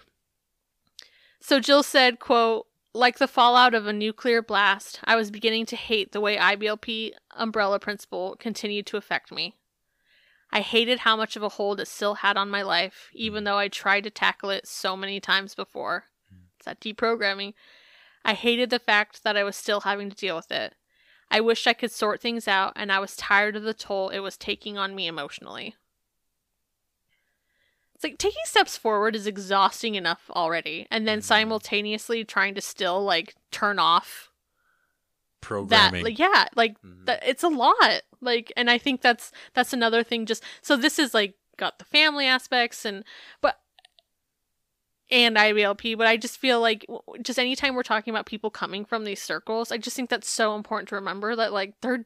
[1.39, 5.75] So Jill said, quote, like the fallout of a nuclear blast, I was beginning to
[5.75, 9.53] hate the way IBLP umbrella principle continued to affect me.
[10.51, 13.45] I hated how much of a hold it still had on my life, even mm.
[13.45, 16.05] though I tried to tackle it so many times before.
[16.33, 16.45] Mm.
[16.57, 17.53] It's that deprogramming.
[18.23, 20.73] I hated the fact that I was still having to deal with it.
[21.31, 24.19] I wished I could sort things out, and I was tired of the toll it
[24.19, 25.75] was taking on me emotionally.
[27.95, 33.03] It's like taking steps forward is exhausting enough already, and then simultaneously trying to still
[33.03, 34.31] like turn off
[35.41, 35.47] that.
[35.47, 36.03] Programming.
[36.03, 37.05] Like, yeah, like Mhm.
[37.05, 37.23] that.
[37.25, 38.01] It's a lot.
[38.21, 40.25] Like, and I think that's that's another thing.
[40.25, 43.03] Just so this is like got the family aspects and
[43.41, 43.59] but
[45.11, 46.85] and IBLP, but I just feel like
[47.21, 50.55] just anytime we're talking about people coming from these circles, I just think that's so
[50.55, 52.05] important to remember that like they're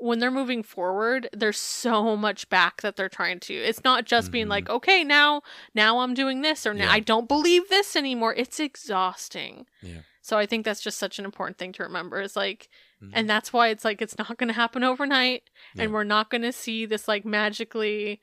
[0.00, 3.52] when they're moving forward, there's so much back that they're trying to.
[3.54, 4.50] It's not just being Mhm.
[4.50, 5.42] like, okay, now
[5.74, 6.92] now I'm doing this or now Yeah.
[6.92, 8.32] I don't believe this anymore.
[8.36, 9.66] It's exhausting.
[9.82, 10.02] Yeah.
[10.22, 12.20] So I think that's just such an important thing to remember.
[12.20, 12.68] Is like
[13.02, 13.10] Mhm.
[13.12, 15.44] and that's why it's like it's not going to happen overnight
[15.76, 18.20] and we're not going to see this like magically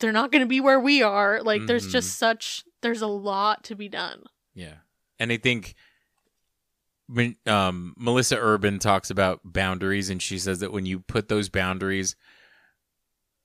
[0.00, 1.42] they're not going to be where we are.
[1.42, 1.92] Like there's Mhm.
[1.92, 4.24] just such there's a lot to be done.
[4.54, 4.74] Yeah.
[5.18, 5.74] And I think
[7.08, 11.48] when um, Melissa Urban talks about boundaries, and she says that when you put those
[11.48, 12.14] boundaries,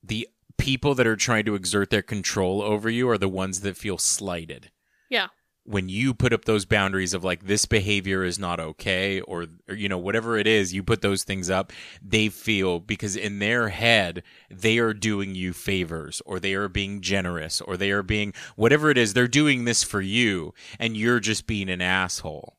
[0.04, 0.28] the
[0.58, 3.98] people that are trying to exert their control over you are the ones that feel
[3.98, 4.70] slighted.
[5.10, 5.28] Yeah.
[5.66, 9.76] When you put up those boundaries of like this behavior is not okay, or, or
[9.76, 11.72] you know whatever it is, you put those things up.
[12.02, 17.00] They feel because in their head they are doing you favors, or they are being
[17.00, 19.14] generous, or they are being whatever it is.
[19.14, 22.58] They're doing this for you, and you're just being an asshole.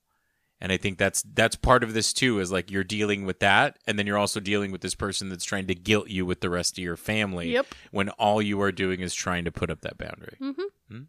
[0.60, 3.76] And I think that's that's part of this too is like you're dealing with that
[3.86, 6.48] and then you're also dealing with this person that's trying to guilt you with the
[6.48, 7.66] rest of your family Yep.
[7.90, 10.39] when all you are doing is trying to put up that boundary.
[10.40, 10.62] Mm-hmm.
[10.90, 11.02] Hmm?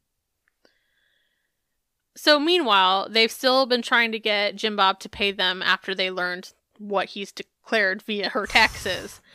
[2.16, 6.10] So meanwhile, they've still been trying to get Jim Bob to pay them after they
[6.10, 9.22] learned what he's declared via her taxes.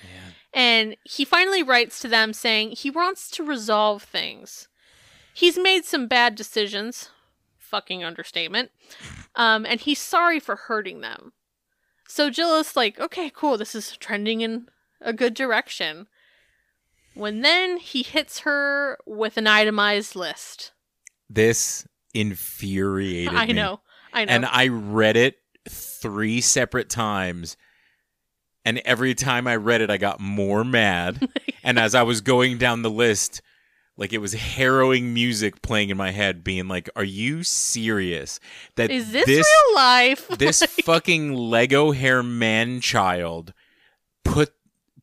[0.52, 4.66] And he finally writes to them saying he wants to resolve things.
[5.32, 7.10] He's made some bad decisions,
[7.56, 8.72] fucking understatement,
[9.36, 11.34] um, and he's sorry for hurting them.
[12.08, 14.66] So Jill is like, okay, cool, this is trending in
[15.00, 16.08] a good direction.
[17.14, 20.72] When then he hits her with an itemized list.
[21.28, 23.52] This infuriated I me.
[23.54, 23.80] know,
[24.12, 24.32] I know.
[24.32, 25.38] And I read it
[25.68, 27.56] three separate times.
[28.64, 31.28] And every time I read it, I got more mad.
[31.62, 33.40] and as I was going down the list,
[33.96, 38.40] like it was harrowing music playing in my head, being like, Are you serious?
[38.76, 40.28] That is this, real life?
[40.38, 43.52] this fucking Lego hair man child
[44.24, 44.52] put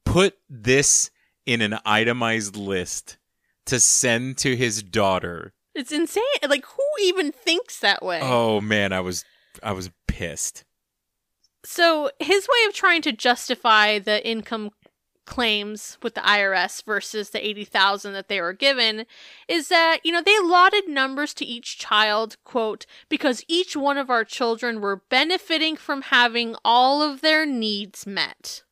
[0.04, 1.12] put this
[1.46, 3.18] in an itemized list
[3.66, 5.54] to send to his daughter.
[5.78, 6.24] It's insane.
[6.48, 8.20] Like, who even thinks that way?
[8.22, 9.24] Oh man, I was
[9.64, 10.64] I was pissed.
[11.64, 14.72] So his way of trying to justify the income
[15.26, 19.06] claims with the IRS versus the 80,000 that they were given
[19.48, 24.10] is that, you know, they allotted numbers to each child, quote, because each one of
[24.10, 28.64] our children were benefiting from having all of their needs met.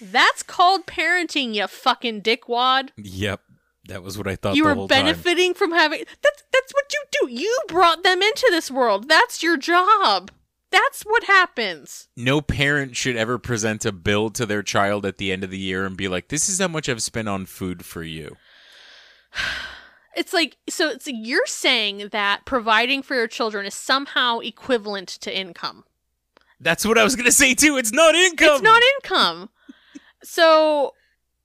[0.00, 2.90] That's called parenting, you fucking dickwad.
[2.96, 3.40] Yep.
[3.88, 5.04] That was what I thought you the were whole time.
[5.06, 7.32] benefiting from having that's that's what you do.
[7.32, 9.08] You brought them into this world.
[9.08, 10.30] That's your job.
[10.70, 12.08] That's what happens.
[12.14, 15.58] No parent should ever present a bill to their child at the end of the
[15.58, 18.36] year and be like, "This is how much I've spent on food for you."
[20.16, 25.36] It's like so it's you're saying that providing for your children is somehow equivalent to
[25.38, 25.84] income.
[26.58, 27.76] That's what I was gonna say too.
[27.76, 28.48] It's not income.
[28.54, 29.50] It's not income.
[30.24, 30.94] So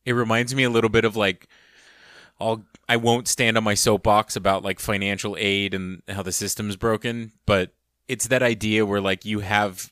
[0.05, 1.47] It reminds me a little bit of like
[2.43, 6.75] I'll I won't stand on my soapbox about like financial aid and how the system's
[6.75, 7.73] broken, but
[8.07, 9.91] it's that idea where like you have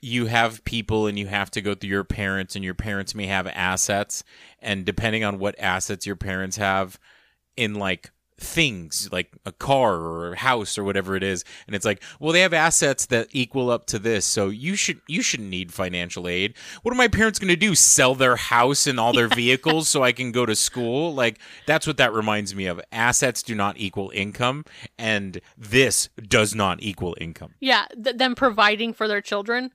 [0.00, 3.26] you have people and you have to go through your parents and your parents may
[3.26, 4.22] have assets
[4.60, 7.00] and depending on what assets your parents have
[7.56, 11.84] in like things like a car or a house or whatever it is and it's
[11.84, 15.48] like well they have assets that equal up to this so you should you shouldn't
[15.48, 19.12] need financial aid what are my parents going to do sell their house and all
[19.12, 22.80] their vehicles so i can go to school like that's what that reminds me of
[22.92, 24.64] assets do not equal income
[24.98, 29.72] and this does not equal income yeah, th- them providing for their children.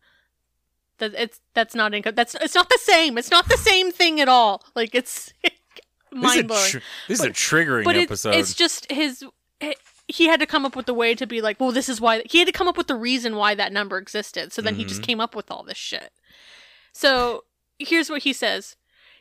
[1.00, 2.16] That it's that's not income.
[2.16, 3.18] That's it's not the same.
[3.18, 4.64] It's not the same thing at all.
[4.76, 5.34] Like it's
[6.14, 6.62] mind blowing.
[6.62, 8.36] this is a, tr- this is a triggering but episode.
[8.36, 9.24] it's just his
[10.08, 12.22] he had to come up with a way to be like well this is why
[12.30, 14.84] he had to come up with the reason why that number existed so then he
[14.86, 15.06] just Mhm.
[15.06, 16.12] came up with all this shit.
[16.92, 17.46] So
[17.80, 18.76] here's what he says.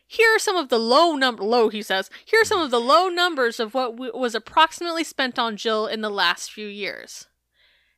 [0.06, 2.10] Here are some of the low number low he says.
[2.24, 5.86] Here are some of the low numbers of what w- was approximately spent on jill
[5.86, 7.27] in the last few years.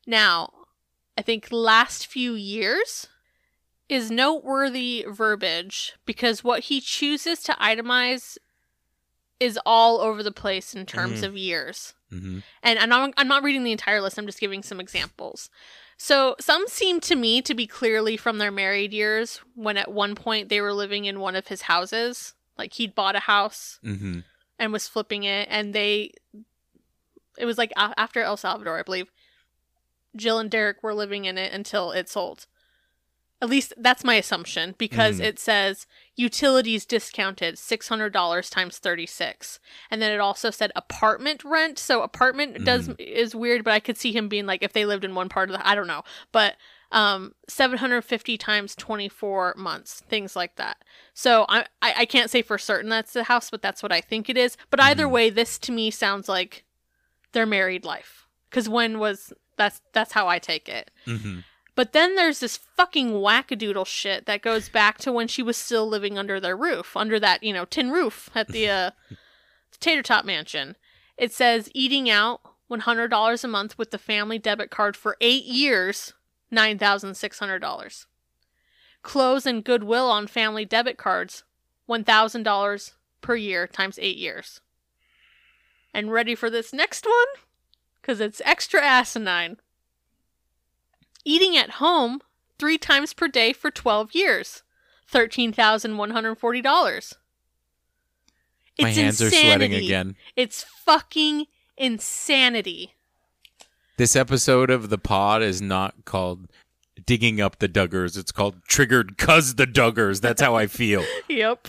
[0.07, 0.51] Now
[1.17, 3.07] i think last few years
[3.89, 8.37] is noteworthy verbiage because what he chooses to itemize
[9.41, 11.25] is all over the place in terms Mhm.
[11.25, 11.95] of years.
[12.11, 15.51] hmm And I'm not, I'm not reading the entire list, I'm just giving some examples.
[15.97, 20.15] So some seem to me to be clearly from their married years when at one
[20.15, 22.35] point they were living in one of his houses.
[22.59, 24.21] Like he'd bought a house hmm
[24.59, 26.13] and was flipping it, and they.
[27.37, 29.11] It was like after El Salvador, I believe.
[30.17, 32.47] Jill and Derick were living in it until it sold.
[33.45, 35.25] At least that's my assumption because Mhm.
[35.25, 39.61] it says utilities discounted $600 times 36.
[39.91, 41.79] And then it also said apartment rent.
[41.79, 45.05] So apartment does is weird, but I could see him being like if they lived
[45.05, 46.05] in one part of the I don't know.
[46.33, 46.57] But
[46.91, 50.77] um 750 times 24 months things like that
[51.13, 54.01] so I, I i can't say for certain that's the house but that's what i
[54.01, 55.11] think it is but either Mhm.
[55.11, 56.65] way this to me sounds like
[57.33, 61.41] their married life because when was that's that's how i take it hmm
[61.75, 65.89] but then there's this fucking wackadoodle shit that goes back to when she was still
[65.89, 68.91] living under their roof, under that, you know, tin roof at the uh,
[69.81, 70.77] Tater Tot Mansion.
[71.17, 72.41] It says eating out
[72.71, 76.15] $100 a month with the family debit card for eight years,
[76.53, 78.07] $9,600.
[79.03, 81.43] Clothes and goodwill on family debit cards,
[81.89, 84.61] $1,000 per year times eight years.
[85.93, 87.43] And ready for this next one?
[88.01, 89.59] Because it's extra asinine
[91.25, 92.21] eating at home
[92.59, 94.63] three times per day for 12 years
[95.13, 97.15] $13,140.
[98.81, 100.17] My It's hands are sweating again.
[100.37, 101.47] It's fucking
[101.77, 102.95] insanity.
[103.97, 106.49] This episode of the pod is not called
[107.07, 108.19] digging up the Duggars.
[108.19, 110.21] It's called triggered cuz the Duggars.
[110.21, 111.05] That's how I feel.
[111.29, 111.69] Yep.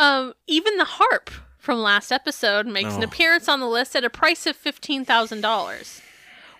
[0.00, 3.06] Um, even the harp from last episode makes an Oh.
[3.06, 6.00] appearance on the list at a price of $15,000.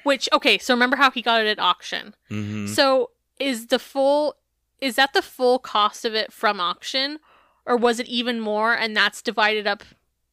[0.08, 2.14] Which, okay, so remember how he got it at auction.
[2.28, 4.34] hmm So is the full
[4.80, 7.18] is that the full cost of it from auction
[7.66, 9.82] or was it even more and that's divided up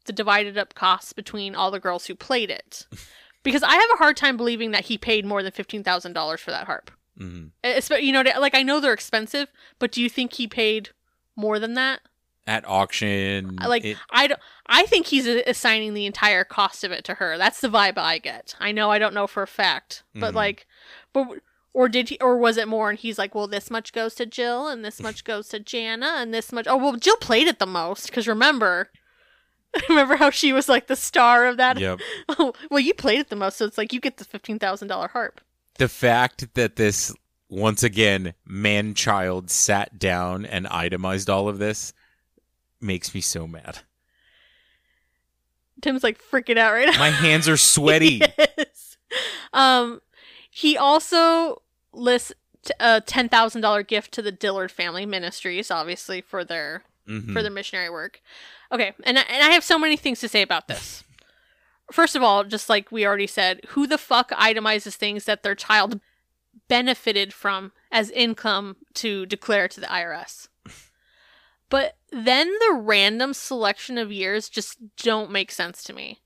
[0.06, 2.88] the divided up costs between all the girls who played it?
[3.44, 6.66] Because I have a hard time believing that he paid more than $15,000 for that
[6.66, 6.90] harp.
[7.16, 10.90] hmm Espe- You know, like I know they're expensive, but do you think he paid
[11.36, 12.00] more than that?
[12.48, 16.92] At auction, I- Like it- I don't I think he's assigning the entire cost of
[16.92, 17.38] it to her.
[17.38, 18.56] That's the vibe I get.
[18.60, 20.36] I know I don't know for a fact, but Mhm.
[20.36, 20.68] like
[21.14, 21.28] but
[21.74, 24.26] or did he or was it more and he's like, "Well, this much goes to
[24.26, 27.60] Jill and this much goes to Jana and this much Oh, well, Jill played it
[27.60, 28.90] the most cuz remember
[29.90, 31.78] Remember how she was like the star of that?
[31.78, 32.00] yep.
[32.30, 35.42] Oh, well, you played it the most, so it's like you get the $15,000 harp.
[35.78, 37.14] the fact that this
[37.50, 41.94] once again man child sat down and itemized all of this
[42.80, 43.80] makes me so mad.
[45.82, 46.98] Tim's like freaking out right now.
[47.00, 48.22] My hands are sweaty.
[48.58, 48.98] Yes.
[49.54, 50.02] Um,
[50.50, 51.62] he also
[51.94, 52.34] lists
[52.80, 57.34] a ten thousand dollar gift to the Dillard Family Ministries, obviously for their Mhm.
[57.34, 58.22] for their missionary work.
[58.72, 61.04] Okay, and I, and I have so many things to say about this.
[61.92, 65.54] First of all, just like we already said, who the fuck itemizes things that their
[65.54, 66.00] child
[66.68, 70.48] benefited from as income to declare to the IRS?
[71.76, 76.22] But then the random selection of years just don't make sense to me.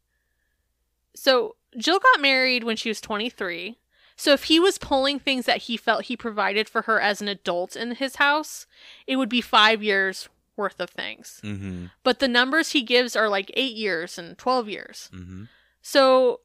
[1.15, 3.79] So Jill got married when she was 23.
[4.15, 7.27] So if he was pulling things that he felt he provided for her as an
[7.27, 8.67] adult in his house,
[9.07, 11.41] it would be five years worth of things.
[11.43, 11.89] Mhm.
[12.03, 15.09] But the numbers he gives are like eight years and 12 years.
[15.11, 15.47] Mhm.
[15.81, 16.41] So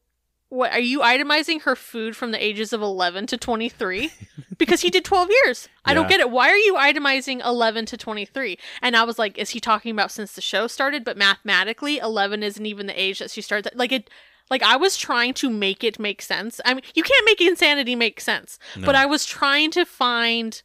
[0.55, 4.11] what are you itemizing her food from the ages of 11 to 23
[4.59, 5.69] because he did 12 years.
[5.85, 6.31] I don't get it.
[6.31, 10.13] Why are you itemizing 11 to 23 and i was like is he talking about
[10.13, 11.05] since the show started?
[11.05, 14.09] But mathematically 11 isn't even the age that she started like it
[14.51, 16.61] like i was trying to make it make sense.
[16.65, 18.59] I mean you can't make insanity make sense.
[18.77, 20.63] But i was trying to find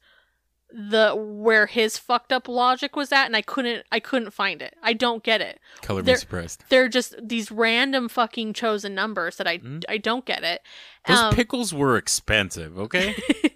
[0.71, 4.75] the where his fucked up logic was at and i couldn't i couldn't find it
[4.83, 6.63] i don't get it Color me surprised.
[6.69, 9.83] they're just these random fucking chosen numbers that I Mm.
[9.89, 10.61] I don't get it.
[11.07, 13.15] Those Um, pickles were expensive, okay?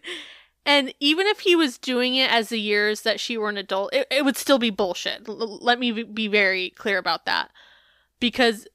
[0.66, 3.94] and even if he was doing it as the years that she were an adult,
[3.94, 5.28] it, it would still be bullshit.
[5.28, 7.52] L- let me be- be very clear about that,
[8.20, 8.68] because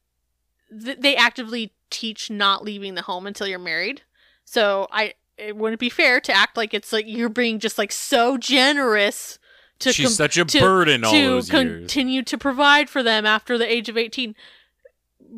[0.70, 4.02] th- they actively teach not leaving the home until you're married.
[4.44, 7.92] So I it wouldn't be fair to act like it's like you're being just like
[7.92, 9.38] so generous
[9.80, 11.62] to She's com- such a to- burden all to those years.
[11.80, 14.34] continue to provide for them after the age of 18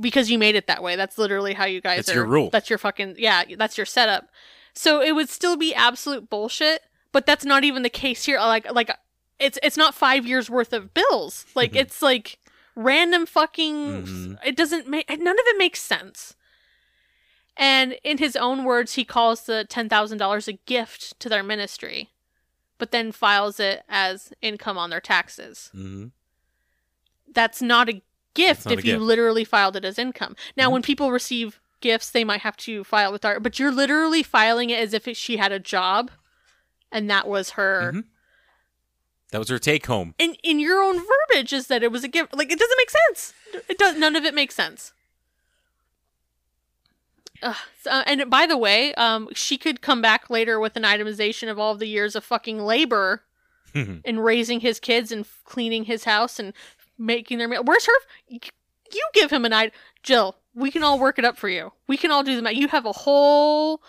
[0.01, 2.51] because you made it that way that's literally how you guys That's are your rule.
[2.51, 4.29] that's your fucking yeah that's your setup
[4.73, 6.83] so it would still be absolute bullshit
[7.13, 8.91] but that's not even the case here like like
[9.39, 11.81] it's it's not five years worth of bills like Mhm.
[11.81, 12.39] it's like
[12.77, 13.75] random fucking
[14.05, 14.39] Mhm.
[14.47, 16.35] it doesn't make none of it makes sense
[17.57, 22.11] and in his own words he calls the $10000 a gift to their ministry
[22.79, 26.13] but then files it as income on their taxes Mhm.
[27.33, 28.03] that's not a
[28.35, 29.03] gift not a if you gift.
[29.03, 30.37] literally filed it as income.
[30.57, 30.73] Now, Mhm.
[30.73, 34.71] when people receive gifts, they might have to file with art, but you're literally filing
[34.71, 36.11] it as if it, she had a job,
[36.93, 37.93] and that was her.
[37.93, 38.05] Mhm.
[39.33, 40.15] That was her take home.
[40.19, 42.35] In in your own verbiage is that it was a gift.
[42.35, 43.35] Like it doesn't make sense.
[43.69, 43.97] It does.
[43.97, 44.93] None of it makes sense.
[47.43, 47.57] Ugh.
[47.83, 51.51] So- uh, and by the way, um, she could come back later with an itemization
[51.51, 53.23] of all of the years of fucking labor
[53.75, 56.53] in raising his kids and cleaning his house and
[56.99, 57.63] making their meal.
[57.65, 57.93] Where's her?
[58.29, 58.41] You
[59.15, 59.73] give him an item,
[60.03, 60.37] Jill.
[60.55, 61.73] We can all work it up for you.
[61.87, 62.55] We can all do the math.
[62.55, 63.81] You have a whole.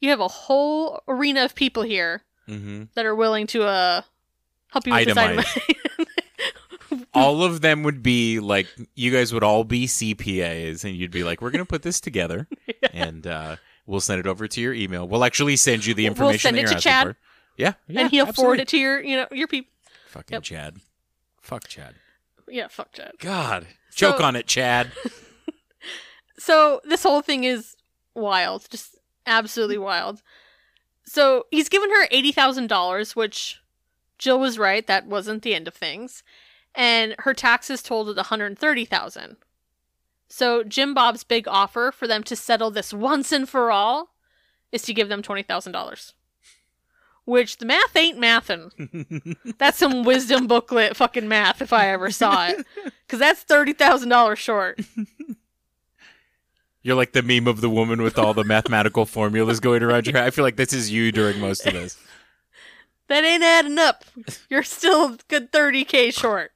[0.00, 4.02] you have a whole arena of people here hmm that are willing to uh
[4.70, 5.36] help you with Itemize.
[5.36, 5.75] this item.
[7.16, 11.24] all of them would be like you guys would all be CPAs and you'd be
[11.24, 12.46] like we're going to put this together
[12.92, 13.56] and uh,
[13.86, 15.08] we'll send it over to your email.
[15.08, 16.54] We'll actually send you the information.
[16.54, 17.06] We'll send it to Chad.
[17.08, 17.16] for.
[17.56, 19.70] Yeah, yeah, and he'll forward it to your, you know, your people.
[20.08, 20.42] Fucking Yep.
[20.42, 20.76] Chad.
[21.40, 21.94] Fuck Chad.
[22.48, 23.12] Yeah, fuck Chad.
[23.18, 23.66] God.
[23.90, 24.92] So- Choke on it, Chad.
[26.38, 27.76] So this whole thing is
[28.14, 30.20] wild, just absolutely wild.
[31.06, 33.60] So he's given her eighty thousand dollars, which
[34.18, 34.86] Jill was right.
[34.86, 36.22] That wasn't the end of things,
[36.76, 39.36] and her taxes totaled one hundred thirty thousand.
[40.28, 44.10] So Jim Bob's big offer for them to settle this once and for all
[44.70, 46.14] is to give them twenty thousand dollars.
[47.24, 49.36] Which the math ain't mathin'.
[49.58, 52.64] That's some wisdom booklet fucking math if I ever saw it.
[53.06, 54.80] Because that's thirty thousand dollars short.
[56.82, 60.16] You're like the meme of the woman with all the mathematical formulas going around your
[60.16, 60.26] head.
[60.26, 61.96] I feel like this is you during most of this.
[63.06, 64.04] That ain't adding up.
[64.50, 66.50] You're still a good 30k short.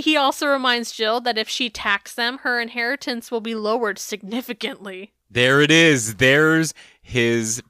[0.00, 5.12] He also reminds Jill that if she tax them, her inheritance will be lowered significantly.
[5.30, 6.16] There it is.
[6.16, 7.62] There's his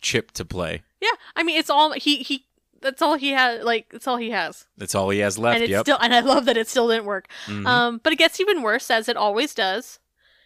[0.00, 0.82] chip to play.
[1.00, 2.46] Yeah, I mean it's all he he.
[2.82, 3.64] That's all he has.
[3.64, 5.56] Like that's all he has, That's all he has left.
[5.56, 5.82] and it's yep.
[5.84, 5.98] still.
[6.00, 7.26] And I love that it still didn't work.
[7.46, 7.66] Mhm.
[7.66, 9.98] Um, but it gets even worse as it always does.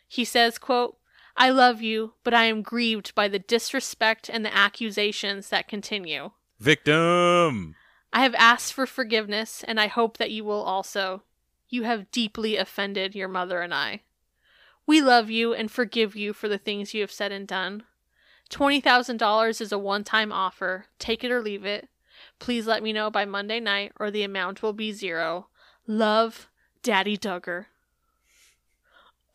[0.09, 0.97] He says, "quote
[1.36, 6.31] I love you, but I am grieved by the disrespect and the accusations that continue."
[6.59, 7.74] Victim.
[8.12, 11.22] I have asked for forgiveness, and I hope that you will also.
[11.68, 14.02] You have deeply offended your mother and I.
[14.86, 17.84] We love you and forgive you for the things you have said and done.
[18.50, 20.86] $20,000 is a one time offer.
[20.98, 21.88] Take it or leave it.
[22.40, 25.46] Please let me know by Monday night, or the amount will be zero.
[25.86, 26.48] Love,
[26.82, 27.66] Daddy Duggar.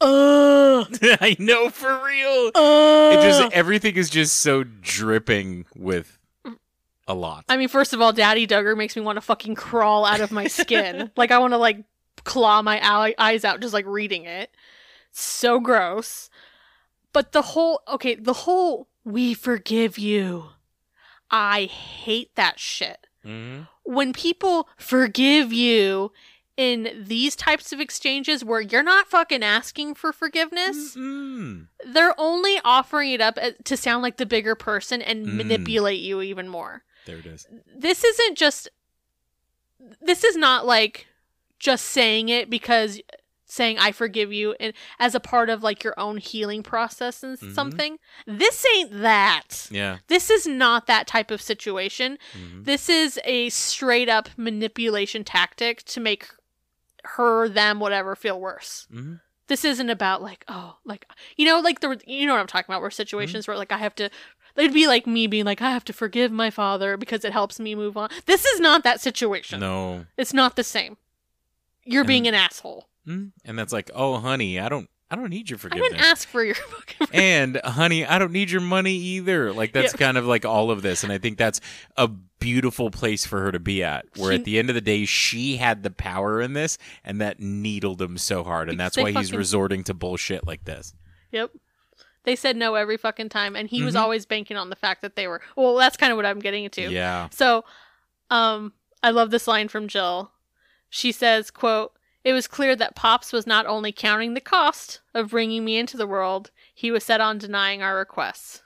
[0.01, 0.87] Ugh.
[1.21, 2.51] I know for real.
[2.53, 3.13] Ugh.
[3.13, 6.19] It just everything is just so dripping with
[7.07, 7.45] a lot.
[7.49, 10.31] I mean, first of all, Daddy Duggar makes me want to fucking crawl out of
[10.31, 11.11] my skin.
[11.17, 11.83] like I want to like
[12.23, 12.79] claw my
[13.17, 14.49] eyes out just like reading it.
[15.11, 16.29] So gross.
[17.13, 20.45] But the whole okay, the whole we forgive you.
[21.31, 23.07] I hate that shit.
[23.25, 23.67] Mhm.
[23.83, 26.11] When people forgive you
[26.57, 31.67] in these types of exchanges where you're not fucking asking for forgiveness, Mm.
[31.85, 35.33] they're only offering it up uh, to sound like the bigger person and Mm.
[35.33, 37.47] manipulate you even more There it is.
[37.75, 38.69] this isn't just
[40.01, 41.07] this is not like
[41.59, 42.99] just saying it because
[43.47, 47.37] saying I forgive you and as a part of like your own healing process and
[47.37, 47.53] Mhm.
[47.53, 47.99] something.
[48.25, 49.67] This ain't that.
[49.69, 49.99] Yeah.
[50.07, 52.17] This is not that type of situation.
[52.33, 52.65] Mhm.
[52.65, 56.27] This is a straight up manipulation tactic to make
[57.03, 58.87] her, them, whatever feel worse.
[58.91, 59.21] Mhm.
[59.47, 61.05] This isn't about like, oh, like
[61.37, 63.77] you know, like the you know what I'm talking about, where situations where like I
[63.77, 64.09] have to
[64.57, 67.59] it'd be like me being like, I have to forgive my father because it helps
[67.59, 68.09] me move on.
[68.25, 69.59] This is not that situation.
[69.59, 70.05] No.
[70.17, 70.97] It's not the same.
[71.83, 72.87] You're being an asshole.
[73.07, 73.31] Mm.
[73.43, 75.87] And that's like, oh, honey, I don't, I don't need your forgiveness.
[75.87, 79.53] I didn't ask for your fucking and honey, I don't need your money either.
[79.53, 79.99] Like that's Yeah.
[79.99, 81.61] kind of like all of this, and I think that's
[81.95, 84.05] a beautiful place for her to be at.
[84.17, 87.21] Where She- at the end of the day, she had the power in this, and
[87.21, 90.95] that needled him so hard, and that's why he's resorting to bullshit like this.
[91.31, 91.51] Yep.
[92.25, 93.99] They said no every fucking time, and he was Mhm.
[94.01, 95.41] always banking on the fact that they were.
[95.55, 96.91] Well, that's kind of what I'm getting into.
[96.91, 97.29] Yeah.
[97.31, 97.63] So,
[98.29, 98.73] um,
[99.03, 100.31] I love this line from Jill.
[100.89, 101.93] She says, "quote
[102.23, 105.95] It was clear that Pops was not only counting the cost of bringing me into
[105.95, 108.63] the world, he was set on denying our requests."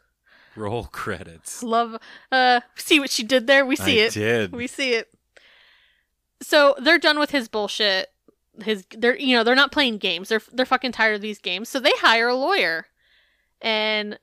[0.56, 1.62] Roll credits.
[1.62, 1.98] Love.
[2.32, 3.66] Uh, see what she did there.
[3.66, 4.14] We see I it.
[4.14, 4.52] did.
[4.54, 5.14] We see it.
[6.42, 8.12] So they're done with his bullshit.
[8.64, 10.30] His they're you know they're not playing games.
[10.30, 11.70] They're they're fucking tired of these games.
[11.70, 12.88] So they hire a lawyer,
[13.62, 14.18] and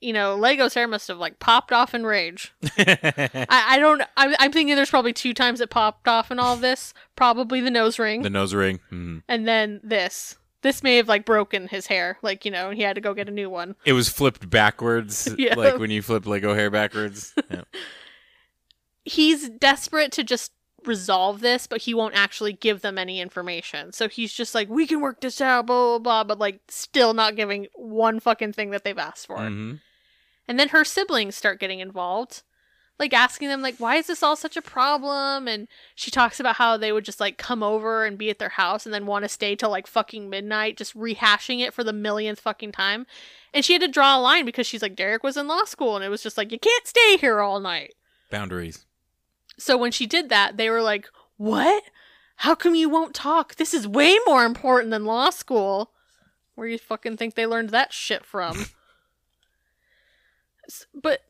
[0.00, 2.52] you know Lego's hair must have like popped off in rage.
[2.78, 4.02] I, I don't.
[4.16, 6.92] I'm, I'm thinking there's probably two times it popped off in all of this.
[7.16, 8.80] Probably the nose ring, the nose ring.
[8.92, 9.22] Mhm.
[9.28, 10.36] and then this.
[10.62, 13.14] This may have like broken his hair, like you know, and he had to go
[13.14, 13.76] get a new one.
[13.84, 15.54] It was flipped backwards, Yeah.
[15.54, 17.32] like when you flip Lego hair backwards.
[17.50, 17.62] Yeah.
[19.04, 20.52] he's desperate to just
[20.86, 23.92] resolve this, but he won't actually give them any information.
[23.92, 27.14] So he's just like, we can work this out, blah, blah, blah, but like still
[27.14, 29.38] not giving one fucking thing that they've asked for.
[29.38, 29.80] Mhm.
[30.48, 32.42] And then her siblings start getting involved,
[32.98, 35.48] like asking them, like, why is this all such a problem?
[35.48, 38.50] And she talks about how they would just like come over and be at their
[38.50, 41.92] house and then want to stay till like fucking midnight, just rehashing it for the
[41.92, 43.06] millionth fucking time.
[43.52, 45.96] And she had to draw a line because she's like, Derick was in law school,
[45.96, 47.94] and it was just like, you can't stay here all night.
[48.30, 48.85] Boundaries.
[49.58, 51.82] So when she did that, they were like, What?
[52.40, 53.54] How come you won't talk?
[53.54, 55.92] This is way more important than law school.
[56.54, 58.66] Where you fucking think they learned that shit from?
[60.92, 61.20] But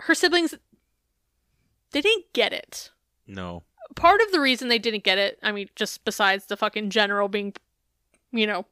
[0.00, 0.54] her siblings,
[1.92, 2.90] they didn't get it.
[3.26, 3.64] No.
[3.94, 7.28] Part of the reason they didn't get it, I mean, just besides the fucking general
[7.28, 7.52] being,
[8.32, 8.64] you know,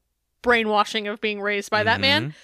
[0.42, 2.34] brainwashing of being raised by that man,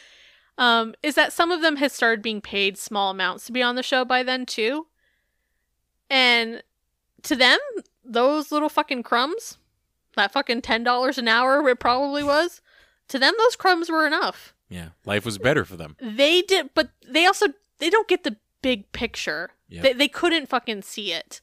[0.59, 3.77] um, is that some of them had started being paid small amounts to be on
[3.77, 4.87] the show by then too.
[6.13, 6.63] And
[7.23, 7.59] to them,
[8.05, 9.57] those little fucking crumbs,
[10.15, 12.61] that fucking ten dollars an hour it probably was,
[13.09, 14.53] to them those crumbs were enough.
[14.69, 14.91] Yeah.
[15.07, 15.97] Life was better for them.
[16.01, 17.47] They did but they also
[17.79, 19.51] they don't get the big picture.
[19.71, 19.83] Yep.
[19.83, 21.41] They they couldn't fucking see it.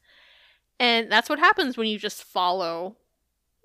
[0.80, 2.96] And that's what happens when you just follow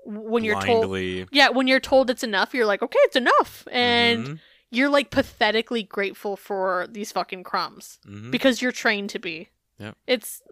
[0.06, 0.98] when you're told
[1.32, 4.38] Yeah, when you're told it's enough, you're like, "Okay, it's enough." And Mhm.
[4.70, 8.30] you're like pathetically grateful for these fucking crumbs Mhm.
[8.30, 9.48] because you're trained to be.
[9.78, 9.96] Yep.
[10.06, 10.42] It's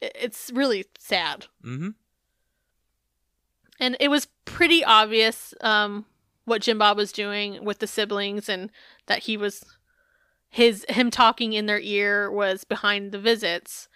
[0.00, 1.46] it's really sad.
[1.64, 1.94] Mhm.
[3.78, 6.06] And it was pretty obvious um
[6.44, 8.70] what Jim Bob was doing with the siblings and
[9.06, 9.64] that he was
[10.48, 13.88] his him talking in their ear was behind the visits.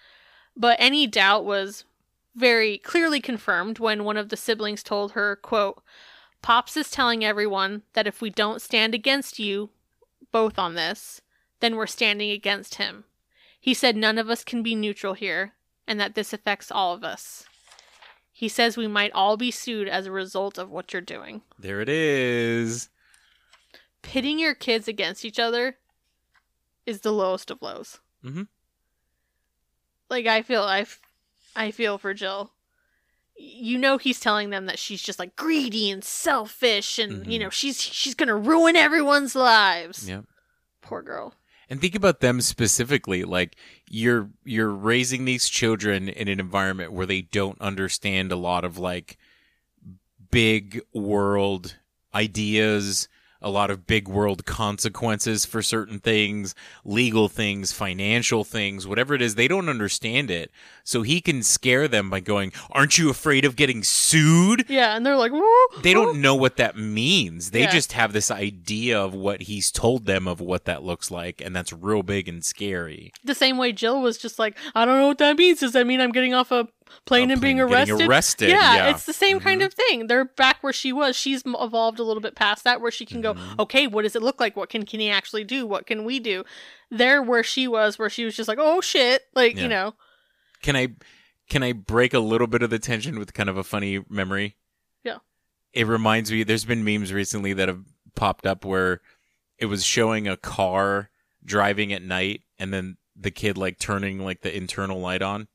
[0.57, 1.85] But any doubt was
[2.35, 5.83] very clearly confirmed when one of the siblings told her, quote,
[6.43, 9.71] Pops is telling everyone that if we don't stand against you
[10.33, 11.21] both on this,
[11.61, 13.05] then we're standing against him.
[13.61, 15.55] He said none of us can be neutral here,
[15.91, 17.45] and that this affects all of us.
[18.33, 21.43] He says we might all be sued as a result of what you're doing.
[21.59, 22.89] There it is.
[24.03, 25.79] Pitting your kids against each other
[26.87, 27.99] is the lowest of lows.
[28.25, 28.47] Mhm.
[30.09, 31.01] Like I feel I, f-
[31.57, 32.53] I feel for Jill.
[33.37, 37.43] You know he's telling them that she's just like greedy and selfish, and you Mhm.
[37.45, 40.09] know she's she's gonna ruin everyone's lives.
[40.09, 40.25] Yep.
[40.83, 41.35] Poor girl.
[41.71, 43.23] And think about them specifically.
[43.23, 43.55] Like
[43.89, 48.77] you're you're raising these children in an environment where they don't understand a lot of
[48.77, 49.17] like
[50.33, 51.77] big world
[52.13, 53.09] ideas,
[53.43, 56.55] a lot of big world consequences for certain things,
[56.85, 60.51] legal things, financial things, whatever it is, they don't understand it.
[60.85, 65.05] So he can scare them by going, "Aren't you afraid of getting sued?" Yeah, and
[65.07, 67.51] they're like, "Whoa, They don't know what that means.
[67.53, 67.71] They Yeah.
[67.73, 71.55] just have this idea of what he's told them of what that looks like, and
[71.55, 73.13] that's real big and scary.
[73.25, 75.61] the same way Jill was just like, I don't know what that means.
[75.61, 76.67] Does that mean I'm getting off a
[77.07, 78.09] plane and being plane getting arrested?
[78.09, 78.91] arrested, Yeah, yeah.
[78.91, 79.67] it's the same kind Mhm.
[79.67, 80.07] of thing.
[80.07, 81.17] They're back where she was.
[81.17, 83.23] She's evolved a little bit past that, where she can Mhm.
[83.57, 84.57] go, okay, what does it look like?
[84.57, 85.67] What can can he actually do?
[85.67, 86.45] What can we do?
[86.91, 89.63] They're where she was, where she was just like, oh shit, like Yeah.
[89.63, 89.95] you know,
[90.63, 90.89] Can I
[91.49, 94.57] can I break a little bit of the tension with kind of a funny memory?
[95.03, 95.19] Yeah.
[95.73, 97.85] It reminds me there's been memes recently that have
[98.15, 99.01] popped up where
[99.59, 101.11] it was showing a car
[101.45, 105.49] driving at night and then the kid like turning like the internal light on.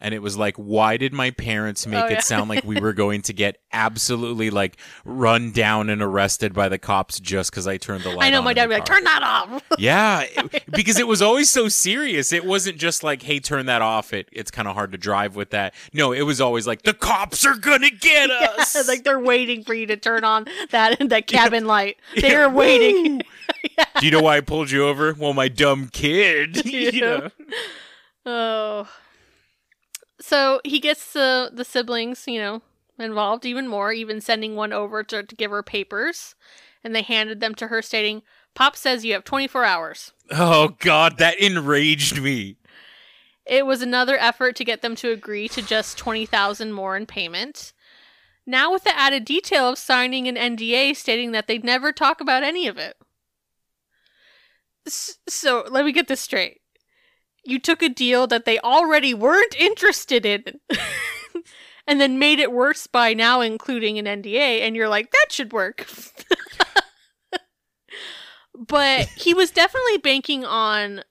[0.00, 2.20] And it was like, why did my parents make Oh, it yeah.
[2.20, 6.78] sound like we were going to get absolutely like run down and arrested by the
[6.78, 8.22] cops just because I turned the light on?
[8.24, 9.62] I know my dad would be like, turn that off.
[9.78, 12.32] Yeah, it- because it was always so serious.
[12.32, 15.36] It wasn't just like, "Hey, turn that off." It it's kind of hard to drive
[15.36, 15.74] with that.
[15.92, 19.72] No, it was always like, "The cops are gonna get us." like they're waiting for
[19.74, 21.96] you to turn on that that cabin light.
[22.20, 23.22] They're waiting.
[23.98, 25.14] Do you know why I pulled you over?
[25.18, 26.64] Well, my dumb kid.
[26.66, 27.30] you know?
[28.26, 28.88] Oh.
[30.20, 32.62] So he gets the the siblings, you know,
[32.98, 36.34] involved even more, even sending one over to, to give her papers.
[36.82, 38.22] And they handed them to her, stating,
[38.54, 40.12] Pop says you have 24 hours.
[40.30, 42.56] Oh God, that enraged me.
[43.44, 47.72] It was another effort to get them to agree to just 20,000 more in payment.
[48.46, 52.42] Now with the added detail of signing an NDA stating that they'd never talk about
[52.42, 52.96] any of it.
[54.86, 56.59] S- So, let me get this straight.
[57.44, 60.60] You took a deal that they already weren't interested in.
[61.86, 65.52] and then made it worse by now including an NDA and you're like that should
[65.52, 65.86] work.
[68.68, 71.02] but he was definitely banking on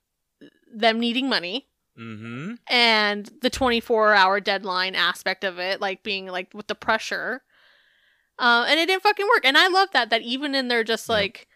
[0.73, 1.65] them needing money
[1.99, 2.53] Mm-hmm.
[2.69, 7.41] and the 24 hour deadline aspect of it like being like with the pressure
[8.37, 11.09] uh, and it didn't fucking work and i love that that even in their just
[11.09, 11.49] like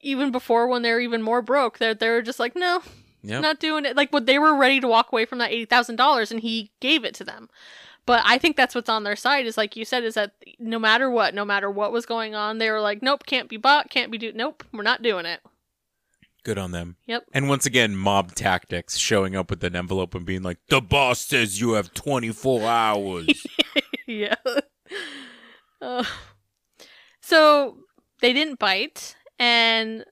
[0.00, 2.82] even before when they're even more broke they're they're just like no
[3.24, 3.42] Yep.
[3.42, 6.40] not doing it like what they were ready to walk away from that $80000 and
[6.40, 7.48] he gave it to them
[8.06, 10.78] but i think that's what's on their side is like you said is that no
[10.78, 13.88] matter what no matter what was going on they were like nope can't be bought
[13.88, 15.40] can't be do nope we're not doing it
[16.44, 16.96] Good on them.
[17.06, 17.24] Yep.
[17.32, 21.20] And once again, mob tactics, showing up with an envelope and being like, "The boss
[21.20, 23.46] says you have 24 hours."
[24.06, 24.34] yeah.
[25.80, 26.04] Uh,
[27.22, 27.78] so
[28.20, 30.04] they didn't bite, and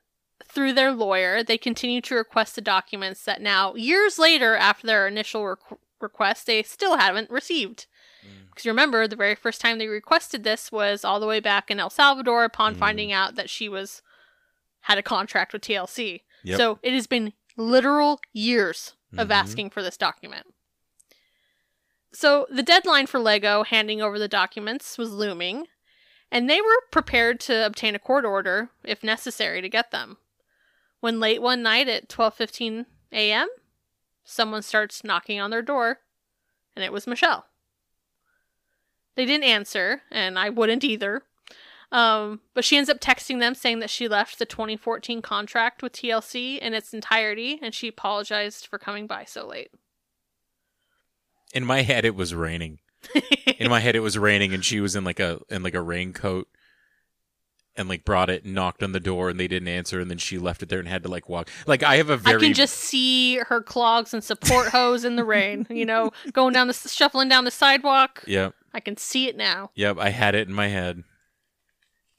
[0.54, 5.06] through their lawyer, they continue to request the documents that now, years later, after their
[5.08, 7.86] initial requ- request, they still haven't received.
[8.50, 11.80] Because remember, the very first time they requested this was all the way back in
[11.80, 12.78] El Salvador upon Mm.
[12.78, 14.02] finding out that she was
[14.86, 16.22] had a contract with TLC.
[16.44, 16.58] Yep.
[16.58, 19.32] So it has been literal years of Mhm.
[19.34, 20.46] asking for this document.
[22.12, 25.68] So the deadline for Lego handing over the documents was looming,
[26.30, 30.18] and they were prepared to obtain a court order if necessary to get them.
[31.02, 33.48] When late one night at 12:15 a.m.,
[34.22, 35.98] someone starts knocking on their door,
[36.76, 37.46] and it was Michelle.
[39.16, 41.24] They didn't answer, and I wouldn't either.
[41.90, 45.94] Um, but she ends up texting them saying that she left the 2014 contract with
[45.94, 49.72] TLC in its entirety, and she apologized for coming by so late.
[51.52, 52.78] In my head, it was raining.
[53.58, 55.82] In my head, it was raining, and she was in like a in like a
[55.82, 56.46] raincoat,
[57.76, 60.18] and like brought it, and knocked on the door, and they didn't answer, and then
[60.18, 61.48] she left it there and had to like walk.
[61.66, 65.16] Like I have a very I can just see her clogs and support hose in
[65.16, 68.22] the rain, you know, going down the shuffling down the sidewalk.
[68.26, 69.70] Yep, I can see it now.
[69.74, 69.98] yep.
[69.98, 71.04] I had it in my head.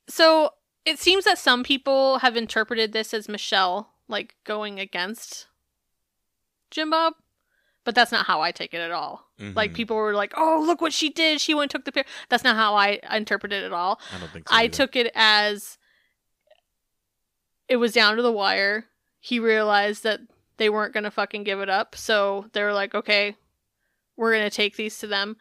[0.07, 0.51] So
[0.85, 5.47] it seems that some people have interpreted this as Michelle like going against
[6.71, 7.13] Jim Bob,
[7.83, 9.22] but that's not how I take it at all.
[9.39, 9.75] Like Mhm.
[9.75, 11.41] people were like, "Oh, look what she did!
[11.41, 13.99] She went and took the picture." That's not how I interpreted it at all.
[14.15, 14.55] I don't think so.
[14.55, 14.73] I either.
[14.73, 15.77] took it as
[17.67, 18.85] it was down to the wire.
[19.19, 20.19] He realized that
[20.57, 21.95] they weren't going to fucking give it up.
[21.95, 23.35] So they were like, okay,
[24.15, 25.37] we're going to take these to them.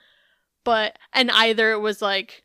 [0.65, 2.45] But, and either it was like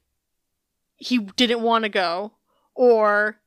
[0.97, 2.33] he didn't want to go,
[2.75, 3.39] or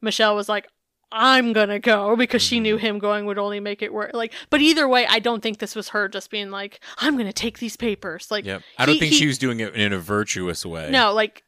[0.00, 0.66] Michelle was like,
[1.14, 2.86] I'm to go because she knew mm-hmm.
[2.86, 4.10] him going would only make it work.
[4.12, 7.32] Like, but either way, I don't think this was her just being like, I'm to
[7.32, 8.32] take these papers.
[8.32, 8.62] Like, Yep.
[8.76, 10.90] I don't he- think he- she was doing it in a virtuous way.
[10.90, 11.43] no, like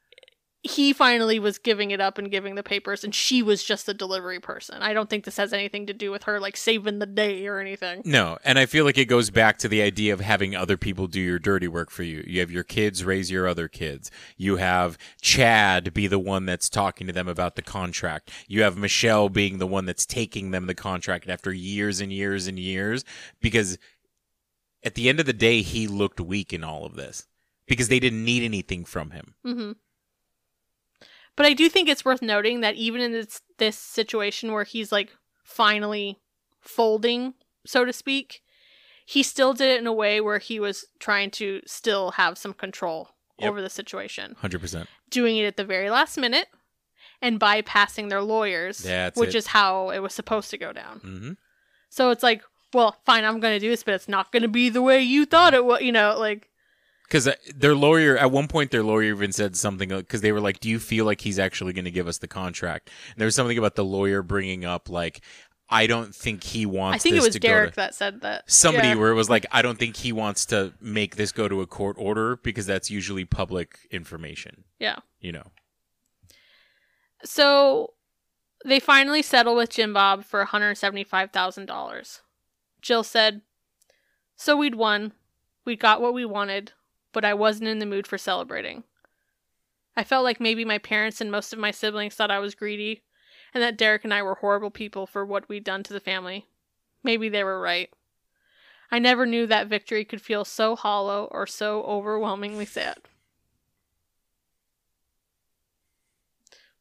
[0.66, 3.94] he finally was giving it up and giving the papers, and she was just the
[3.94, 4.82] delivery person.
[4.82, 7.59] I don't think this has anything to do with her like saving the day or
[7.59, 8.02] anything.
[8.05, 11.06] No, and I feel like it goes back to the idea of having other people
[11.06, 12.24] do your dirty work for you.
[12.26, 14.10] You have your kids raise your other kids.
[14.36, 18.30] You have Chad be the one that's talking to them about the contract.
[18.48, 22.47] You have Michelle being the one that's taking them the contract after years and years
[22.47, 23.05] and years
[23.40, 23.78] because
[24.82, 27.26] at the end of the day he looked weak in all of this
[27.66, 29.34] because they didn't need anything from him.
[29.44, 29.72] hmm
[31.37, 34.91] But I do think it's worth noting that even in this this situation where he's
[34.93, 35.11] like
[35.45, 36.19] finally
[36.61, 37.35] folding,
[37.67, 38.43] so to speak,
[39.07, 42.53] he still did it in a way where he was trying to still have some
[42.53, 43.51] control Yep.
[43.51, 44.35] over the situation.
[44.41, 44.87] 100%.
[45.11, 46.49] doing it at the very last minute
[47.23, 49.39] and bypassing their lawyers, That's which it.
[49.39, 51.01] is how it was supposed to go down.
[51.01, 51.37] Mhm.
[51.91, 52.43] So it's like,
[52.73, 55.03] well, fine, I'm going to do this, but it's not going to be the way
[55.03, 56.49] you thought it was, you know, like,
[57.09, 60.33] Because uh, their lawyer, at one point, their lawyer even said something uh, because they
[60.33, 63.16] were like, "Do you feel like he's actually going to give us the contract?" And
[63.19, 65.20] there was something about the lawyer bringing up like,
[65.70, 68.51] "I don't think he wants." To I think it was Derick to- that said that.
[68.51, 68.95] somebody Yeah.
[68.97, 71.66] where it was like, "I don't think he wants to make this go to a
[71.66, 74.97] court order because that's usually public information." Yeah.
[75.20, 75.53] You know.
[77.24, 77.95] So
[78.65, 82.20] they finally settle with Jim Bob for $175,000.
[82.83, 83.43] Jill said,
[84.37, 85.12] So we'd won.
[85.65, 86.73] We got what we wanted,
[87.16, 88.84] but I wasn't in the mood for celebrating.
[89.97, 93.05] I felt like maybe my parents and most of my siblings thought I was greedy,
[93.55, 96.47] and that Derick and I were horrible people for what we'd done to the family.
[97.02, 97.88] Maybe they were right.
[98.90, 102.98] I never knew that victory could feel so hollow or so overwhelmingly sad.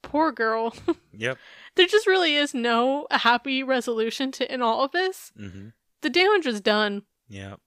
[0.01, 0.75] Poor girl.
[1.17, 1.37] Yep.
[1.75, 5.31] there just really is no happy resolution to in all of this.
[5.39, 5.69] Mm-hmm.
[6.01, 7.03] The damage was done.
[7.29, 7.61] Yep.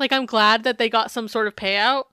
[0.00, 2.04] Like I'm glad that they got some sort of payout,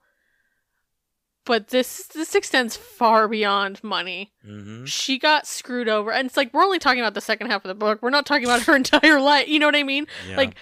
[1.45, 4.33] but this this extends far beyond money.
[4.45, 4.85] Mm-hmm.
[4.85, 7.69] She got screwed over, and it's like we're only talking about the second half of
[7.69, 7.99] the book.
[8.01, 9.47] We're not talking about her entire life.
[9.47, 10.05] You know what I mean?
[10.29, 10.37] Yeah.
[10.37, 10.55] Like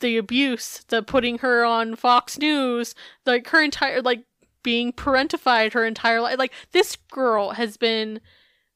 [0.00, 2.94] the abuse, the putting her on Fox News,
[3.26, 4.24] like her entire like
[4.62, 6.38] being parentified her entire life.
[6.38, 8.20] Like this girl has been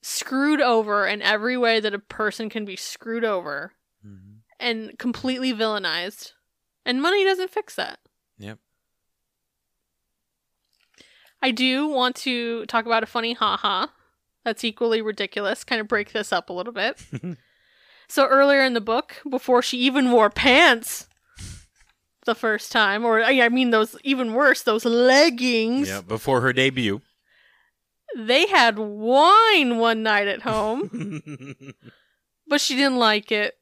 [0.02, 3.72] screwed over in every way that a person can be screwed over
[4.06, 4.38] Mhm.
[4.60, 6.32] and completely villainized.
[6.88, 7.98] And money doesn't fix that.
[8.38, 8.58] Yep.
[11.42, 13.88] I do want to talk about a funny haha
[14.42, 16.98] that's equally ridiculous, kind of break this up a little bit.
[18.08, 21.06] so earlier in the book, before she even wore pants
[22.24, 26.00] the first time, or I I mean those even worse, those leggings, Yeah.
[26.00, 27.02] Before her debut.
[28.16, 31.62] they had wine one night at home,
[32.48, 33.58] but she didn't like it.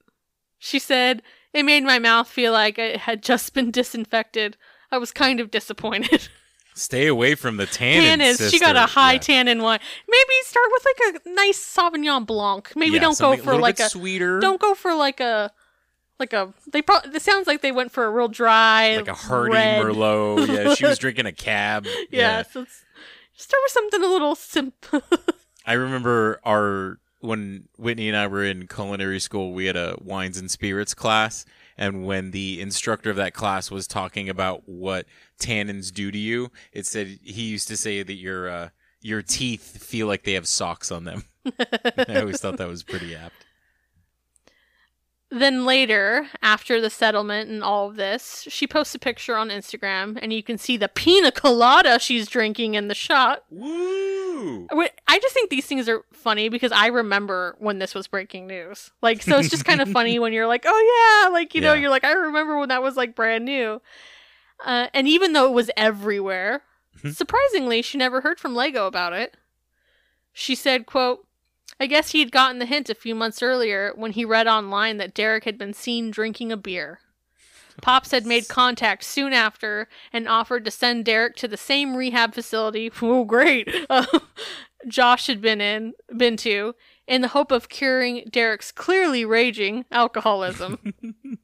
[0.58, 1.22] She said,
[1.56, 4.56] it made my mouth feel like it had just been disinfected.
[4.92, 6.28] I was kind of disappointed.
[6.74, 8.20] Stay away from the tannin.
[8.20, 8.50] Tannins.
[8.50, 9.18] She got a high Yeah.
[9.18, 9.80] tannin wine.
[10.06, 12.70] Maybe start with like a nice Sauvignon Blanc.
[12.76, 14.40] Maybe Yeah, don't go for little like a sweeter.
[14.40, 15.50] don't go for like a
[16.20, 19.14] like a they probably it sounds like they went for a real dry like a
[19.14, 19.84] hearty red.
[19.86, 20.46] Merlot.
[20.48, 21.86] Yeah, she was drinking a cab.
[22.10, 22.84] Yeah, so it's,
[23.34, 25.02] start with something a little simple.
[25.66, 30.38] I remember our when Whitney and I were in culinary school, we had a wines
[30.38, 31.44] and spirits class,
[31.76, 35.06] and when the instructor of that class was talking about what
[35.38, 38.68] tannins do to you, it said he used to say that your uh,
[39.00, 41.24] your teeth feel like they have socks on them.
[41.46, 43.45] I always thought that was pretty apt.
[45.36, 50.18] Then later, after the settlement and all of this, she posts a picture on Instagram,
[50.22, 53.44] and you can see the pina colada she's drinking in the shot.
[53.50, 54.66] Woo!
[55.06, 58.92] I just think these things are funny because I remember when this was breaking news.
[59.02, 61.74] Like, so it's just kind of funny when you're like, oh yeah, like, you know,
[61.74, 63.82] you're like, I remember when that was like brand new.
[64.64, 66.62] Uh, and even though it was everywhere,
[67.12, 69.36] surprisingly, she never heard from Lego about it.
[70.32, 71.25] She said, quote,
[71.78, 75.14] I guess he'd gotten the hint a few months earlier when he read online that
[75.14, 77.00] Derick had been seen drinking a beer.
[77.82, 82.34] Pops had made contact soon after and offered to send Derick to the same rehab
[82.34, 82.90] facility.
[83.02, 83.68] Oh, great!
[83.90, 84.06] Uh,
[84.88, 86.74] Josh had been in, been to,
[87.06, 90.94] in the hope of curing Derick's clearly raging alcoholism.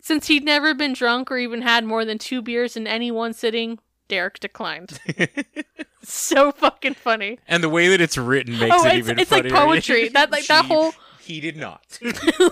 [0.00, 3.32] Since he'd never been drunk or even had more than two beers in any one
[3.32, 3.78] sitting,
[4.08, 5.00] Derick declined.
[6.02, 7.38] so fucking funny.
[7.48, 10.08] And the way that it's written makes oh, it it's, even it's like poetry.
[10.16, 11.98] That like that whole He did not.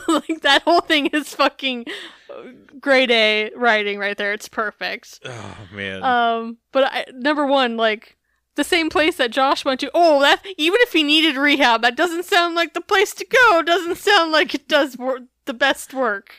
[0.09, 1.86] like that whole thing is fucking
[2.31, 2.43] uh,
[2.81, 4.32] grade A writing right there.
[4.32, 5.20] It's perfect.
[5.24, 6.02] oh man.
[6.02, 8.16] Um, but I, number one, like
[8.56, 9.90] the same place that Josh went to.
[9.94, 13.62] Oh, that even if he needed rehab, that doesn't sound like the place to go.
[13.62, 16.35] Doesn't sound like it does wor- the best work.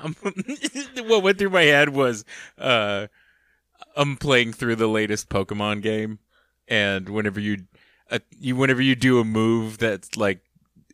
[0.00, 0.16] Um,
[1.06, 2.24] what went through my head was
[2.58, 3.06] uh,
[3.96, 6.18] I'm playing through the latest Pokemon game,
[6.68, 7.64] and whenever you,
[8.10, 10.40] uh, you whenever you do a move that's like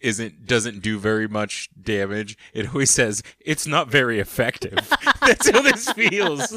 [0.00, 4.92] isn't doesn't do very much damage, it always says it's not very effective.
[5.20, 6.52] that's how this feels.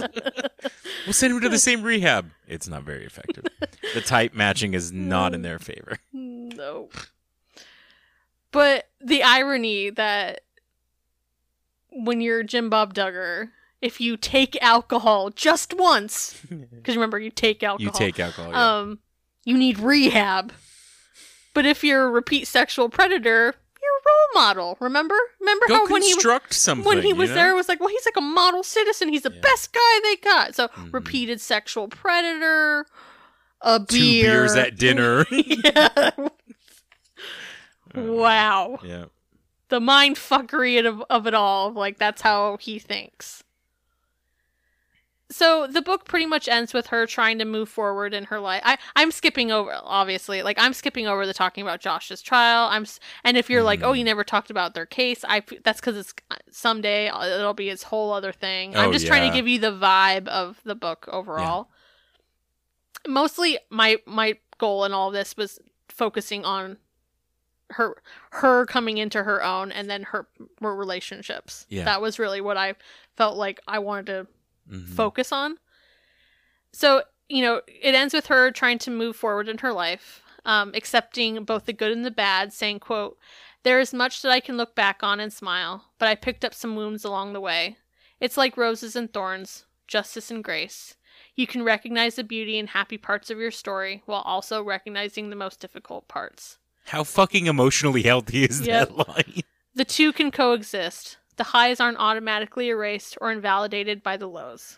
[1.05, 2.31] we'll send him to the same rehab.
[2.47, 3.45] It's not very effective.
[3.93, 5.99] The type matching is not in their favor.
[6.11, 6.89] no.
[8.51, 10.41] But the irony that
[11.91, 13.49] when you're Jim Bob Duggar,
[13.83, 18.51] if you take alcohol just once, because remember you take alcohol, You take alcohol.
[18.51, 18.77] yeah.
[18.79, 18.99] um,
[19.45, 20.53] you need rehab.
[21.53, 24.77] But if you're a repeat sexual predator, you're a role model.
[24.79, 25.15] Remember?
[25.39, 26.85] Remember Go how when he construct something.
[26.85, 27.35] when he was know?
[27.35, 29.09] there, it was like, well, he's like a model citizen.
[29.09, 29.41] He's the Yeah.
[29.41, 30.55] best guy they got.
[30.55, 30.93] So Mhm.
[30.93, 32.85] repeated sexual predator,
[33.61, 35.25] a beer, Two beers at dinner.
[35.31, 36.09] yeah.
[37.95, 39.05] wow, yeah.
[39.69, 41.71] the mind fuckery of, of it all.
[41.71, 43.42] Like that's how he thinks.
[45.33, 48.61] So the book pretty much ends with her trying to move forward in her life.
[48.63, 50.43] I I'm skipping over obviously.
[50.43, 52.67] Like I'm skipping over the talking about Josh's trial.
[52.69, 52.85] I'm
[53.23, 56.13] and if you're like, "Oh, you never talked about their case." I that's cuz it's
[56.51, 58.75] someday uh, it'll be its whole other thing.
[58.75, 61.69] I'm Oh, just trying to give you the vibe of the book overall.
[63.07, 66.77] Mostly my my goal in all this was focusing on
[67.71, 67.95] her
[68.31, 70.27] her coming into her own and then her,
[70.61, 71.65] her relationships.
[71.69, 71.85] Yeah.
[71.85, 72.75] That was really what I
[73.17, 74.27] felt like I wanted to
[74.69, 74.87] Mhm.
[74.95, 75.57] focus on.
[76.71, 80.71] So, you know, it ends with her trying to move forward in her life, um,
[80.73, 83.17] accepting both the good and the bad, saying, quote,
[83.63, 86.53] There is much that I can look back on and smile, but I picked up
[86.53, 87.77] some wounds along the way.
[88.19, 90.95] It's like roses and thorns, justice and grace.
[91.35, 95.35] You can recognize the beauty and happy parts of your story while also recognizing the
[95.35, 96.57] most difficult parts.
[96.87, 98.89] How fucking emotionally healthy is Yep.
[98.89, 99.43] that line?
[99.75, 101.17] The two can coexist.
[101.37, 104.77] The highs aren't automatically erased or invalidated by the lows.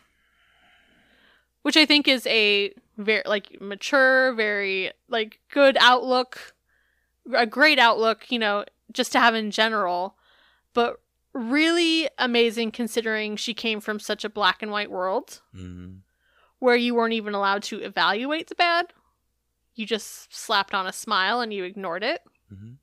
[1.63, 6.53] Which I think is a very like mature, very like good outlook,
[7.33, 10.15] a great outlook, you know, just to have in general,
[10.73, 11.01] but
[11.33, 16.01] really amazing considering she came from such a black and white world Mhm.
[16.59, 18.93] where you weren't even allowed to evaluate the bad.
[19.73, 22.23] You just slapped on a smile and you ignored it.
[22.53, 22.77] Mhm.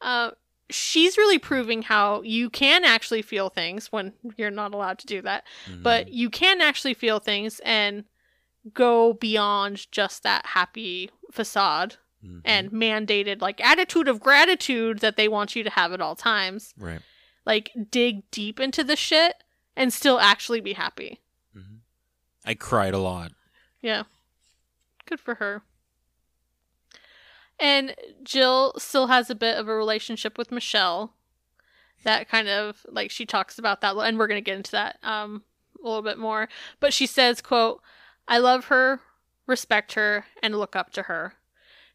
[0.00, 0.32] Uh,
[0.70, 5.20] she's really proving how you can actually feel things when you're not allowed to do
[5.22, 5.44] that,
[5.82, 6.14] but Mm-hmm.
[6.14, 8.04] you can actually feel things and
[8.72, 12.40] go beyond just that happy facade Mhm.
[12.46, 16.72] and mandated like attitude of gratitude that they want you to have at all times.
[16.78, 17.02] right.
[17.44, 19.44] Like dig deep into the shit
[19.76, 21.20] and still actually be happy.
[21.54, 21.80] Mhm.
[22.46, 23.32] I cried a lot.
[23.82, 24.04] Yeah.
[25.04, 25.62] Good for her.
[27.58, 31.14] And Jill still has a bit of a relationship with Michelle.
[32.02, 34.98] That kind of like she talks about that and we're going to get into that
[35.02, 35.42] um
[35.82, 36.48] a little bit more.
[36.80, 37.80] But she says, quote,
[38.26, 39.00] "I love her,
[39.46, 41.34] respect her, and look up to her.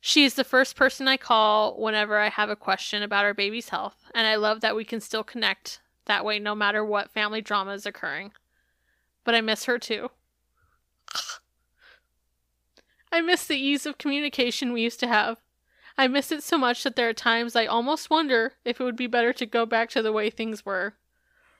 [0.02, 3.70] She is the first person I call whenever I have a question about our baby's
[3.70, 7.42] health, and I love that we can still connect that way no matter what family
[7.42, 8.32] drama is occurring.
[9.24, 10.12] But I miss her too."
[13.12, 15.40] I miss the ease of communication we used to have.
[16.00, 18.96] I miss it so much that there are times I almost wonder if it would
[18.96, 20.94] be better to go back to the way things were.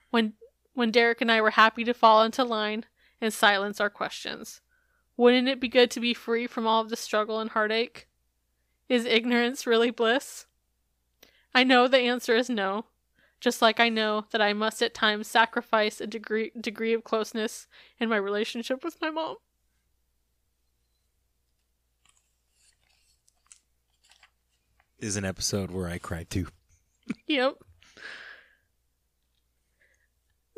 [0.08, 0.32] When
[0.72, 2.86] when Derick and I were happy to fall into line
[3.20, 4.62] and silence our questions.
[5.18, 8.08] Wouldn't it be good to be free from all of the struggle and heartache?
[8.88, 10.46] Is ignorance really bliss?
[11.54, 12.86] I know the answer is no,
[13.40, 17.66] just like I know that I must at times sacrifice a degree degree of closeness
[17.98, 19.36] in my relationship with my mom.
[25.00, 26.46] Is an episode where I cried too.
[27.26, 27.54] Yep.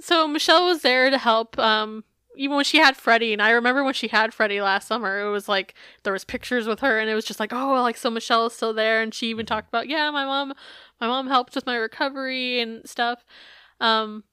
[0.01, 2.05] So Michelle was there to help um
[2.37, 5.31] even when she had Freddie and I remember when she had Freddie last summer it
[5.31, 8.11] was like there was pictures with her and it was just like oh like so
[8.11, 10.53] Michelle is still there and she even talked about yeah my mom
[11.01, 13.25] my mom helped with my recovery and stuff
[13.81, 14.25] um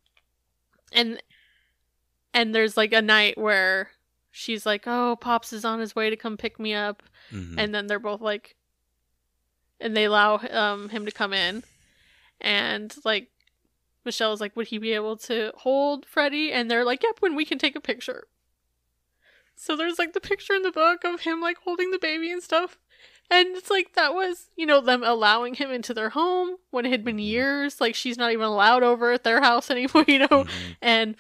[0.92, 1.22] and
[2.34, 3.92] and there's like a night where
[4.32, 7.56] she's like oh pops is on his way to come pick me up Mhm.
[7.60, 8.56] and then they're both like
[9.82, 11.64] and they allow um him to come in.
[12.42, 13.30] And like
[14.06, 17.46] Michelle's like would he be able to hold Freddie and they're like yep when we
[17.46, 18.26] can take a picture.
[19.56, 22.42] So there's like the picture in the book of him like holding the baby and
[22.42, 22.78] stuff.
[23.32, 26.92] And it's like that was you know them allowing him into their home when it
[26.92, 27.80] had been years.
[27.82, 30.28] Like she's not even allowed over at their house anymore you know?
[30.46, 30.48] Mhm.
[30.82, 31.16] and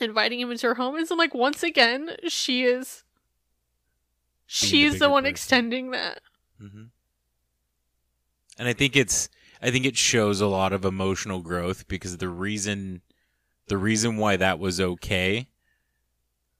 [0.00, 0.96] inviting him into her home.
[0.96, 3.04] And so like once again she is
[4.60, 5.30] Being the she's the one person.
[5.30, 6.20] extending that.
[6.60, 6.90] Mhm.
[8.58, 9.28] And I think it's
[9.62, 13.02] I think it shows a lot of emotional growth because the reason
[13.68, 15.48] the reason why that was okay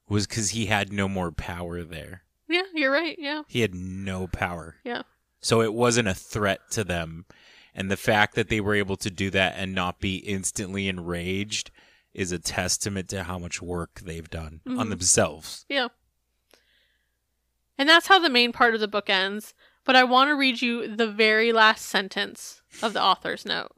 [0.09, 2.23] was cuz he had no more power there.
[2.47, 3.17] Yeah, you're right.
[3.19, 3.43] Yeah.
[3.47, 4.77] He had no power.
[4.83, 5.03] Yeah.
[5.39, 7.25] So it wasn't a threat to them.
[7.73, 11.71] And the fact that they were able to do that and not be instantly enraged
[12.13, 14.89] is a testament to how much work they've done on Mhm.
[14.91, 15.65] themselves.
[15.67, 15.89] Yeah.
[17.77, 19.53] And that's how the main part of the book ends.
[19.85, 23.71] But I want to read you the very last sentence of the author's note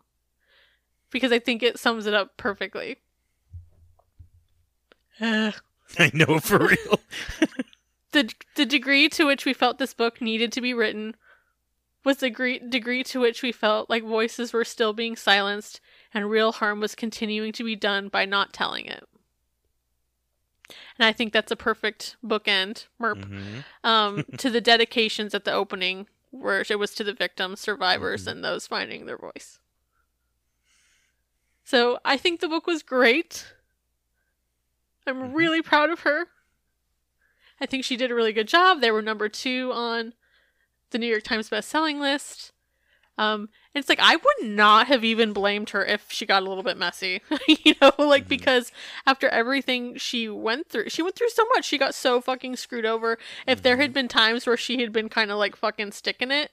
[1.12, 2.98] because I think it sums it up perfectly.
[5.22, 5.54] I
[6.14, 7.00] know for real.
[8.12, 11.16] the the degree to which we felt this book needed to be written
[12.04, 15.82] was the degree, degree to which we felt like voices were still being silenced
[16.14, 19.04] and real harm was continuing to be done by not telling it.
[21.00, 23.64] And I think that's a perfect bookend, Merp, Mhm.
[23.84, 28.32] um, to the dedications at the opening, where it was to the victims, survivors, Mhm.
[28.32, 29.60] and those finding their voice.
[31.64, 33.54] So I think the book was great.
[35.06, 35.36] I'm Mhm.
[35.36, 36.30] really proud of her.
[37.62, 38.82] I think she did a really good job.
[38.82, 40.14] They were number two on
[40.92, 42.52] the New York Times best-selling list.
[43.20, 46.48] Um, and it's like I would not have even blamed her if she got a
[46.48, 48.30] little bit messy, you know, like Mhm.
[48.30, 48.72] because
[49.08, 51.66] after everything she went through, she went through so much.
[51.66, 53.18] She got so fucking screwed over.
[53.48, 56.52] If there had been times where she had been kind of like fucking sticking it,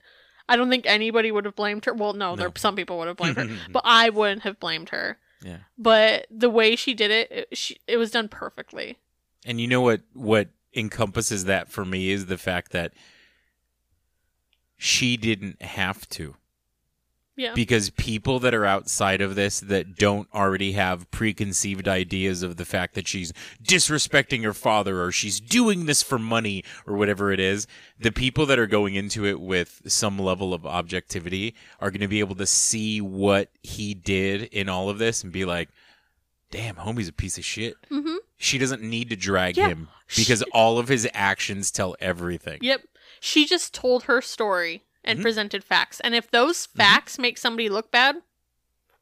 [0.49, 1.93] I don't think anybody would have blamed her.
[1.95, 5.19] Well, no, there some people would have blamed her, but I wouldn't have blamed her.
[5.43, 5.59] yeah.
[5.77, 8.97] But the way she did it, it, she, it was done perfectly.
[9.45, 12.93] And you know what what encompasses that for me is the fact that
[14.77, 16.37] she didn't have to.
[17.37, 17.53] Yeah.
[17.55, 22.65] Because people that are outside of this that don't already have preconceived ideas of the
[22.65, 23.33] fact that she's
[23.63, 27.67] disrespecting her father or she's doing this for money or whatever it is,
[27.99, 32.07] the people that are going into it with some level of objectivity are going to
[32.09, 35.71] be able to see what he did in all of this and be like,
[36.53, 37.75] damn, homie's a piece of shit.
[37.91, 38.15] mm-hmm.
[38.37, 39.69] She doesn't need to drag Yeah.
[39.71, 42.59] him because all of his actions tell everything.
[42.63, 42.83] Yep.
[43.19, 45.23] She just told her story and Mhm.
[45.23, 46.01] presented facts.
[46.01, 48.23] And if those facts make somebody look bad,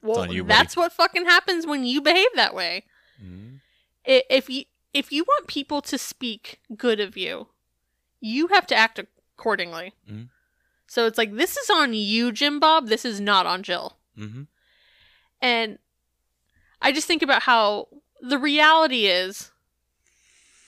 [0.02, 2.84] well, you, that's what fucking happens when you behave that way.
[3.22, 3.60] Mhm.
[4.04, 7.48] If you if you want people to speak good of you,
[8.20, 9.94] you have to act accordingly.
[10.10, 10.28] Mhm.
[10.86, 12.88] So it's like this is on you, Jim Bob.
[12.88, 13.96] This is not on Jill.
[14.18, 14.48] Mhm.
[15.40, 15.78] And
[16.82, 17.88] I just think about how
[18.20, 19.50] the reality is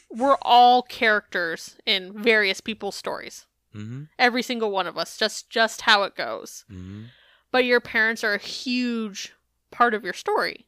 [0.08, 3.46] we're all characters in various people's stories.
[3.74, 4.08] Mhm.
[4.18, 6.64] Every single one of us, just just how it goes.
[6.70, 7.06] Mhm.
[7.50, 9.32] But your parents are a huge
[9.70, 10.66] part of your story.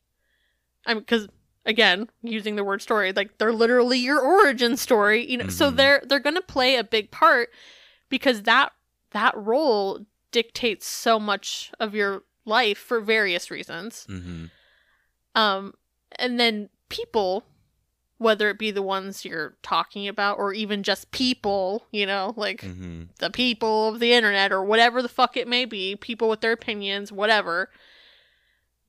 [0.84, 1.28] I mean, because
[1.64, 5.28] again, using the word story, like they're literally your origin story.
[5.28, 5.76] You know, so Mhm.
[5.76, 7.50] they're they're gonna play a big part
[8.08, 8.72] because that
[9.10, 14.06] that role dictates so much of your life for various reasons.
[14.08, 14.50] Mhm.
[15.34, 15.74] Um,
[16.12, 17.44] and then people,
[18.18, 22.62] whether it be the ones you're talking about or even just people, you know, like
[22.62, 23.08] Mhm.
[23.18, 26.52] the people of the internet or whatever the fuck it may be, people with their
[26.52, 27.70] opinions, whatever.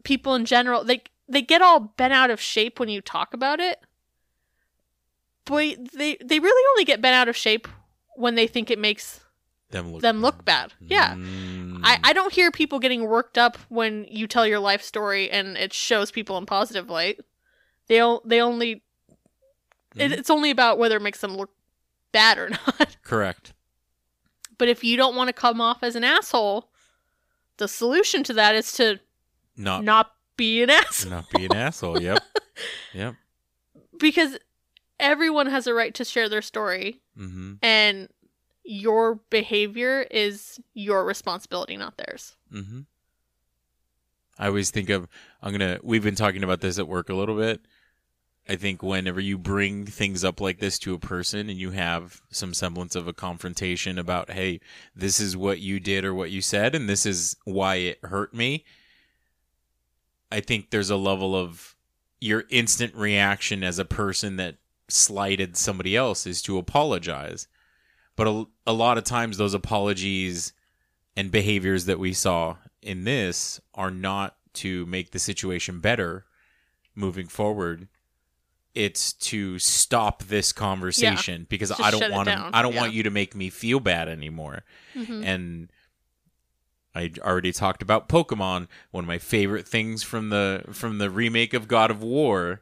[0.04, 3.60] People in general, they they get all bent out of shape when you talk about
[3.60, 3.80] it.
[5.46, 7.68] Boy, they they really only get bent out of shape
[8.16, 9.22] when they think it makes
[9.72, 10.74] them look them look bad.
[10.80, 11.16] Yeah.
[11.16, 11.82] Mm.
[11.84, 15.58] I, I don't hear people getting worked up when you tell your life story and
[15.58, 17.20] it shows people in positive light.
[17.88, 18.84] They o- they only
[20.00, 20.12] Mhm.
[20.12, 21.50] it's only about whether it makes them look
[22.12, 22.98] bad or not.
[23.04, 23.54] correct.
[24.58, 26.70] But if you don't want to come off as an asshole,
[27.58, 29.00] the solution to that is to
[29.56, 32.02] Not not be an asshole not be an asshole.
[32.02, 32.20] Yep.
[32.94, 33.16] Yep.
[34.00, 34.38] because
[35.00, 37.54] everyone has a right to share their story Mm-hmm.
[37.62, 38.10] and
[38.64, 42.36] your behavior is your responsibility, not theirs.
[42.52, 42.82] Mm-hmm.
[44.40, 45.08] I always think of
[45.42, 45.80] I'm gonna.
[45.84, 47.62] We've been talking about this at work a little bit.
[48.50, 52.22] I think whenever you bring things up like this to a person and you have
[52.32, 54.62] some semblance of a confrontation about, hey,
[54.96, 58.34] this is what you did or what you said, and this is why it hurt
[58.34, 58.64] me.
[60.32, 61.76] I think there's a level of
[62.22, 64.56] your instant reaction as a person that
[64.88, 67.48] slighted somebody else is to apologize.
[68.16, 70.54] But a, a lot of times, those apologies
[71.16, 76.26] and behaviors that we saw in this are not to make the situation better
[76.96, 77.88] moving forward.
[78.78, 82.50] It's to stop this conversation because Just I don't want to.
[82.54, 82.82] I don't Yeah.
[82.82, 84.64] want you to make me feel bad anymore.
[84.96, 85.26] Mhm.
[85.26, 85.72] And
[86.94, 88.68] I already talked about Pokemon.
[88.92, 92.62] One of my favorite things from the from the remake of God of War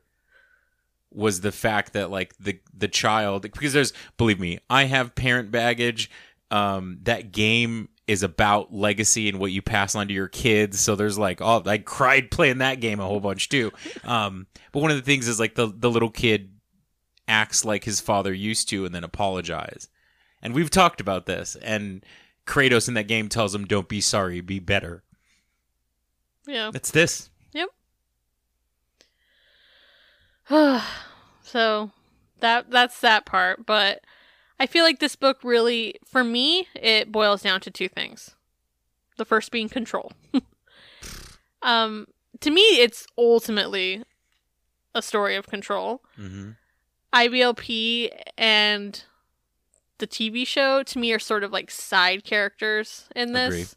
[1.12, 5.52] was the fact that like the the child because there's believe me, I have parent
[5.52, 6.10] baggage.
[6.52, 10.80] Um, that game is about legacy and what you pass on to your kids.
[10.80, 13.72] So there's like, oh, I cried playing that game a whole bunch too.
[14.04, 16.52] Um, but one of the things is like the the little kid
[17.28, 19.90] acts like his father used to and then apologize.
[20.44, 21.56] And we've talked about this.
[21.56, 22.06] And
[22.46, 25.04] Kratos in that game tells him, "Don't be sorry, be better."
[26.46, 26.70] Yeah.
[26.76, 27.30] It's this.
[27.54, 27.70] Yep.
[31.42, 31.92] so
[32.42, 34.04] that that's that part, but
[34.60, 38.36] I feel like this book really for me it boils down to two things.
[39.18, 40.12] The first being control.
[41.62, 42.08] um
[42.42, 44.04] to me it's ultimately
[44.94, 46.02] a story of control.
[46.18, 46.52] Mm-hmm.
[47.14, 49.04] IBLP and
[49.98, 53.48] the TV show to me are sort of like side characters in this.
[53.54, 53.68] Agreed.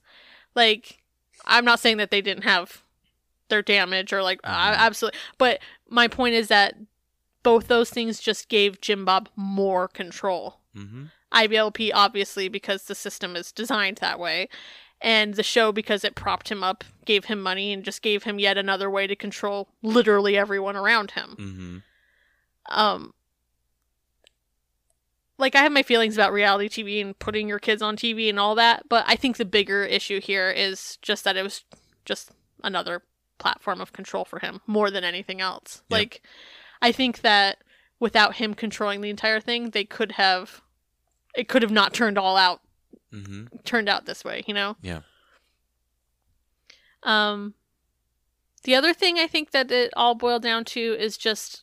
[0.57, 1.03] Like,
[1.45, 2.83] I'm not saying that they didn't have
[3.49, 4.79] their damage or like I Mhm.
[4.79, 6.75] absolutely, but my point is that
[7.45, 10.59] both those things just gave Jim Bob more control.
[10.79, 11.05] Mm-hmm.
[11.33, 14.49] IBLP obviously because the system is designed that way.
[15.01, 18.41] And the show, because it propped him up, gave him money, and just gave him
[18.41, 22.77] yet another way to control literally everyone around him Mm-hmm.
[22.77, 23.15] um
[25.39, 28.41] like I have my feelings about reality TV and putting your kids on TV and
[28.41, 31.65] all that, but I think the bigger issue here is just that it was
[32.05, 32.33] just
[32.65, 33.03] another
[33.39, 35.83] platform of control for him more than anything else.
[35.91, 35.97] Yep.
[35.99, 36.23] Like
[36.83, 37.59] I think that
[38.01, 40.61] without him controlling the entire thing, they could have
[41.35, 42.61] it could have not turned all out
[43.11, 43.47] Mm-hmm.
[43.65, 44.77] turned out this way, you know?
[44.83, 45.01] Yeah.
[47.03, 47.55] Um
[48.65, 51.63] the other thing I think that it all boiled down to is just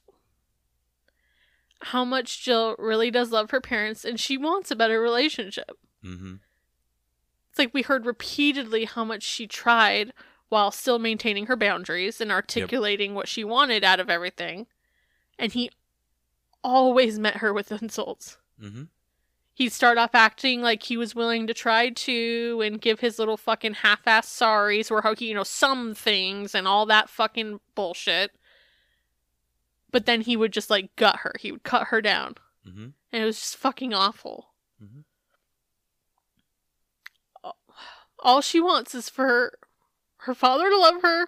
[1.82, 5.78] how much Jill really does love her parents and she wants a better relationship.
[6.04, 6.36] Mm-hmm.
[7.50, 10.14] It's like we heard repeatedly how much she tried
[10.50, 14.68] while still maintaining her boundaries and articulating what she wanted out of everything.
[15.38, 15.70] And he
[16.64, 18.38] always met her with insults.
[18.62, 18.84] Mm-hmm.
[19.56, 23.38] He'd start off acting like he was willing to try to and give his little
[23.38, 28.32] fucking half-ass sorries or how he, you know, some things and all that fucking bullshit.
[29.92, 31.36] But then he would just like gut her.
[31.40, 32.36] He would cut her down.
[32.68, 32.88] Mm-hmm.
[33.14, 34.50] And it was just fucking awful.
[34.84, 35.06] Mhm.
[38.20, 39.54] All she wants is for her,
[40.18, 41.28] her father to love her,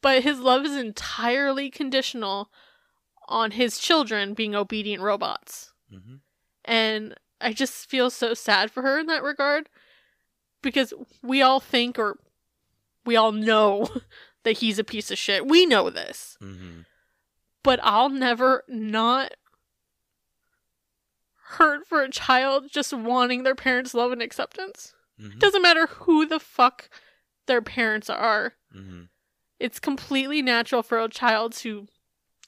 [0.00, 2.50] but his love is entirely conditional
[3.28, 5.69] on his children being obedient robots.
[5.92, 6.16] Mm-hmm.
[6.64, 9.68] And I just feel so sad for her in that regard
[10.62, 12.18] because we all think or
[13.06, 13.88] we all know
[14.44, 15.46] that he's a piece of shit.
[15.46, 16.80] We know this Mm-hmm.
[17.62, 19.34] but I'll never not
[21.54, 24.94] hurt for a child just wanting their parents' love and acceptance.
[25.20, 25.38] Mm-hmm.
[25.38, 26.88] Doesn't matter who the fuck
[27.46, 28.54] their parents are.
[28.74, 29.02] Mm-hmm.
[29.58, 31.86] It's completely natural for a child to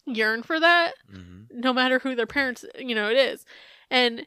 [0.06, 1.60] yearn for that, Mm-hmm.
[1.60, 3.44] no matter who their parents, you know, it is.
[3.90, 4.26] And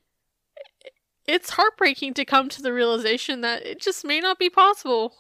[1.27, 5.15] it's heartbreaking to come to the realization that it just may not be possible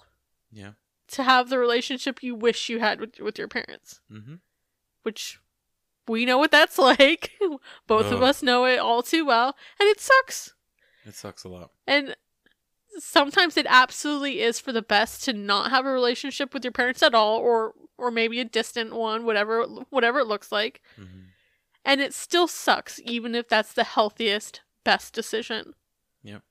[0.51, 0.71] Yeah.
[1.09, 4.01] to have the relationship you wish you had with, with your parents.
[4.11, 4.35] Mm-hmm.
[5.03, 5.39] which
[6.07, 7.31] we know what that's like.
[7.87, 10.53] Both of us know it all too well, and it sucks.
[11.05, 11.71] It sucks a lot.
[11.87, 12.15] And
[12.97, 17.03] sometimes it absolutely is for the best to not have a relationship with your parents
[17.03, 20.81] at all or or maybe a distant one, whatever whatever it looks like.
[20.99, 21.19] Mm-hmm.
[21.83, 25.73] And it still sucks even if that's the healthiest best decision.
[26.23, 26.41] Yep.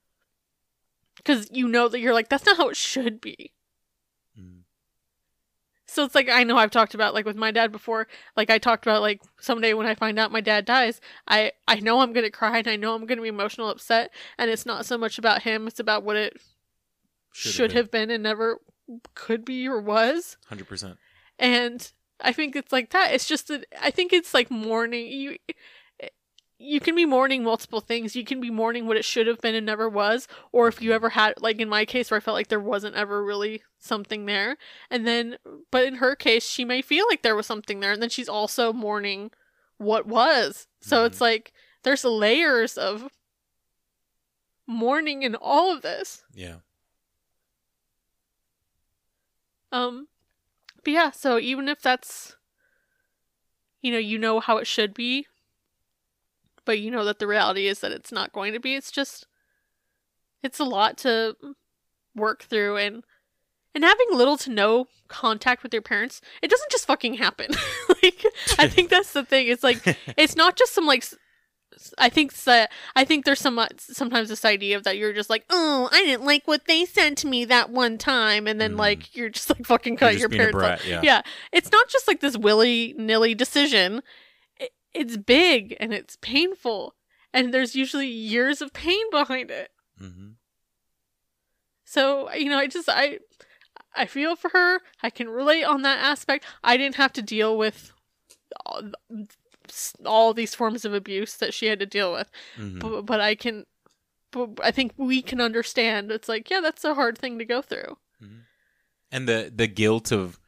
[1.16, 3.52] Because you know that you're like, that's not how it should be.
[5.94, 8.08] So it's like I know I've talked about like with my dad before.
[8.36, 11.78] Like I talked about like someday when I find out my dad dies, I I
[11.78, 14.86] know I'm gonna cry and I know I'm gonna be emotional upset, and it's not
[14.86, 16.36] so much about him; it's about what it
[17.32, 18.10] should, have, been.
[18.10, 18.58] and never
[19.14, 20.36] could be or was.
[20.48, 20.98] Hundred percent.
[21.38, 23.14] And I think it's like that.
[23.14, 25.36] It's just that I think it's like mourning you.
[26.64, 28.16] You can be mourning multiple things.
[28.16, 30.92] You can be mourning what it should have been and never was, or if you
[30.92, 34.24] ever had, like in my case, where I felt like there wasn't ever really something
[34.24, 34.56] there,
[34.90, 35.36] and then,
[35.70, 38.28] but in her case, she may feel like there was something there, and then she's
[38.28, 39.30] also mourning
[39.76, 40.66] what was.
[40.80, 41.52] So it's like
[41.82, 43.08] there's layers of
[44.66, 46.24] mourning in all of this.
[46.32, 46.56] Yeah.
[49.70, 50.08] Um,
[50.82, 52.36] but yeah, so even if that's,
[53.82, 55.26] you know, you know how it should be,
[56.64, 58.74] but you know that the reality is that it's not going to be.
[58.74, 59.26] It's just,
[60.42, 61.36] it's a lot to
[62.14, 63.04] work through, and
[63.74, 67.50] and having little to no contact with your parents, it doesn't just fucking happen.
[68.02, 68.24] like,
[68.58, 69.48] I think that's the thing.
[69.48, 69.80] It's like
[70.16, 71.04] it's not just some like
[71.98, 75.44] I think that I think there's some sometimes this idea of that you're just like,
[75.50, 78.78] oh, I didn't like what they said to me that one time, and then Mm.
[78.78, 80.54] like you're just like fucking cut your parents.
[80.54, 80.60] off.
[80.60, 81.00] brat, yeah.
[81.02, 84.02] yeah, it's not just like this willy nilly decision.
[84.94, 86.94] It, it's big and it's painful,
[87.32, 89.70] and there's usually years of pain behind it.
[89.98, 90.30] hmm
[91.84, 93.18] So you know, I just I
[93.94, 94.80] I feel for her.
[95.02, 96.44] I can relate on that aspect.
[96.62, 97.92] I didn't have to deal with
[98.66, 98.82] all,
[100.04, 103.34] all these forms of abuse that she had to deal with, hmm but, but I
[103.34, 103.66] can.
[104.30, 106.10] But I think we can understand.
[106.10, 107.98] It's like, yeah, that's a hard thing to go through.
[109.12, 110.40] and the the guilt of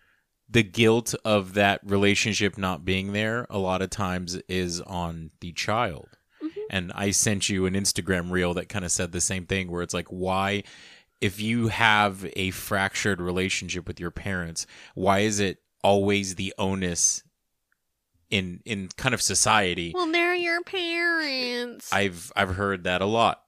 [0.48, 5.52] the guilt of that relationship not being there a lot of times is on the
[5.52, 6.08] child
[6.42, 6.60] mm-hmm.
[6.70, 9.82] and i sent you an instagram reel that kind of said the same thing where
[9.82, 10.62] it's like why
[11.20, 17.22] if you have a fractured relationship with your parents why is it always the onus
[18.30, 21.92] in in kind of society Well, they're your parents.
[21.92, 23.42] i've i've heard that a lot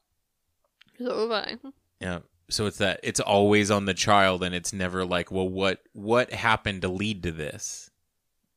[0.98, 1.56] so have I.
[2.00, 2.18] Yeah.
[2.50, 6.32] So it's that it's always on the child and it's never like, well what what
[6.32, 7.90] happened to lead to this?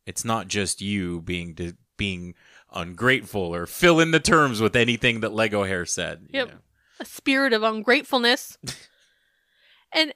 [0.06, 2.34] It's not just you being de- being
[2.74, 6.22] ungrateful or fill in the terms with anything that Lego Hair said.
[6.30, 6.48] you Yep.
[6.50, 6.58] know?
[7.00, 8.58] a spirit of ungratefulness.
[9.94, 10.14] and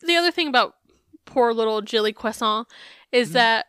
[0.00, 0.76] the other thing about
[1.24, 2.66] poor little Jilly Croissant
[3.12, 3.34] is Mm-hmm.
[3.34, 3.66] that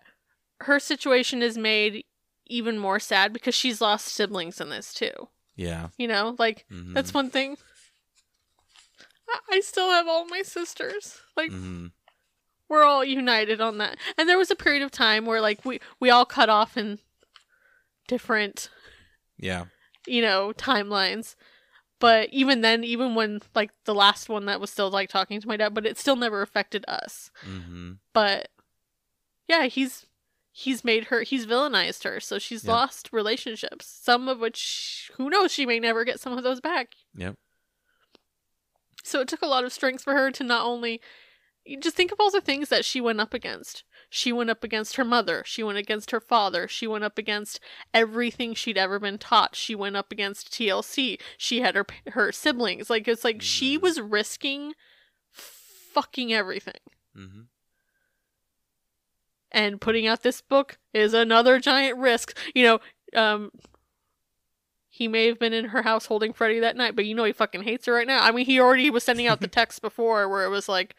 [0.61, 2.05] her situation is made
[2.45, 5.11] even more sad because she's lost siblings in this too.
[5.55, 5.87] Yeah.
[5.97, 6.93] You know, like Mhm.
[6.93, 7.57] that's one thing.
[9.51, 11.19] I- still have all my sisters.
[11.37, 11.87] Like hmm
[12.69, 13.97] we're all united on that.
[14.17, 16.99] And there was a period of time where like we we all cut off in
[18.07, 18.69] different
[19.37, 19.65] Yeah.
[20.07, 21.35] you know, timelines.
[21.99, 25.47] But even then, even when like the last one that was still like talking to
[25.47, 27.29] my dad, but it still never affected us.
[27.43, 28.49] hmm But
[29.47, 30.05] yeah, he's
[30.53, 32.71] he's made her he's villainized her, so she's Yeah.
[32.71, 33.85] lost relationships.
[33.85, 36.93] Some of which who knows, she may never get some of those back.
[37.15, 37.35] Yep.
[39.07, 41.01] So it took a lot of strength for her to not only
[41.79, 43.83] just think of all the things that she went up against.
[44.09, 45.43] She went up against her mother.
[45.45, 46.67] She went against her father.
[46.67, 47.59] She went up against
[47.93, 49.55] everything she'd ever been taught.
[49.55, 51.19] She went up against TLC.
[51.37, 52.89] She had her her siblings.
[52.89, 53.81] Like it's like she Mm.
[53.83, 54.73] was risking
[55.29, 56.79] fucking everything.
[57.15, 57.41] hmm
[59.51, 62.37] And putting out this book is another giant risk.
[62.55, 62.79] You know,
[63.15, 63.51] um
[64.93, 67.31] he may have been in her house holding Freddie that night, but you know he
[67.31, 68.21] fucking hates her right now.
[68.23, 70.95] I mean, he already was sending out the text before where it was like,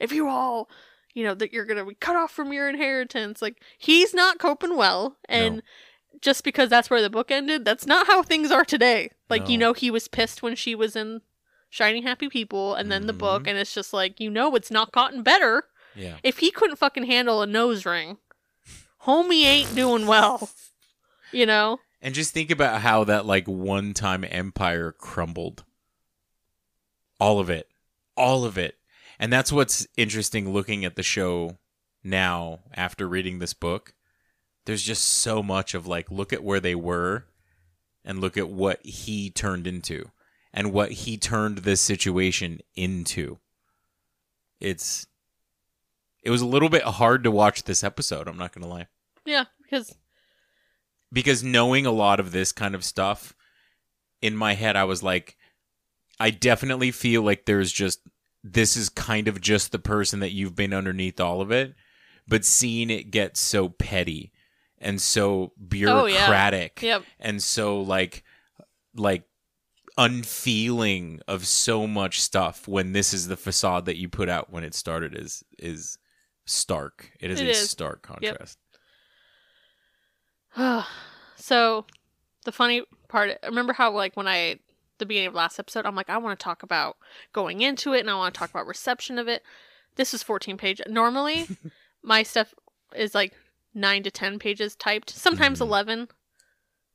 [0.00, 0.68] if you all,
[1.12, 3.40] you know, that you're gonna be cut off from your inheritance.
[3.42, 5.62] Like he's not coping well, and No.
[6.22, 9.10] just because that's where the book ended, that's not how things are today.
[9.28, 11.20] Like you know, he was pissed when she was in
[11.68, 13.50] Shining Happy People, and then the book, Mhm.
[13.50, 15.64] and it's just like you know, it's not gotten better.
[15.94, 16.16] Yeah.
[16.24, 18.16] If he couldn't fucking handle a nose ring,
[19.06, 20.48] homie ain't doing well.
[21.32, 21.80] You know?
[22.04, 25.64] And just think about how that like one time empire crumbled.
[27.18, 27.66] All of it.
[28.14, 28.76] All of it.
[29.18, 31.56] And that's what's interesting looking at the show
[32.04, 33.94] now after reading this book.
[34.66, 37.24] There's just so much of like look at where they were
[38.04, 40.10] and look at what he turned into
[40.52, 43.38] and what he turned this situation into.
[44.60, 45.06] It's
[46.22, 48.88] it was a little bit hard to watch this episode, I'm not going to lie
[49.24, 49.96] Yeah, because
[51.14, 53.34] because knowing a lot of this kind of stuff
[54.20, 55.36] in my head i was like
[56.20, 58.00] i definitely feel like there's just
[58.42, 61.74] this is kind of just the person that you've been underneath all of it
[62.28, 64.32] but seeing it get so petty
[64.78, 67.04] and so oh, bureaucratic Yep.
[67.20, 68.22] and so like
[68.94, 69.24] like
[69.96, 74.64] unfeeling of so much stuff when this is the facade that you put out when
[74.64, 75.98] it started is is
[76.46, 77.10] stark.
[77.20, 77.70] It is It a is.
[77.70, 78.58] stark contrast.
[81.36, 81.84] so
[82.44, 84.58] the funny part remember how like when i
[84.98, 86.96] the beginning of last episode i'm like i want to talk about
[87.32, 89.42] going into it and i want to talk about reception of it
[89.96, 91.46] this is 14 page normally
[92.02, 92.54] my stuff
[92.94, 93.32] is like
[93.74, 95.62] 9 to 10 pages typed sometimes Mhm.
[95.62, 96.08] 11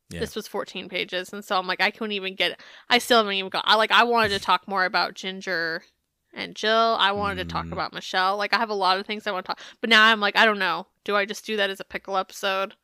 [0.10, 0.22] Yeah.
[0.22, 3.18] this was 14 pages and so i'm like i couldn't even get it i still
[3.18, 5.82] haven't even got i like i wanted to talk more about jinger
[6.34, 7.74] and jill i wanted to talk Mhm.
[7.74, 10.04] about michelle like i have a lot of things i want to talk but now
[10.06, 12.76] i'm like i don't know do i just do that as a pickle episode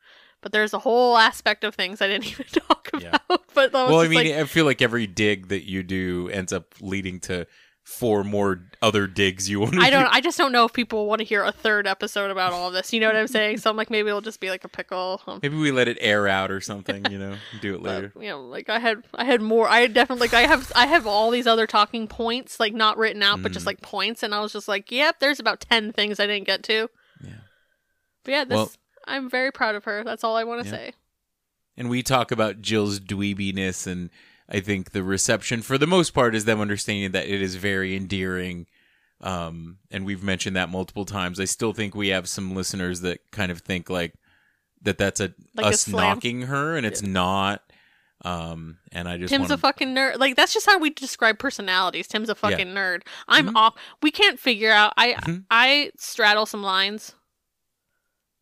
[0.42, 3.02] but there's a whole aspect of things I didn't even talk about.
[3.02, 3.18] Yeah.
[3.54, 6.74] But Well, I mean, like, I feel like every dig that you do ends up
[6.80, 7.46] leading to
[7.84, 10.06] four more other digs you want to I don't.
[10.12, 12.74] I just don't know if people want to hear a third episode about all of
[12.74, 12.92] this.
[12.92, 13.58] You know what I'm saying?
[13.58, 15.22] So I'm like, maybe it'll just be like a pickle.
[15.26, 18.12] Um, Maybe we let it air out or something, you know, do it but, later.
[18.20, 19.68] you know, like I had, I had more.
[19.68, 22.98] I had definitely, like, I have, I have all these other talking points, like not
[22.98, 23.68] written out, but just Mhm.
[23.68, 26.62] like points, and I was just like, yep, there's about ten things I didn't get
[26.64, 26.90] to.
[27.24, 27.30] Yeah.
[28.24, 28.72] But yeah, this, Well-
[29.06, 30.02] I'm very proud of her.
[30.04, 30.76] That's all I want to Yeah.
[30.76, 30.92] say.
[31.76, 34.10] And we talk about Jill's dweebiness, and
[34.48, 37.94] I think the reception, for the most part, is them understanding that it is very
[37.94, 38.66] endearing.
[39.20, 41.38] Um, and we've mentioned that multiple times.
[41.40, 44.14] I still think we have some listeners that kind of think like
[44.82, 46.16] that that's a Like us slam.
[46.16, 47.62] knocking her, and it's not.
[48.24, 50.18] Um, and I just Tim's want a fucking nerd.
[50.18, 52.08] Like that's just how we describe personalities.
[52.08, 53.02] Tim's a fucking nerd.
[53.28, 53.56] I'm Mhm.
[53.56, 53.74] off.
[54.02, 54.92] We can't figure out.
[54.96, 55.44] I Mhm.
[55.50, 57.14] I straddle some lines.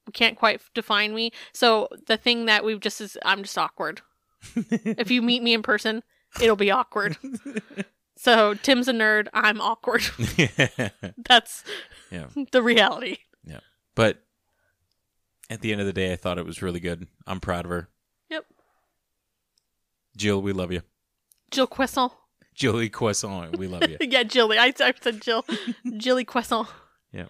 [0.07, 1.33] We can't quite define me.
[1.53, 4.03] So the thing that we've just is I'm just awkward.
[4.57, 6.03] if you meet me in person,
[6.41, 7.17] it'll be awkward.
[8.17, 9.29] so Tim's a nerd.
[9.33, 10.03] I'm awkward.
[11.29, 11.65] That's
[12.11, 12.27] yeah.
[12.53, 13.19] the reality.
[13.45, 13.61] Yeah.
[13.95, 14.23] But
[15.49, 17.07] at the end of the day, I thought it was really good.
[17.27, 17.89] I'm proud of her.
[18.31, 18.47] Yep.
[20.17, 20.83] Jill, we love you.
[21.51, 22.11] Jill Quesson.
[22.55, 23.97] Jilly Croissant, we love you.
[24.01, 24.59] yeah, Jilly.
[24.59, 25.45] I, I said Jill.
[25.97, 26.67] Jilly Quesson.
[27.11, 27.27] yeah.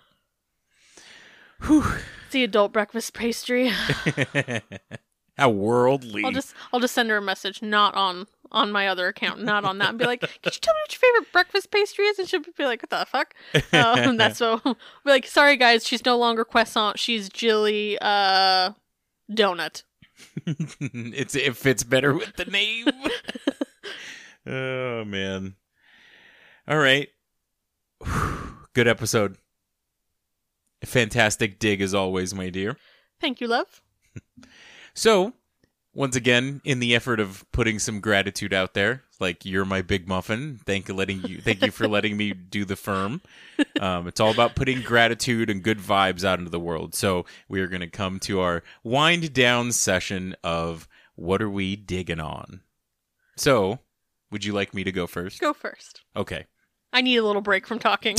[1.62, 3.70] It's the adult breakfast pastry.
[5.38, 6.22] How worldly.
[6.24, 9.64] I'll just I'll just send her a message, not on on my other account, not
[9.64, 12.18] on that, and be like, "Could you tell me what your favorite breakfast pastry is?"
[12.18, 13.34] And she'll be like, "What the fuck?"
[13.72, 14.58] Um, that's so.
[14.58, 14.74] Be
[15.06, 16.98] like, "Sorry guys, she's no longer croissant.
[16.98, 18.72] She's Jilly uh
[19.30, 19.82] donut."
[20.46, 22.86] it's it fits better with the name.
[24.46, 25.56] oh man.
[26.68, 27.08] All right.
[28.74, 29.36] Good episode.
[30.84, 32.76] Fantastic dig as always, my dear.
[33.20, 33.82] Thank you, love.
[34.96, 35.32] So,
[35.92, 40.06] once again, in the effort of putting some gratitude out there, like you're my big
[40.06, 40.60] muffin.
[40.64, 43.20] Thank you letting you thank you for letting me do the firm.
[43.80, 46.94] Um, it's all about putting gratitude and good vibes out into the world.
[46.94, 51.74] So we are going to come to our wind down session of what are we
[51.74, 52.60] digging on.
[53.36, 53.80] So,
[54.30, 55.40] would you like me to go first?
[55.40, 56.02] Go first.
[56.16, 56.46] Okay.
[56.92, 58.16] I need a little break from talking.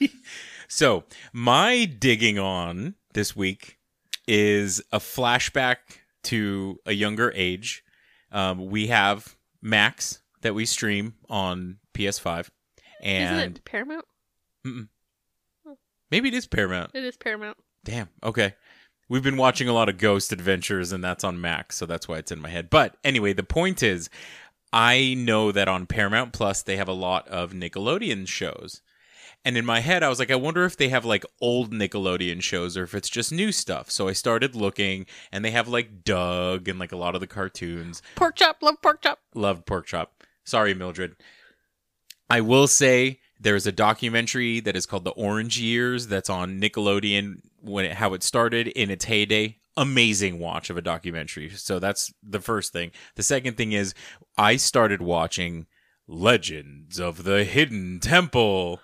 [0.68, 3.78] So, my digging on this week
[4.26, 5.76] is a flashback
[6.24, 7.84] to a younger age.
[8.30, 12.50] Um, we have Max that we stream on PS5, Isn't
[13.02, 14.04] and it Paramount?
[16.10, 16.90] maybe it is Paramount.
[16.94, 17.58] It is Paramount.
[17.84, 18.08] Damn.
[18.22, 18.54] Okay.
[19.08, 22.16] We've been watching a lot of Ghost Adventures, and that's on Max, so that's why
[22.18, 22.70] it's in my head.
[22.70, 24.08] But anyway, the point is,
[24.72, 28.80] I know that on Paramount Plus they have a lot of Nickelodeon shows.
[29.44, 32.42] And in my head, I was like, I wonder if they have like old Nickelodeon
[32.42, 33.90] shows or if it's just new stuff.
[33.90, 37.26] So I started looking, and they have like Doug and like a lot of the
[37.26, 38.02] cartoons.
[38.14, 39.18] Pork chop, love pork chop.
[39.34, 40.22] Loved pork chop.
[40.44, 41.16] Sorry, Mildred.
[42.30, 47.40] I will say there's a documentary that is called The Orange Years that's on Nickelodeon
[47.60, 49.58] when it, how it started in its heyday.
[49.76, 51.50] Amazing watch of a documentary.
[51.50, 52.92] So that's the first thing.
[53.16, 53.94] The second thing is
[54.36, 55.66] I started watching
[56.06, 58.80] Legends of the Hidden Temple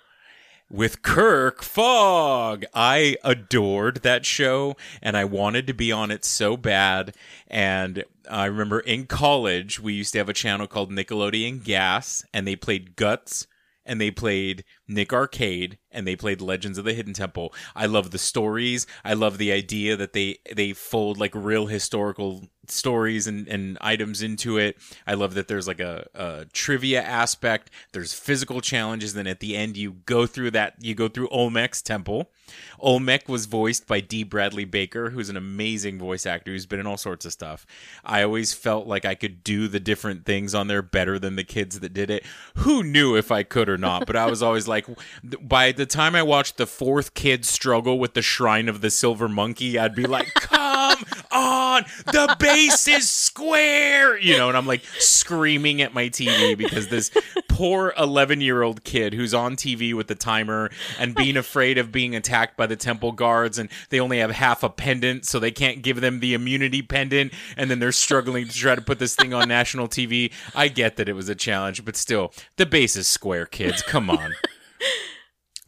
[0.69, 2.65] with Kirk Fogg.
[2.73, 7.15] I adored that show and I wanted to be on it so bad.
[7.47, 12.47] And I remember in college, we used to have a channel called Nickelodeon Gas, and
[12.47, 13.47] they played Guts
[13.85, 17.53] and they played Nick Arcade and they played Legends of the Hidden Temple.
[17.75, 18.85] I love the stories.
[19.03, 24.21] I love the idea that they they fold like real historical stories and, and items
[24.21, 24.77] into it.
[25.07, 27.69] I love that there's like a, a trivia aspect.
[27.91, 29.13] There's physical challenges.
[29.13, 30.75] Then at the end, you go through that.
[30.79, 32.31] You go through Olmec's temple.
[32.79, 36.87] Olmec was voiced by Dee Bradley Baker, who's an amazing voice actor who's been in
[36.87, 37.65] all sorts of stuff.
[38.03, 41.43] I always felt like I could do the different things on there better than the
[41.43, 42.25] kids that did it.
[42.57, 44.05] Who knew if I could or not?
[44.05, 44.87] But I was always like,
[45.41, 49.27] by the time I watched the fourth kid struggle with the Shrine of the Silver
[49.27, 51.83] Monkey, I'd be like, come on.
[52.05, 56.89] the the base is square, you know, and I'm like screaming at my TV because
[56.89, 57.09] this
[57.47, 61.91] poor 11 year old kid who's on TV with the timer and being afraid of
[61.91, 65.51] being attacked by the temple guards, and they only have half a pendant, so they
[65.51, 69.15] can't give them the immunity pendant, and then they're struggling to try to put this
[69.15, 70.31] thing on national TV.
[70.53, 73.81] I get that it was a challenge, but still, the base is square, kids.
[73.81, 74.33] Come on.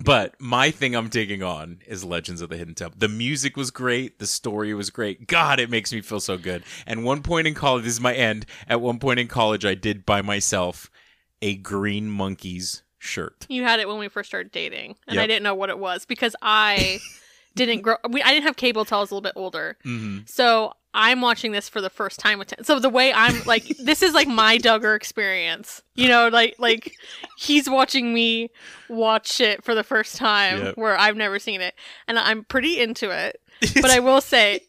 [0.04, 2.98] But my thing I'm digging on is Legends of the Hidden Temple.
[3.00, 4.20] The music was great.
[4.20, 5.28] The story was great.
[5.28, 6.64] God, it makes me feel so good.
[6.86, 8.46] And one point in college, this is my end.
[8.68, 10.90] At one point in college, I did buy myself
[11.42, 13.46] a Green Monkeys shirt.
[13.50, 16.06] You had it when we first started dating, and I didn't know what it was
[16.06, 17.00] because I
[17.56, 17.96] didn't grow.
[18.10, 20.20] We, I didn't have cable till I was a little bit older, Mm-hmm.
[20.26, 22.50] so I'm watching this for the first time with.
[22.50, 25.82] Ten- so the way I'm like, this is like my Duggar experience.
[25.96, 26.96] You know, like like
[27.38, 28.50] he's watching me
[28.90, 30.78] watch it for the first time, Yep.
[30.78, 31.76] where I've never seen it,
[32.08, 33.42] and I'm pretty into it.
[33.80, 34.62] But I will say,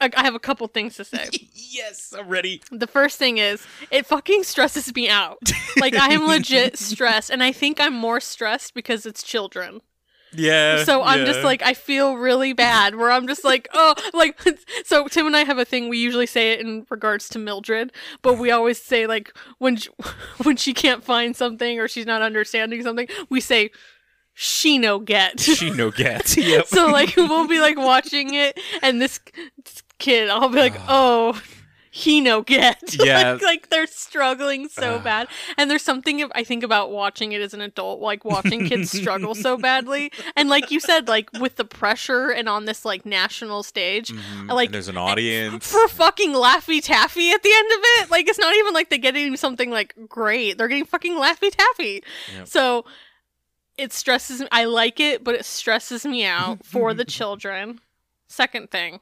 [0.00, 1.28] I have a couple things to say.
[1.52, 2.62] yes, I'm ready.
[2.72, 5.38] The first thing is it fucking stresses me out.
[5.78, 9.82] Like I am legit stressed and I think I'm more stressed because it's children.
[10.32, 10.84] Yeah.
[10.84, 11.24] So I'm yeah.
[11.24, 14.40] just like I feel really bad where I'm just like, oh, like
[14.84, 17.92] so Tim and I have a thing we usually say it in regards to Mildred,
[18.22, 19.90] but we always say like when she,
[20.42, 23.70] when she can't find something or she's not understanding something, we say
[24.34, 25.40] she no get.
[25.40, 26.36] she no get.
[26.36, 26.66] Yep.
[26.66, 29.20] so like we'll be like watching it and this
[29.98, 30.86] kid I'll be like, ah.
[31.34, 31.42] "Oh,
[31.90, 33.32] he no get." Yeah.
[33.32, 35.28] like, like they're struggling so bad.
[35.56, 39.34] And there's something I think about watching it as an adult, like watching kids struggle
[39.34, 40.12] so badly.
[40.36, 44.48] And like you said, like with the pressure and on this like national stage, Mhm.
[44.50, 45.70] like And there's an audience.
[45.70, 48.10] for fucking Laffy Taffy at the end of it.
[48.10, 50.58] Like it's not even like they're getting something like great.
[50.58, 52.02] They're getting fucking Laffy Taffy.
[52.36, 52.46] Yep.
[52.48, 52.84] So
[53.78, 54.48] it stresses me.
[54.52, 57.80] I like it, but it stresses me out for the children.
[58.28, 59.00] Second thing.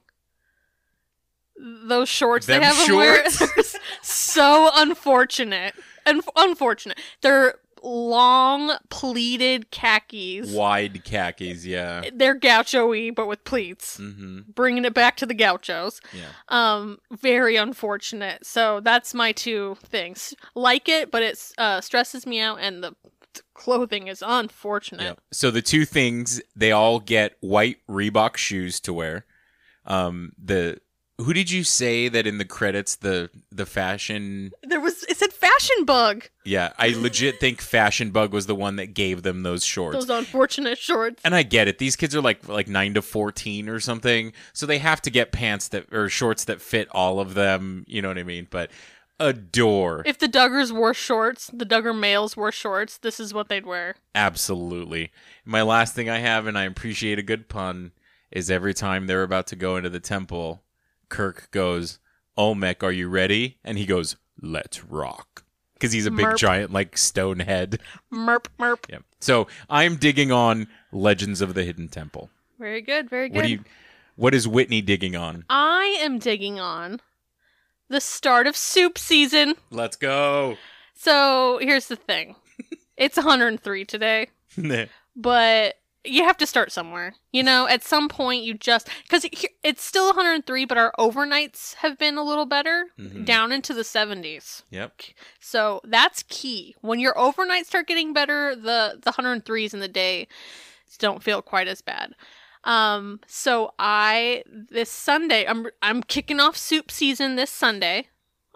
[1.60, 3.58] Those shorts Them they have them wear shorts?
[3.74, 5.74] s- so unfortunate.
[6.06, 6.98] Un- unfortunate.
[7.22, 10.52] They're long pleated khakis.
[10.52, 12.02] Wide khakis, yeah.
[12.12, 14.50] They're gaucho-y, but with pleats Mm-hmm.
[14.54, 16.00] bringing it back to the gauchos.
[16.12, 16.24] Yeah.
[16.48, 18.44] Um, very unfortunate.
[18.46, 20.34] So that's my two things.
[20.54, 22.94] Like it, but it uh, stresses me out, and the
[23.34, 25.02] the clothing is unfortunate.
[25.02, 25.14] Yeah.
[25.32, 29.26] So the two things they all get white Reebok shoes to wear.
[29.84, 30.80] Um, the
[31.18, 34.52] who did you say that in the credits the the fashion?
[34.62, 36.24] There was it said fashion bug.
[36.44, 39.96] Yeah, I legit think Fashion Bug was the one that gave them those shorts.
[40.06, 41.20] Those unfortunate shorts.
[41.24, 41.78] and I get it.
[41.78, 45.32] These kids are like like nine to fourteen or something, so they have to get
[45.32, 47.84] pants that or shorts that fit all of them.
[47.86, 48.46] You know what I mean?
[48.48, 48.70] But
[49.20, 52.98] adore If the Duggars wore shorts, the Duggar males wore shorts.
[52.98, 53.96] This is what they'd wear.
[54.14, 55.10] Absolutely.
[55.44, 57.90] My last thing I have, and I appreciate a good pun,
[58.30, 60.62] is every time they're about to go into the temple,
[61.08, 61.98] Kirk goes,
[62.36, 63.58] oh, Olmec, are you ready?
[63.64, 65.44] And he goes, Let's rock.
[65.74, 66.36] Because he's a big Merp.
[66.36, 67.78] giant, like, stone head.
[68.12, 68.84] Merp, merp.
[68.88, 68.98] Yeah.
[69.20, 72.30] So I'm digging on Legends of the Hidden Temple.
[72.58, 73.08] Very good.
[73.08, 73.36] Very good.
[73.36, 73.64] What do you
[74.16, 75.44] what is Whitney digging on?
[75.48, 77.00] I am digging on
[77.88, 79.54] the start of soup season.
[79.70, 80.56] Let's go.
[80.94, 82.34] So here's the thing.
[82.96, 84.26] It's 103 today.
[85.16, 85.76] but
[86.08, 87.14] you have to start somewhere.
[87.32, 89.24] You know, at some point you just because
[89.62, 93.24] it's still 103, but our overnights have been a little better, Mhm.
[93.24, 94.62] down into the 70s.
[94.70, 95.00] Yep.
[95.40, 96.74] So that's key.
[96.80, 100.26] When your overnights start getting better, the the 103s in the day
[100.98, 102.14] don't feel quite as bad.
[102.64, 108.08] Um, so I this Sunday I'm I'm kicking off soup season this Sunday,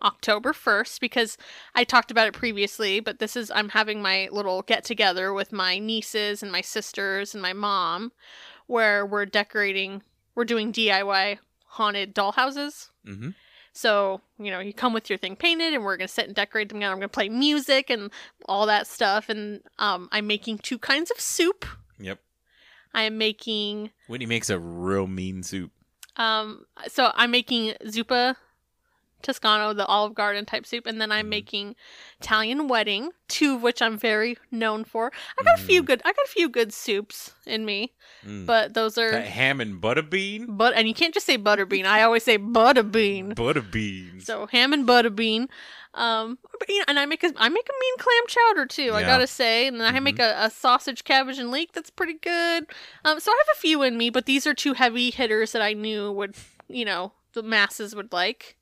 [0.02, 1.38] October 1st because
[1.74, 5.52] I talked about it previously, but this is I'm having my little get together with
[5.52, 8.12] my nieces and my sisters and my mom
[8.66, 10.02] where we're decorating
[10.34, 12.90] we're doing DIY haunted doll houses.
[13.06, 13.30] Mm-hmm.
[13.72, 16.34] So, you know, you come with your thing painted and we're going to sit and
[16.34, 16.92] decorate them together.
[16.92, 18.10] I'm going to play music and
[18.46, 19.28] all that stuff.
[19.28, 21.64] And um, I'm making two kinds of soup.
[21.98, 22.18] Yep.
[22.92, 25.70] I am making, Whitney makes a real mean soup.
[26.16, 28.36] um, so I'm making zuppa
[29.22, 30.86] Toscano, the Olive Garden type soup.
[30.86, 31.30] And then I'm Mhm.
[31.30, 31.76] making
[32.20, 35.12] Italian wedding, two of which I'm very known for.
[35.38, 35.86] I got a few Mm.
[35.86, 37.92] good, I got a few good soups in me,
[38.26, 38.46] Mm.
[38.46, 40.46] but those are, That ham and butter bean?
[40.56, 41.86] but, and you can't just say butter bean.
[41.86, 43.34] I always say butter bean.
[43.34, 44.26] Butter beans.
[44.26, 45.48] So ham and butter bean.
[45.94, 48.94] Um, but, you know, and I make a I make a mean clam chowder too.
[48.94, 52.14] I gotta say, and then I make a, a sausage cabbage and leek that's pretty
[52.14, 52.64] good.
[53.04, 55.60] Um, so I have a few in me, but these are two heavy hitters that
[55.60, 56.34] I knew would
[56.68, 58.56] you know the masses would like.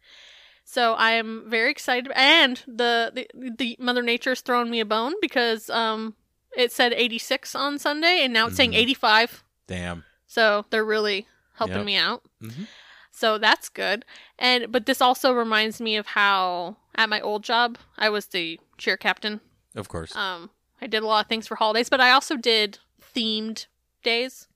[0.73, 5.15] So I am very excited, and the the, the Mother Nature's thrown me a bone
[5.21, 6.15] because um
[6.57, 8.77] it said 86 on Sunday, and now it's saying Mhm.
[8.77, 9.43] 85.
[9.67, 10.05] Damn.
[10.29, 11.87] So they're really helping Yep.
[11.87, 12.23] me out.
[12.41, 12.69] Mhm.
[13.11, 14.05] So that's good.
[14.39, 18.61] And but this also reminds me of how at my old job I was the
[18.79, 19.41] cheer captain.
[19.75, 20.15] Of course.
[20.15, 20.51] Um,
[20.81, 22.79] I did a lot of things for holidays, but I also did
[23.13, 23.67] themed
[24.05, 24.47] days.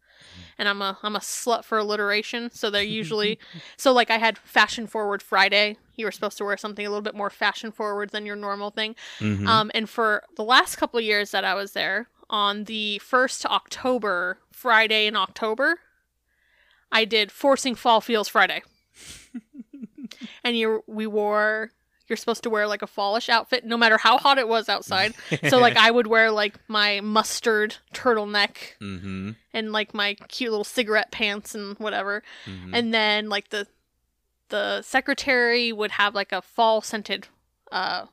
[0.58, 3.38] And I'm a I'm a slut for alliteration, so they're usually
[3.76, 5.76] so like I had fashion forward Friday.
[5.96, 8.70] You were supposed to wear something a little bit more fashion forward than your normal
[8.70, 8.94] thing.
[9.18, 9.46] Mhm.
[9.46, 13.46] Um, and for the last couple of years that I was there, on the first
[13.46, 15.80] October Friday in October,
[16.90, 18.62] I did forcing fall feels Friday.
[20.44, 21.70] and you we wore
[22.08, 25.14] you're supposed to wear like a fallish outfit no matter how hot it was outside.
[25.48, 29.30] so like I would wear like my mustard turtleneck mm-hmm.
[29.52, 32.22] and like my cute little cigarette pants and whatever.
[32.46, 32.70] Mhm.
[32.72, 33.66] And then like the
[34.50, 37.28] the secretary would have like a fall scented
[37.72, 38.06] uh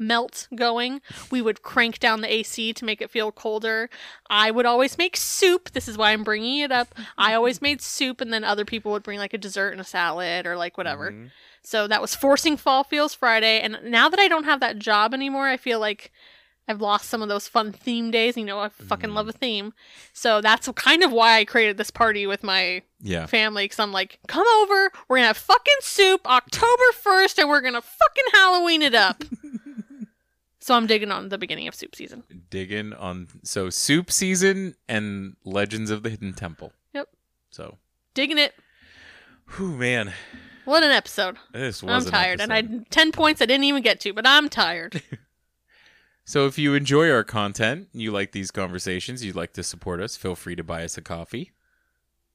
[0.00, 1.00] melt going.
[1.30, 3.88] We would crank down the AC to make it feel colder.
[4.28, 5.70] I would always make soup.
[5.72, 6.94] This is why I'm bringing it up.
[7.18, 9.84] I always made soup and then other people would bring like a dessert and a
[9.84, 11.12] salad or like whatever.
[11.12, 11.30] Mhm.
[11.62, 13.60] So that was forcing Fall Feels Friday.
[13.60, 16.10] And now that I don't have that job anymore, I feel like
[16.66, 18.36] I've lost some of those fun theme days.
[18.36, 19.74] You know, I fucking love a theme.
[20.12, 23.26] So that's kind of why I created this party with my Yeah.
[23.26, 23.64] family.
[23.64, 24.92] Because I'm like, come over.
[25.08, 28.94] We're going to have fucking soup October 1st and we're going to fucking Halloween it
[28.94, 29.22] up.
[30.70, 32.22] so I'm digging on the beginning of soup season.
[32.48, 36.72] Digging on so soup season and Legends of the Hidden Temple.
[36.94, 37.08] Yep.
[37.50, 37.78] So,
[38.14, 38.54] Digging it.
[39.56, 40.12] whew, man,
[40.66, 41.38] What an episode.
[41.52, 42.40] this was I'm tired.
[42.40, 45.02] And I 10 points I didn't even get to, but I'm tired.
[46.24, 50.16] So if you enjoy our content, you like these conversations, you'd like to support us,
[50.16, 51.50] feel free to buy us a coffee.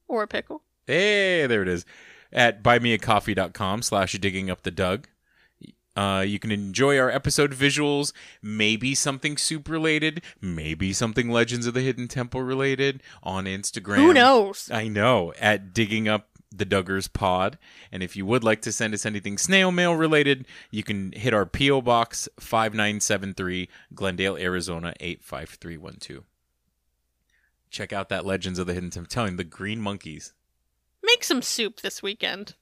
[0.09, 0.63] or a pickle.
[0.85, 1.85] Hey, there it is.
[2.33, 5.07] At buymeacoffee.com slash digging up the Doug.
[5.95, 11.73] Uh, you can enjoy our episode visuals, maybe something soup related, maybe something Legends of
[11.73, 13.97] the Hidden Temple related on Instagram.
[13.97, 14.69] Who knows?
[14.71, 17.57] I know, at digging up the Duggars pod.
[17.91, 21.33] And if you would like to send us anything snail mail related, you can hit
[21.33, 21.81] our P.O.
[21.81, 26.23] Box 5973, Glendale, Arizona 85312.
[27.69, 29.05] Check out that Legends of the Hidden Temple.
[29.05, 30.33] I'm telling you, the green monkeys.
[31.03, 32.55] Make some soup this weekend.